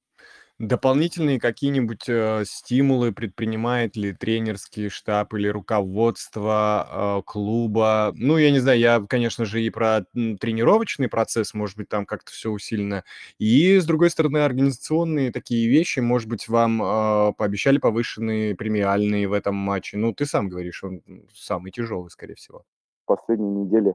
[0.59, 8.11] Дополнительные какие-нибудь э, стимулы предпринимает ли тренерский штаб или руководство э, клуба?
[8.15, 12.33] Ну, я не знаю, я, конечно же, и про тренировочный процесс, может быть, там как-то
[12.33, 13.05] все усилено.
[13.37, 19.33] И, с другой стороны, организационные такие вещи, может быть, вам э, пообещали повышенные премиальные в
[19.33, 19.95] этом матче.
[19.95, 21.01] Ну, ты сам говоришь, он
[21.33, 22.63] самый тяжелый, скорее всего.
[23.05, 23.93] Последние недели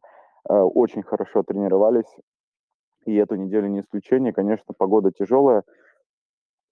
[0.48, 2.08] э, очень хорошо тренировались,
[3.04, 4.32] и эту неделю не исключение.
[4.32, 5.62] Конечно, погода тяжелая,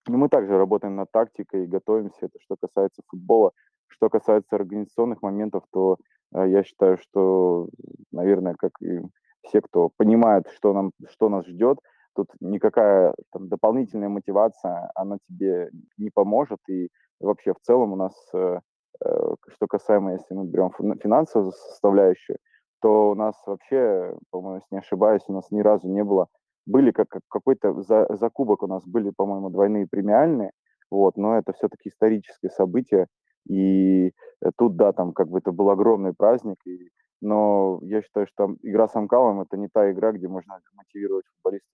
[0.08, 2.26] но мы также работаем над тактикой и готовимся.
[2.26, 3.52] Это что касается футбола.
[3.88, 5.96] Что касается организационных моментов, то
[6.34, 7.68] э, я считаю, что,
[8.10, 9.00] наверное, как и
[9.44, 11.78] все, кто понимает, что, нам, что нас ждет,
[12.14, 16.58] тут никакая там, дополнительная мотивация, она тебе не поможет.
[16.68, 16.88] И
[17.20, 18.60] вообще в целом у нас, э,
[19.04, 22.38] э, что касаемо, если мы берем финансовую составляющую,
[22.80, 26.26] то у нас вообще, по-моему, если не ошибаюсь, у нас ни разу не было,
[26.66, 30.52] были как, как какой-то за, закубок у нас были, по-моему, двойные премиальные,
[30.90, 33.06] вот, но это все-таки историческое событие,
[33.48, 36.90] и э, тут, да, там как бы это был огромный праздник, и,
[37.20, 41.24] но я считаю, что там игра с Амкалом это не та игра, где можно мотивировать
[41.36, 41.72] футболистов,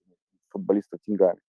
[0.49, 1.39] футболистов деньгами.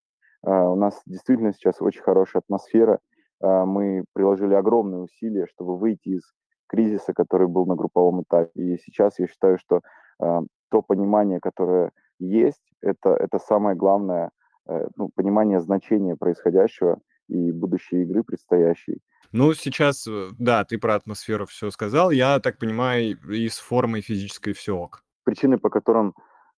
[0.46, 2.98] Uh, у нас действительно сейчас очень хорошая атмосфера,
[3.44, 6.22] uh, мы приложили огромные усилия, чтобы выйти из
[6.70, 8.50] кризиса, который был на групповом этапе.
[8.54, 9.80] И сейчас я считаю, что
[10.22, 10.40] э,
[10.70, 14.30] то понимание, которое есть, это, это самое главное,
[14.68, 19.00] э, ну, понимание значения происходящего и будущей игры предстоящей.
[19.32, 22.10] Ну, сейчас, э, да, ты про атмосферу все сказал.
[22.10, 25.02] Я так понимаю, и с формой физической все ок.
[25.24, 26.14] Причины, по которым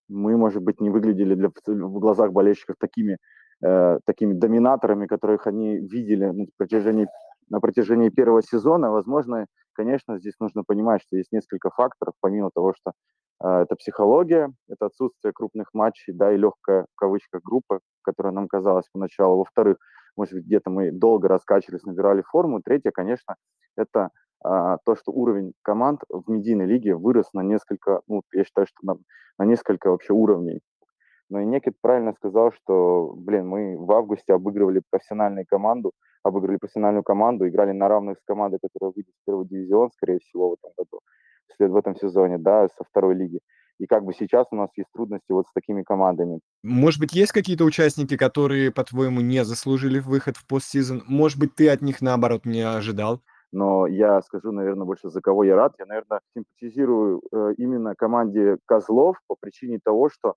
[0.08, 3.18] мы, может быть, не выглядели для, в глазах болельщиков такими,
[3.64, 7.06] э, такими доминаторами, которых они видели на протяжении,
[7.48, 12.74] на протяжении первого сезона, возможно, Конечно, здесь нужно понимать, что есть несколько факторов, помимо того,
[12.74, 12.92] что
[13.42, 18.86] это психология, это отсутствие крупных матчей, да, и легкая, в кавычках, группа, которая нам казалась
[18.92, 19.38] поначалу.
[19.38, 19.78] Во-вторых,
[20.16, 22.60] может быть, где-то мы долго раскачивались, набирали форму.
[22.62, 23.36] Третье, конечно,
[23.76, 24.10] это
[24.44, 28.78] а, то, что уровень команд в медийной лиге вырос на несколько, ну, я считаю, что
[28.82, 28.96] на,
[29.38, 30.60] на несколько вообще уровней.
[31.28, 35.92] Но и Некит правильно сказал, что, блин, мы в августе обыгрывали профессиональную команду,
[36.22, 40.50] обыграли профессиональную команду, играли на равных с командой, которая выйдет в первый дивизион, скорее всего,
[40.50, 41.00] в этом году,
[41.58, 43.40] в этом сезоне, да, со второй лиги.
[43.78, 46.40] И как бы сейчас у нас есть трудности вот с такими командами.
[46.62, 51.02] Может быть, есть какие-то участники, которые, по-твоему, не заслужили выход в постсезон?
[51.08, 53.22] Может быть, ты от них, наоборот, не ожидал?
[53.52, 55.74] но я скажу, наверное, больше за кого я рад.
[55.78, 60.34] Я, наверное, симпатизирую э, именно команде Козлов по причине того, что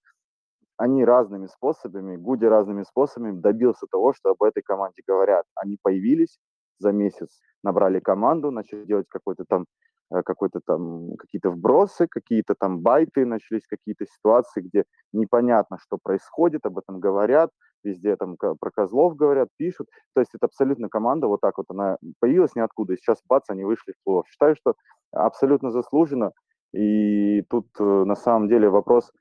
[0.78, 5.46] они разными способами, Гуди разными способами добился того, что об этой команде говорят.
[5.56, 6.38] Они появились
[6.80, 9.66] за месяц, набрали команду, начали делать какой-то там
[10.10, 16.78] какой-то там какие-то вбросы, какие-то там байты, начались какие-то ситуации, где непонятно, что происходит, об
[16.78, 17.50] этом говорят,
[17.84, 19.88] везде там про козлов говорят, пишут.
[20.14, 23.64] То есть это абсолютно команда, вот так вот она появилась ниоткуда, и сейчас бац, они
[23.64, 24.76] вышли в плей Считаю, что
[25.12, 26.32] абсолютно заслуженно,
[26.74, 29.12] и тут э, на самом деле вопрос,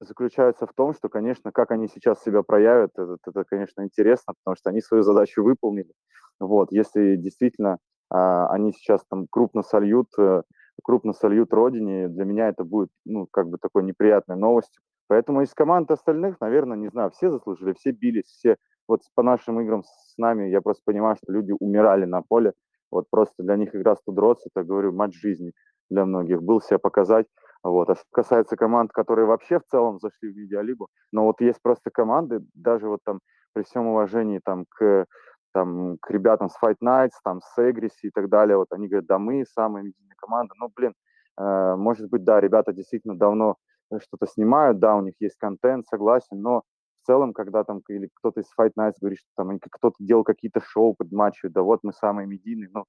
[0.00, 4.56] заключается в том, что, конечно, как они сейчас себя проявят, это, это конечно, интересно, потому
[4.56, 5.92] что они свою задачу выполнили.
[6.40, 7.78] Вот, если действительно
[8.14, 10.42] они сейчас там крупно сольют, э,
[10.82, 14.82] крупно сольют родине, для меня это будет, ну, как бы такой неприятной новостью.
[15.08, 18.56] Поэтому из команд остальных, наверное, не знаю, все заслужили, все бились, все
[18.88, 22.52] вот по нашим играм с нами, я просто понимаю, что люди умирали на поле,
[22.90, 25.52] вот просто для них игра 100 дротс, это, говорю, матч жизни
[25.90, 27.26] для многих, был себя показать,
[27.62, 27.88] вот.
[27.90, 31.90] А что касается команд, которые вообще в целом зашли в медиалигу, но вот есть просто
[31.90, 33.20] команды, даже вот там
[33.54, 35.06] при всем уважении там к
[35.54, 39.06] там, к ребятам с Fight Nights, там, с Эгриси и так далее, вот они говорят,
[39.06, 40.94] да, мы самая медийная команда, ну, блин,
[41.38, 43.56] э, может быть, да, ребята действительно давно
[44.00, 46.62] что-то снимают, да, у них есть контент, согласен, но
[47.02, 50.60] в целом, когда там или кто-то из Fight Nights говорит, что там кто-то делал какие-то
[50.60, 52.84] шоу под матчем, да вот мы самые медийные, ну,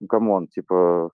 [0.00, 1.10] ну, come on, типа,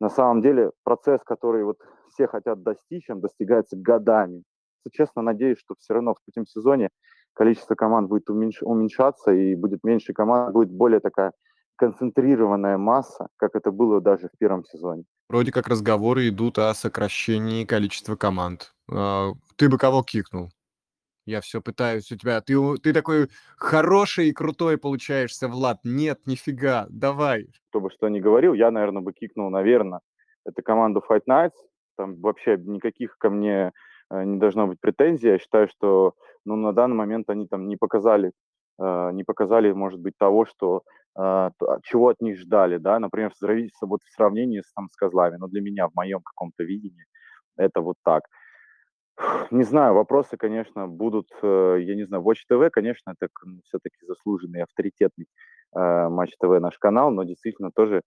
[0.00, 4.42] на самом деле процесс, который вот все хотят достичь, он достигается годами.
[4.90, 6.90] Честно надеюсь, что все равно в этом сезоне
[7.34, 11.32] количество команд будет уменьш- уменьшаться и будет меньше команд, будет более такая
[11.76, 15.04] концентрированная масса, как это было даже в первом сезоне.
[15.28, 18.74] Вроде как разговоры идут о сокращении количества команд.
[18.90, 20.50] А, ты бы кого кикнул?
[21.24, 22.40] Я все пытаюсь у тебя.
[22.40, 25.78] Ты, ты такой хороший и крутой получаешься, Влад.
[25.84, 27.48] Нет, нифига, давай.
[27.70, 30.00] Кто бы что ни говорил, я, наверное, бы кикнул, наверное,
[30.44, 31.56] это команду Fight Nights.
[31.96, 33.72] Там вообще никаких ко мне
[34.12, 35.28] не должно быть претензий.
[35.28, 36.14] Я считаю, что
[36.44, 38.32] ну, на данный момент они там не показали,
[38.78, 40.82] э, не показали, может быть, того, что
[41.18, 41.50] э,
[41.82, 43.32] чего от них ждали, да, например,
[43.82, 47.04] вот в сравнении с, там, с Козлами, но для меня в моем каком-то видении
[47.56, 48.24] это вот так.
[49.50, 53.28] Не знаю, вопросы, конечно, будут, э, я не знаю, Watch TV, конечно, это
[53.64, 55.26] все-таки заслуженный, авторитетный
[55.76, 58.02] э, Матч ТВ наш канал, но действительно тоже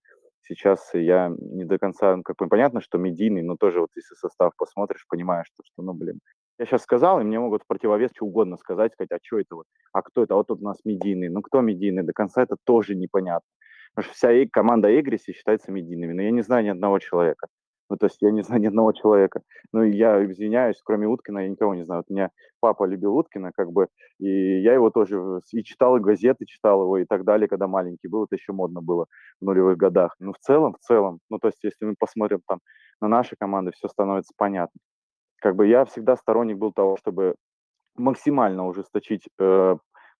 [0.48, 4.16] сейчас я не до конца, ну, как бы понятно, что медийный, но тоже вот если
[4.16, 6.20] состав посмотришь, понимаешь, что, что ну, блин,
[6.60, 9.56] я сейчас сказал, и мне могут в противовес что угодно сказать, сказать, а что это
[9.56, 12.44] вот, а кто это, а вот тут у нас медийный, ну кто медийный, до конца
[12.44, 13.50] это тоже непонятно.
[13.94, 17.48] Потому что вся команда Игриси считается медийными, но я не знаю ни одного человека.
[17.90, 19.42] Ну, то есть я не знаю ни одного человека.
[19.72, 22.00] Ну, я извиняюсь, кроме Уткина, я никого не знаю.
[22.00, 22.30] Вот у меня
[22.60, 23.88] папа любил Уткина, как бы,
[24.20, 28.08] и я его тоже и читал, и газеты читал его, и так далее, когда маленький
[28.08, 28.26] был.
[28.26, 29.06] Это еще модно было
[29.40, 30.16] в нулевых годах.
[30.20, 32.60] Ну, в целом, в целом, ну, то есть если мы посмотрим там
[33.02, 34.80] на наши команды, все становится понятно.
[35.42, 37.36] Как бы я всегда сторонник был того, чтобы
[37.96, 39.76] максимально ужесточить э,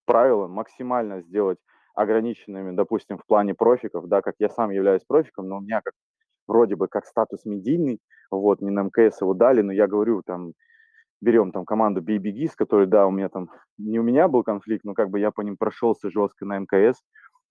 [0.06, 1.58] правила, максимально сделать
[1.96, 5.94] ограниченными, допустим, в плане профиков, да, как я сам являюсь профиком, но у меня как
[6.48, 8.00] вроде бы как статус медийный,
[8.32, 10.54] вот, не на МКС его дали, но я говорю, там,
[11.22, 14.86] берем там команду BBG, с которой, да, у меня там, не у меня был конфликт,
[14.86, 17.02] но как бы я по ним прошелся жестко на МКС,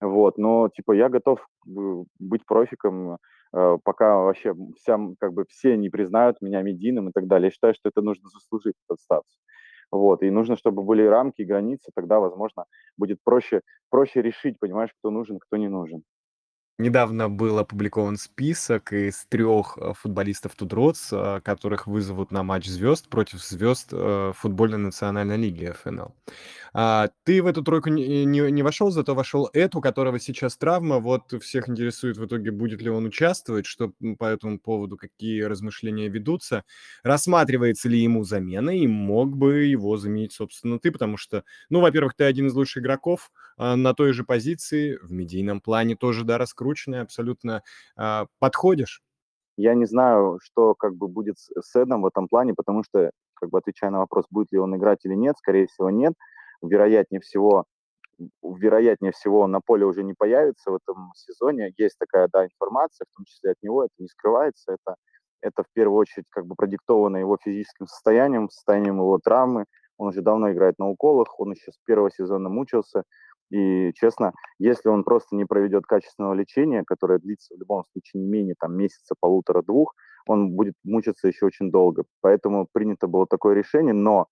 [0.01, 3.17] вот, но, типа, я готов быть профиком,
[3.53, 7.47] э, пока вообще вся, как бы все не признают меня медийным и так далее.
[7.47, 9.39] Я считаю, что это нужно заслужить, этот статус.
[9.91, 12.65] Вот, и нужно, чтобы были рамки, границы, тогда, возможно,
[12.97, 16.03] будет проще, проще решить, понимаешь, кто нужен, кто не нужен.
[16.77, 23.07] Недавно был опубликован список из трех э, футболистов Тудроц, э, которых вызовут на матч звезд
[23.07, 26.13] против звезд э, футбольной национальной лиги ФНЛ.
[26.73, 30.99] А, ты в эту тройку не, вошел, зато вошел Эд, у которого сейчас травма.
[30.99, 36.09] Вот всех интересует в итоге, будет ли он участвовать, что по этому поводу, какие размышления
[36.09, 36.65] ведутся.
[37.03, 42.15] Рассматривается ли ему замена, и мог бы его заменить, собственно, ты, потому что, ну, во-первых,
[42.15, 46.65] ты один из лучших игроков на той же позиции, в медийном плане тоже, да, раскручен
[46.65, 47.63] раскрученный, абсолютно
[47.97, 49.01] э, подходишь?
[49.57, 53.49] Я не знаю, что как бы будет с Эдом в этом плане, потому что, как
[53.49, 56.13] бы отвечая на вопрос, будет ли он играть или нет, скорее всего, нет.
[56.61, 57.65] Вероятнее всего,
[58.43, 61.73] вероятнее всего, он на поле уже не появится в этом сезоне.
[61.77, 64.73] Есть такая, да, информация, в том числе от него, это не скрывается.
[64.73, 64.95] Это,
[65.41, 69.65] это в первую очередь как бы продиктовано его физическим состоянием, состоянием его травмы.
[69.97, 73.03] Он уже давно играет на уколах, он еще с первого сезона мучился.
[73.51, 78.27] И, честно, если он просто не проведет качественного лечения, которое длится в любом случае не
[78.27, 79.93] менее там, месяца, полутора-двух,
[80.27, 82.05] он будет мучиться еще очень долго.
[82.21, 84.27] Поэтому принято было такое решение, но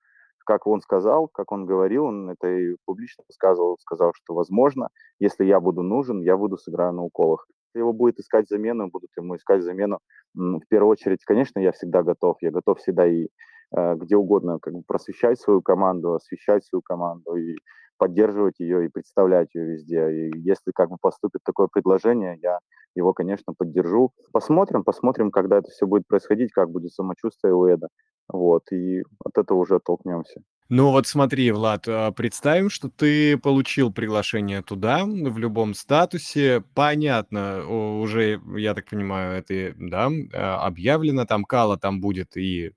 [0.45, 5.45] как он сказал, как он говорил, он это и публично сказал, сказал, что возможно, если
[5.45, 7.47] я буду нужен, я буду сыграю на уколах.
[7.75, 9.99] Его будет искать замену, будут ему искать замену.
[10.35, 12.37] В первую очередь, конечно, я всегда готов.
[12.41, 13.29] Я готов всегда и
[13.75, 17.55] э, где угодно как бы просвещать свою команду, освещать свою команду и
[17.97, 20.27] поддерживать ее и представлять ее везде.
[20.27, 22.59] И если как бы поступит такое предложение, я
[22.95, 24.11] его, конечно, поддержу.
[24.31, 27.87] Посмотрим, посмотрим, когда это все будет происходить, как будет самочувствие у Эда.
[28.27, 30.41] Вот, и от этого уже оттолкнемся.
[30.69, 36.63] Ну вот смотри, Влад, а, представим, что ты получил приглашение туда в любом статусе.
[36.73, 42.71] Понятно, уже, я так понимаю, это, да, а, объявлено, там Кала там будет и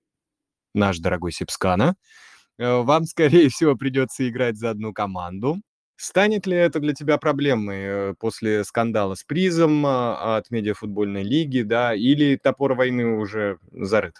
[0.74, 1.96] наш дорогой Сипскана.
[2.58, 5.56] Э, вам, скорее всего, придется играть за одну команду.
[5.98, 11.62] Станет ли это для тебя проблемой э, после скандала с призом а, от медиафутбольной лиги,
[11.62, 14.14] да, или топор войны уже зарыт?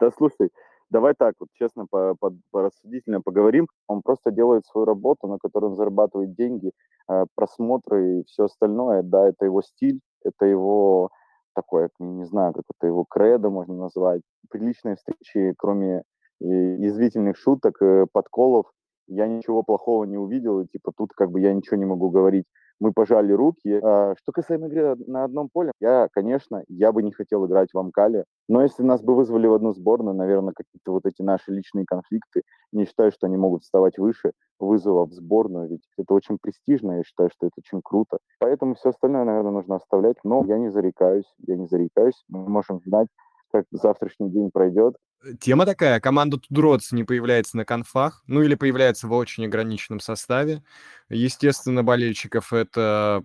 [0.00, 0.50] Да, слушай,
[0.90, 3.68] давай так вот честно, по, по, порассудительно поговорим.
[3.86, 6.72] Он просто делает свою работу, на которой он зарабатывает деньги,
[7.10, 9.02] э, просмотры и все остальное.
[9.02, 11.10] Да, это его стиль, это его
[11.54, 14.20] такое, не знаю, как это его кредо можно назвать.
[14.50, 16.02] Приличные встречи, кроме
[16.40, 18.66] язвительных шуток, э, подколов,
[19.08, 22.44] я ничего плохого не увидел, и типа тут как бы я ничего не могу говорить.
[22.80, 23.80] Мы пожали руки.
[23.82, 27.78] А, что касаемо игры на одном поле, я, конечно, я бы не хотел играть в
[27.78, 31.86] Амкале, но если нас бы вызвали в одну сборную, наверное, какие-то вот эти наши личные
[31.86, 32.42] конфликты,
[32.72, 37.02] не считаю, что они могут вставать выше вызова в сборную, ведь это очень престижно, я
[37.02, 38.18] считаю, что это очень круто.
[38.38, 42.80] Поэтому все остальное, наверное, нужно оставлять, но я не зарекаюсь, я не зарекаюсь, мы можем
[42.84, 43.08] знать,
[43.50, 44.96] как завтрашний день пройдет,
[45.40, 50.62] тема такая, команда Тудроц не появляется на конфах, ну или появляется в очень ограниченном составе.
[51.08, 53.24] Естественно, болельщиков это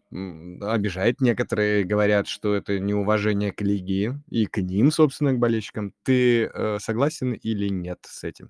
[0.62, 1.22] обижает.
[1.22, 5.94] Некоторые говорят, что это неуважение к лиге и к ним, собственно, к болельщикам.
[6.04, 8.50] Ты э, согласен или нет с этим?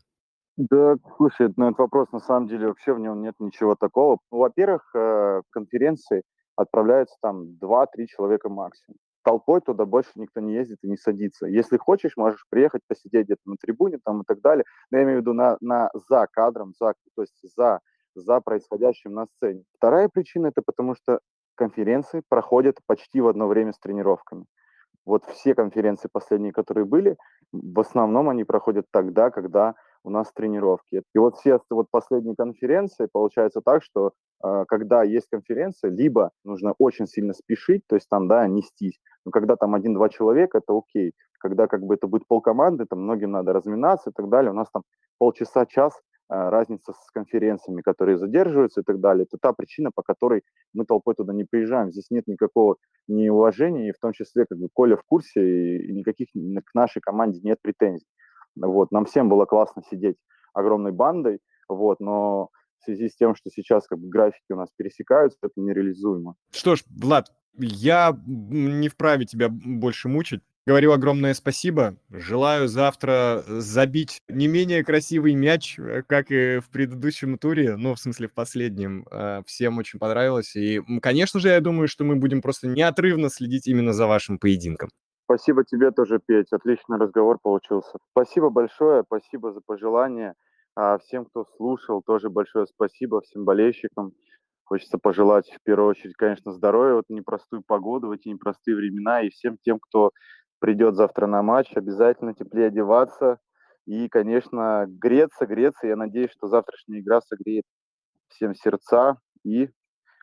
[0.56, 4.20] Да, слушай, ну, этот вопрос на самом деле вообще в нем нет ничего такого.
[4.30, 6.22] Во-первых, э, конференции
[6.56, 11.48] отправляются там 2-3 человека максимум толпой туда больше никто не ездит и не садится.
[11.48, 14.66] Если хочешь, можешь приехать, посидеть где-то на трибуне там и так далее.
[14.92, 17.80] Но я имею в виду на, на за кадром, за, то есть за,
[18.16, 19.64] за происходящим на сцене.
[19.78, 21.20] Вторая причина– это потому что
[21.56, 24.46] конференции проходят почти в одно время с тренировками.
[25.06, 27.18] Вот все конференции последние, которые были,
[27.52, 31.04] в основном они проходят тогда, когда у нас тренировки.
[31.14, 34.12] И вот все вот последние конференции получается так, что
[34.44, 39.32] э, когда есть конференция, либо нужно очень сильно спешить, то есть там, да, нестись, но
[39.32, 41.14] когда там один-два человека, это окей.
[41.40, 44.70] Когда как бы это будет полкоманды, там многим надо разминаться и так далее, у нас
[44.72, 44.84] там
[45.18, 45.94] полчаса, час
[46.30, 49.26] э, разница с конференциями, которые задерживаются и так далее.
[49.26, 50.44] Это та причина, по которой
[50.74, 51.92] мы толпой туда не приезжаем.
[51.92, 52.76] Здесь нет никакого
[53.08, 57.40] неуважения, и в том числе как бы Коля в курсе, и никаких к нашей команде
[57.44, 58.08] нет претензий.
[58.56, 60.18] Вот, нам всем было классно сидеть
[60.54, 62.50] огромной бандой, вот, но
[62.80, 66.36] в связи с тем, что сейчас как бы графики у нас пересекаются, это нереализуемо.
[66.52, 70.42] Что ж, Влад, я не вправе тебя больше мучить.
[70.66, 71.98] Говорю огромное спасибо.
[72.10, 78.00] Желаю завтра забить не менее красивый мяч, э, как и в предыдущем туре, ну, в
[78.00, 79.06] смысле, в последнем.
[79.12, 80.56] Э, всем очень понравилось.
[80.56, 84.90] И, конечно же, я думаю, что мы будем просто неотрывно следить именно за вашим поединком.
[85.26, 86.52] Спасибо тебе тоже, Петь.
[86.52, 87.98] Отличный разговор получился.
[88.12, 90.36] Спасибо большое, спасибо за пожелания.
[90.76, 94.12] А всем, кто слушал, тоже большое спасибо всем болельщикам.
[94.66, 99.22] Хочется пожелать в первую очередь, конечно, здоровья в эту непростую погоду, в эти непростые времена.
[99.22, 100.12] И всем тем, кто
[100.60, 103.40] придет завтра на матч, обязательно теплее одеваться.
[103.86, 105.88] И, конечно, греться, греться.
[105.88, 107.66] Я надеюсь, что завтрашняя игра согреет
[108.30, 109.70] всем сердца и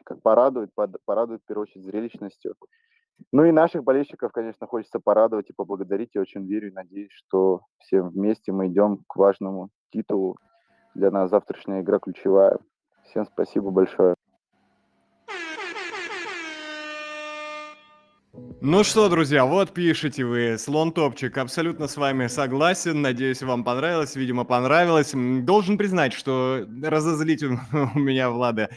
[0.05, 0.71] как порадует,
[1.05, 2.55] порадует в первую очередь зрелищностью.
[3.33, 6.11] Ну и наших болельщиков, конечно, хочется порадовать и поблагодарить.
[6.15, 10.37] Я очень верю и надеюсь, что всем вместе мы идем к важному титулу.
[10.95, 12.59] Для нас завтрашняя игра ключевая.
[13.05, 14.15] Всем спасибо большое.
[18.63, 24.17] Ну что, друзья, вот пишите вы, Слон Топчик, абсолютно с вами согласен, надеюсь, вам понравилось,
[24.17, 25.13] видимо, понравилось.
[25.15, 27.43] Должен признать, что разозлить
[27.95, 28.69] у меня Влада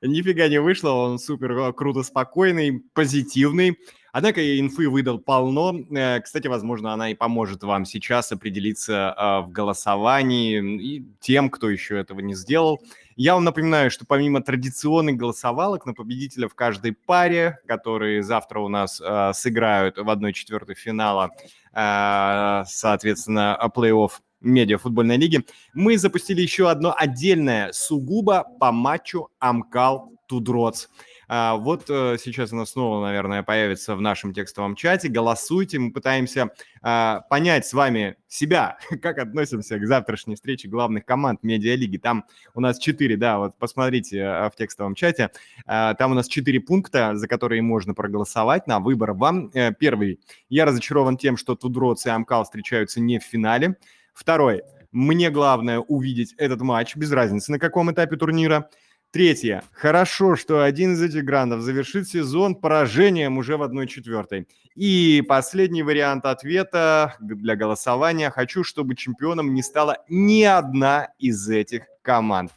[0.00, 3.78] нифига не вышло, он супер э, круто спокойный, позитивный.
[4.12, 5.74] Однако инфы выдал полно.
[5.90, 11.70] Э, кстати, возможно, она и поможет вам сейчас определиться а, в голосовании и тем, кто
[11.70, 12.80] еще этого не сделал.
[13.16, 18.68] Я вам напоминаю, что помимо традиционных голосовалок на победителя в каждой паре, которые завтра у
[18.68, 21.30] нас э, сыграют в 1-4 финала,
[21.74, 24.10] соответственно, плей-офф
[24.42, 25.44] медиафутбольной лиги,
[25.74, 30.88] мы запустили еще одно отдельное сугубо по матчу Амкал Тудроц.
[31.28, 35.08] А, вот э, сейчас она снова, наверное, появится в нашем текстовом чате.
[35.08, 36.50] Голосуйте, мы пытаемся
[36.82, 41.96] а, понять с вами себя, как относимся к завтрашней встрече главных команд медиалиги.
[41.96, 42.24] Там
[42.54, 45.30] у нас четыре, да, вот посмотрите а, в текстовом чате.
[45.66, 49.50] Там у нас четыре пункта, за которые можно проголосовать на выбор вам.
[49.54, 50.20] Э, первый.
[50.48, 53.76] Я разочарован тем, что Тудроц и Амкал встречаются не в финале.
[54.12, 54.62] Второй.
[54.92, 58.68] Мне главное увидеть этот матч, без разницы на каком этапе турнира.
[59.10, 59.62] Третье.
[59.72, 64.46] Хорошо, что один из этих грандов завершит сезон поражением уже в 1-4.
[64.74, 68.30] И последний вариант ответа для голосования.
[68.30, 72.52] Хочу, чтобы чемпионом не стала ни одна из этих команд.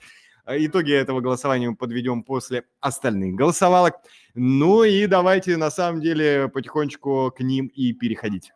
[0.48, 3.96] Итоги этого голосования мы подведем после остальных голосовалок.
[4.34, 8.52] Ну и давайте на самом деле потихонечку к ним и переходить.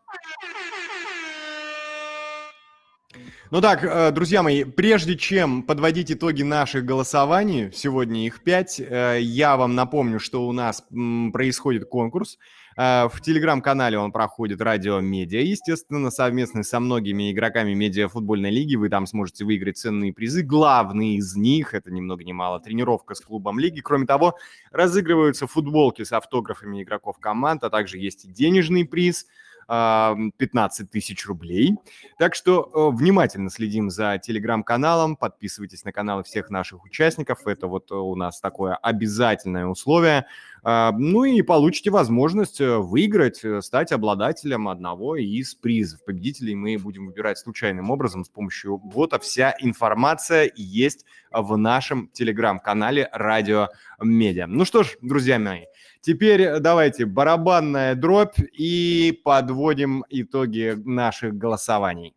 [3.51, 9.17] Ну так, э, друзья мои, прежде чем подводить итоги наших голосований, сегодня их пять, э,
[9.21, 10.85] я вам напомню, что у нас
[11.33, 12.37] происходит конкурс.
[12.77, 18.75] Э, в телеграм-канале он проходит радио медиа, естественно, совместно со многими игроками медиа футбольной лиги.
[18.75, 20.43] Вы там сможете выиграть ценные призы.
[20.43, 23.79] Главный из них, это ни много ни мало, тренировка с клубом лиги.
[23.79, 24.35] Кроме того,
[24.69, 29.25] разыгрываются футболки с автографами игроков команд, а также есть и денежный приз–
[29.69, 31.75] 15 тысяч рублей.
[32.17, 37.45] Так что внимательно следим за телеграм-каналом, подписывайтесь на каналы всех наших участников.
[37.45, 40.25] Это вот у нас такое обязательное условие.
[40.63, 46.03] А, ну и получите возможность э, выиграть, э, стать обладателем одного из призов.
[46.03, 49.19] Победителей мы будем выбирать случайным образом с помощью бота.
[49.19, 53.69] Вся информация есть в нашем телеграм-канале Радио
[54.01, 54.47] Медиа.
[54.47, 55.65] Ну что ж, друзья мои,
[56.01, 62.15] теперь давайте барабанная дробь и подводим итоги наших голосований.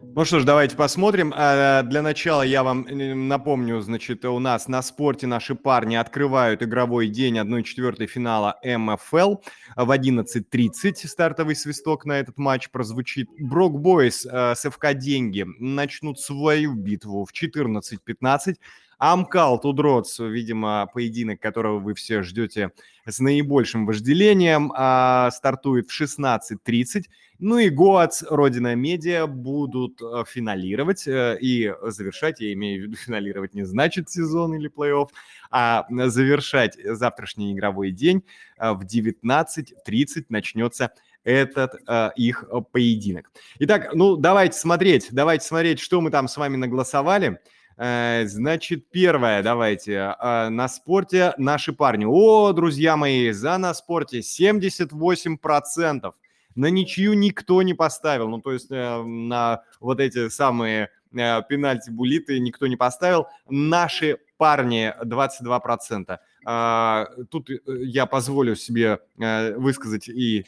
[0.00, 1.34] Ну что ж, давайте посмотрим.
[1.36, 2.86] А, для начала я вам
[3.26, 9.38] напомню, значит, у нас на спорте наши парни открывают игровой день 1-4 финала МФЛ
[9.74, 11.08] в 11.30.
[11.08, 13.28] Стартовый свисток на этот матч прозвучит.
[13.40, 18.54] Брок Бойс э, с ФК Деньги начнут свою битву в 14.15.
[18.98, 22.72] Амкал Тудроц, видимо, поединок, которого вы все ждете
[23.06, 27.04] с наибольшим вожделением, а, стартует в 16.30.
[27.38, 32.96] Ну и Гоац, Родина Медиа будут э, финалировать э, и завершать, я имею в виду
[33.04, 35.08] финалировать не значит сезон или плей-офф,
[35.52, 38.24] а завершать завтрашний игровой день
[38.58, 40.90] э, в 19.30 начнется
[41.22, 43.30] этот э, их поединок.
[43.60, 47.40] Итак, ну давайте смотреть, давайте смотреть, что мы там с вами наголосовали.
[47.78, 52.04] Э, значит, первое, давайте, э, на спорте наши парни.
[52.04, 56.12] О, друзья мои, за на спорте 78%.
[56.56, 58.28] На ничью никто не поставил.
[58.28, 63.28] Ну, то есть э, на вот эти самые пенальти булиты никто не поставил.
[63.48, 66.18] Наши парни 22%.
[66.44, 70.44] А, тут я позволю себе высказать и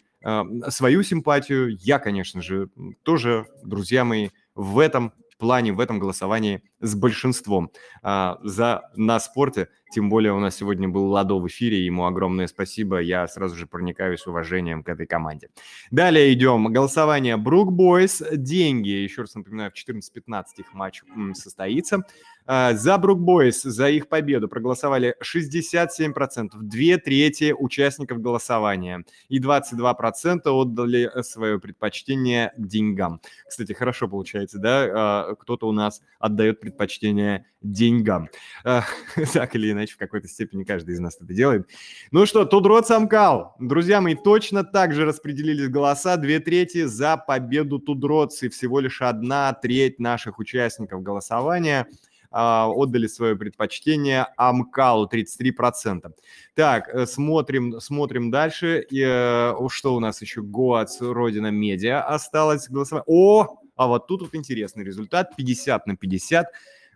[0.69, 1.78] свою симпатию.
[1.78, 2.69] Я, конечно же,
[3.05, 7.72] тоже, друзья мои, в этом плане, в этом голосовании с большинством
[8.02, 9.68] а, за на спорте.
[9.92, 13.00] Тем более у нас сегодня был Ладо в эфире, ему огромное спасибо.
[13.00, 15.48] Я сразу же проникаюсь уважением к этой команде.
[15.90, 16.72] Далее идем.
[16.72, 18.22] Голосование Брук Бойс.
[18.30, 18.90] Деньги.
[18.90, 21.02] Еще раз напоминаю, в 14-15 их матч
[21.34, 22.04] состоится.
[22.52, 30.40] А, за Брук Бойс, за их победу проголосовали 67%, две трети участников голосования и 22%
[30.47, 33.20] отдали свое предпочтение деньгам.
[33.48, 34.89] Кстати, хорошо получается, да?
[34.93, 38.28] А, кто-то у нас отдает предпочтение деньгам.
[38.64, 38.82] А,
[39.32, 41.68] так или иначе, в какой-то степени каждый из нас это делает.
[42.10, 43.55] Ну что, Тудрот Самкал.
[43.60, 46.16] Друзья мои, точно так же распределились голоса.
[46.16, 51.86] Две трети за победу Тудроц и всего лишь одна треть наших участников голосования–
[52.31, 56.12] отдали свое предпочтение Амкалу 33%.
[56.55, 58.86] Так, э, смотрим, смотрим дальше.
[58.90, 60.43] И, э, что у нас еще?
[60.43, 63.05] Гоац, Родина Медиа осталось голосовать.
[63.07, 65.36] О, а вот тут вот интересный результат.
[65.36, 66.47] 50 на 50.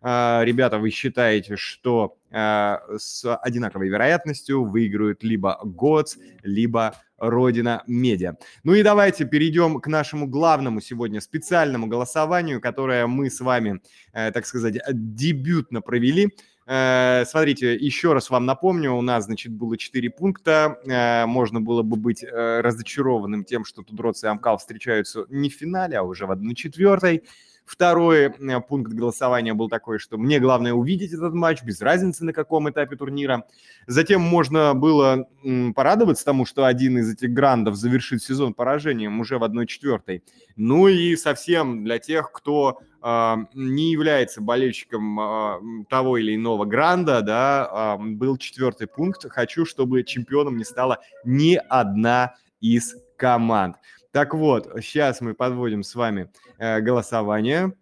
[0.06, 8.36] А, ребята, вы считаете, что а, с одинаковой вероятностью выиграют либо ГОЦ, либо Родина Медиа.
[8.64, 13.81] Ну и давайте перейдем к нашему главному сегодня специальному голосованию, которое мы с вами,
[14.12, 16.36] э, так сказать, дебютно провели.
[16.66, 20.78] Э, смотрите, еще раз вам напомню, у нас, значит, было 4 пункта.
[20.86, 25.97] Э, можно было бы быть разочарованным тем, что Тудроц и Амкал встречаются не в финале,
[25.97, 27.22] а уже в 1-4.
[27.65, 32.32] Второй э, пункт голосования был такой, что мне главное увидеть этот матч, без разницы на
[32.32, 33.47] каком этапе турнира.
[33.86, 35.27] Затем можно было
[35.74, 40.23] порадоваться тому, что один из этих грандов завершит сезон поражением уже в 1-4.
[40.57, 47.23] Ну и совсем для тех, кто э, не является болельщиком э, того или иного гранда,
[47.23, 49.24] да, э, был четвертый пункт.
[49.31, 53.77] Хочу, чтобы чемпионом не стала ни одна из команд.
[54.15, 57.73] Так вот, сейчас мы подводим с вами э, голосование.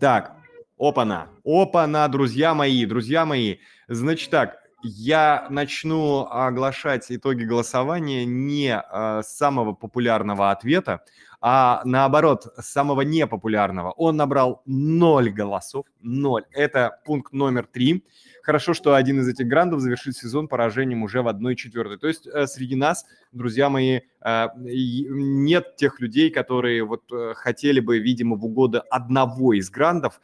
[0.00, 0.36] Так,
[0.76, 3.58] опа-на, опа-на, друзья мои, друзья мои.
[3.86, 11.04] Значит так, я начну оглашать итоги голосования не э, самого популярного ответа,
[11.40, 13.92] а наоборот, самого непопулярного.
[13.92, 16.42] Он набрал 0 голосов, 0.
[16.50, 18.04] Это пункт номер 3.
[18.46, 21.96] Хорошо, что один из этих грандов завершит сезон поражением уже в 1-4.
[21.96, 27.80] То есть э, среди нас, друзья мои, э, нет тех людей, которые вот э, хотели
[27.80, 30.20] бы, видимо, в угоду одного из грандов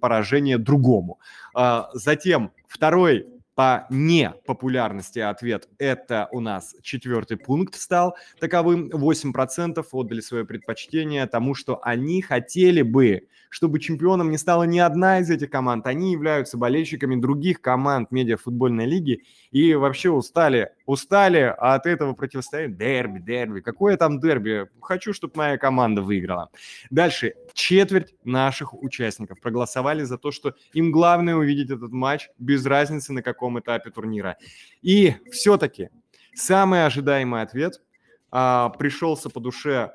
[0.00, 1.20] поражение другому.
[1.54, 3.28] А, затем второй
[3.58, 8.88] по непопулярности ответ это у нас четвертый пункт стал таковым.
[8.88, 15.18] 8% отдали свое предпочтение тому, что они хотели бы, чтобы чемпионом не стала ни одна
[15.18, 15.88] из этих команд.
[15.88, 22.74] Они являются болельщиками других команд медиафутбольной лиги и вообще устали, устали от этого противостояния.
[22.74, 23.60] Дерби, дерби.
[23.60, 24.68] Какое там дерби?
[24.80, 26.50] Хочу, чтобы моя команда выиграла.
[26.90, 27.34] Дальше.
[27.52, 33.22] Четверть наших участников проголосовали за то, что им главное увидеть этот матч без разницы на
[33.22, 34.36] каком этапе турнира.
[34.82, 35.90] И все-таки
[36.38, 37.82] Самый ожидаемый ответ
[38.30, 39.92] а, пришелся по душе,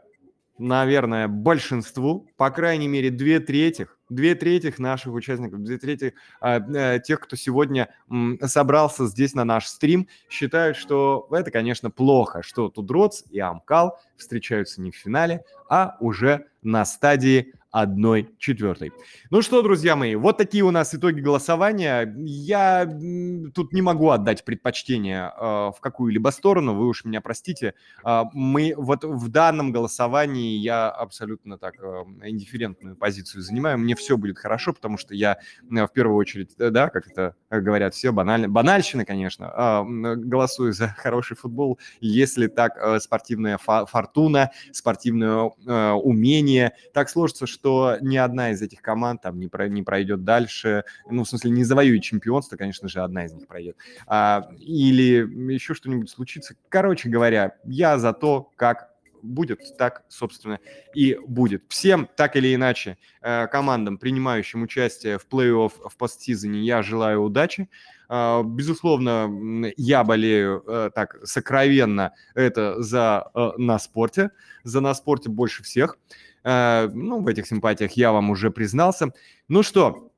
[0.58, 7.00] наверное, большинству, по крайней мере, две трети, две трети наших участников, две трети а, а,
[7.00, 12.70] тех, кто сегодня м, собрался здесь на наш стрим, считают, что это, конечно, плохо, что
[12.70, 18.94] Тудроц и Амкал встречаются не в финале, а уже на стадии одной четвертой.
[19.32, 22.14] Ну что, друзья мои, вот такие у нас итоги голосования.
[22.20, 22.86] Я
[23.56, 27.74] тут не могу отдать предпочтение э, в какую-либо сторону, вы уж меня простите.
[28.06, 33.80] Э, мы вот в данном голосовании я абсолютно так э, индифферентную позицию занимаю.
[33.80, 37.36] Мне все будет хорошо, потому что я э, в первую очередь, э, да, как это
[37.50, 44.52] говорят все, банально, банальщина, конечно, э, голосую за хороший футбол, если так э, спортивная фортуна,
[44.72, 49.70] спортивное э, умение, так сложится, что что ни одна из этих команд там не, про,
[49.70, 53.78] не пройдет дальше, ну, в смысле, не завоюет чемпионство, конечно же, одна из них пройдет.
[54.06, 56.56] А, или еще что-нибудь случится.
[56.68, 58.90] Короче говоря, я за то, как
[59.22, 60.60] будет, так, собственно,
[60.94, 61.64] и будет.
[61.70, 67.70] Всем, так или иначе, э, командам, принимающим участие в плей-офф в постсезоне, я желаю удачи.
[68.10, 74.32] А, безусловно, я болею э, так сокровенно это за э, на спорте,
[74.66, 75.98] за на спорте больше всех.
[76.44, 79.14] Э, ну, в этих симпатиях я вам уже признался.
[79.48, 80.12] Ну что,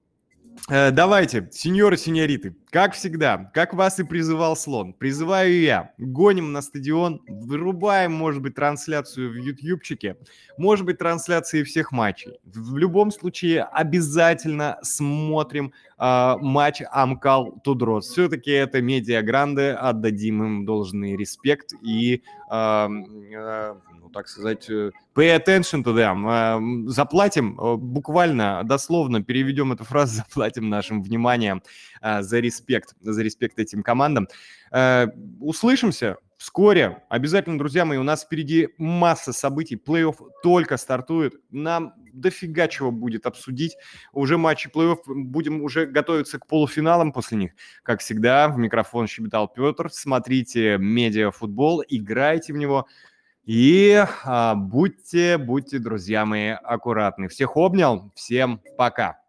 [0.70, 6.62] э, давайте, сеньоры, сеньориты, как всегда, как вас и призывал слон, призываю я, гоним на
[6.62, 10.18] стадион, вырубаем, может быть, трансляцию в ютубчике,
[10.58, 12.40] может быть, трансляции всех матчей.
[12.44, 18.10] В любом случае, обязательно смотрим э, матч Амкал 2DROTS.
[18.10, 22.88] Все-таки это медиа гранды, отдадим им должный респект и э,
[23.34, 23.76] э,
[24.16, 30.16] так сказать, э, pay attention to them, э, заплатим, э, буквально, дословно переведем эту фразу,
[30.28, 31.62] заплатим нашим вниманием
[32.02, 34.28] за респект, за респект этим командам.
[35.40, 37.02] Услышимся вскоре.
[37.10, 39.82] Обязательно, друзья мои, у нас впереди масса событий.
[39.84, 41.34] Плей-офф только стартует.
[41.50, 43.76] Нам дофига чего будет обсудить.
[44.14, 47.52] Уже матчи плей-офф, будем уже готовиться к полуфиналам после них.
[47.82, 49.90] Как всегда, в микрофон щебетал Петр.
[49.92, 52.86] Смотрите медиафутбол, играйте в него.
[53.46, 57.28] И а, будьте, будьте, друзья мои, аккуратны.
[57.28, 59.20] Всех обнял, всем пока.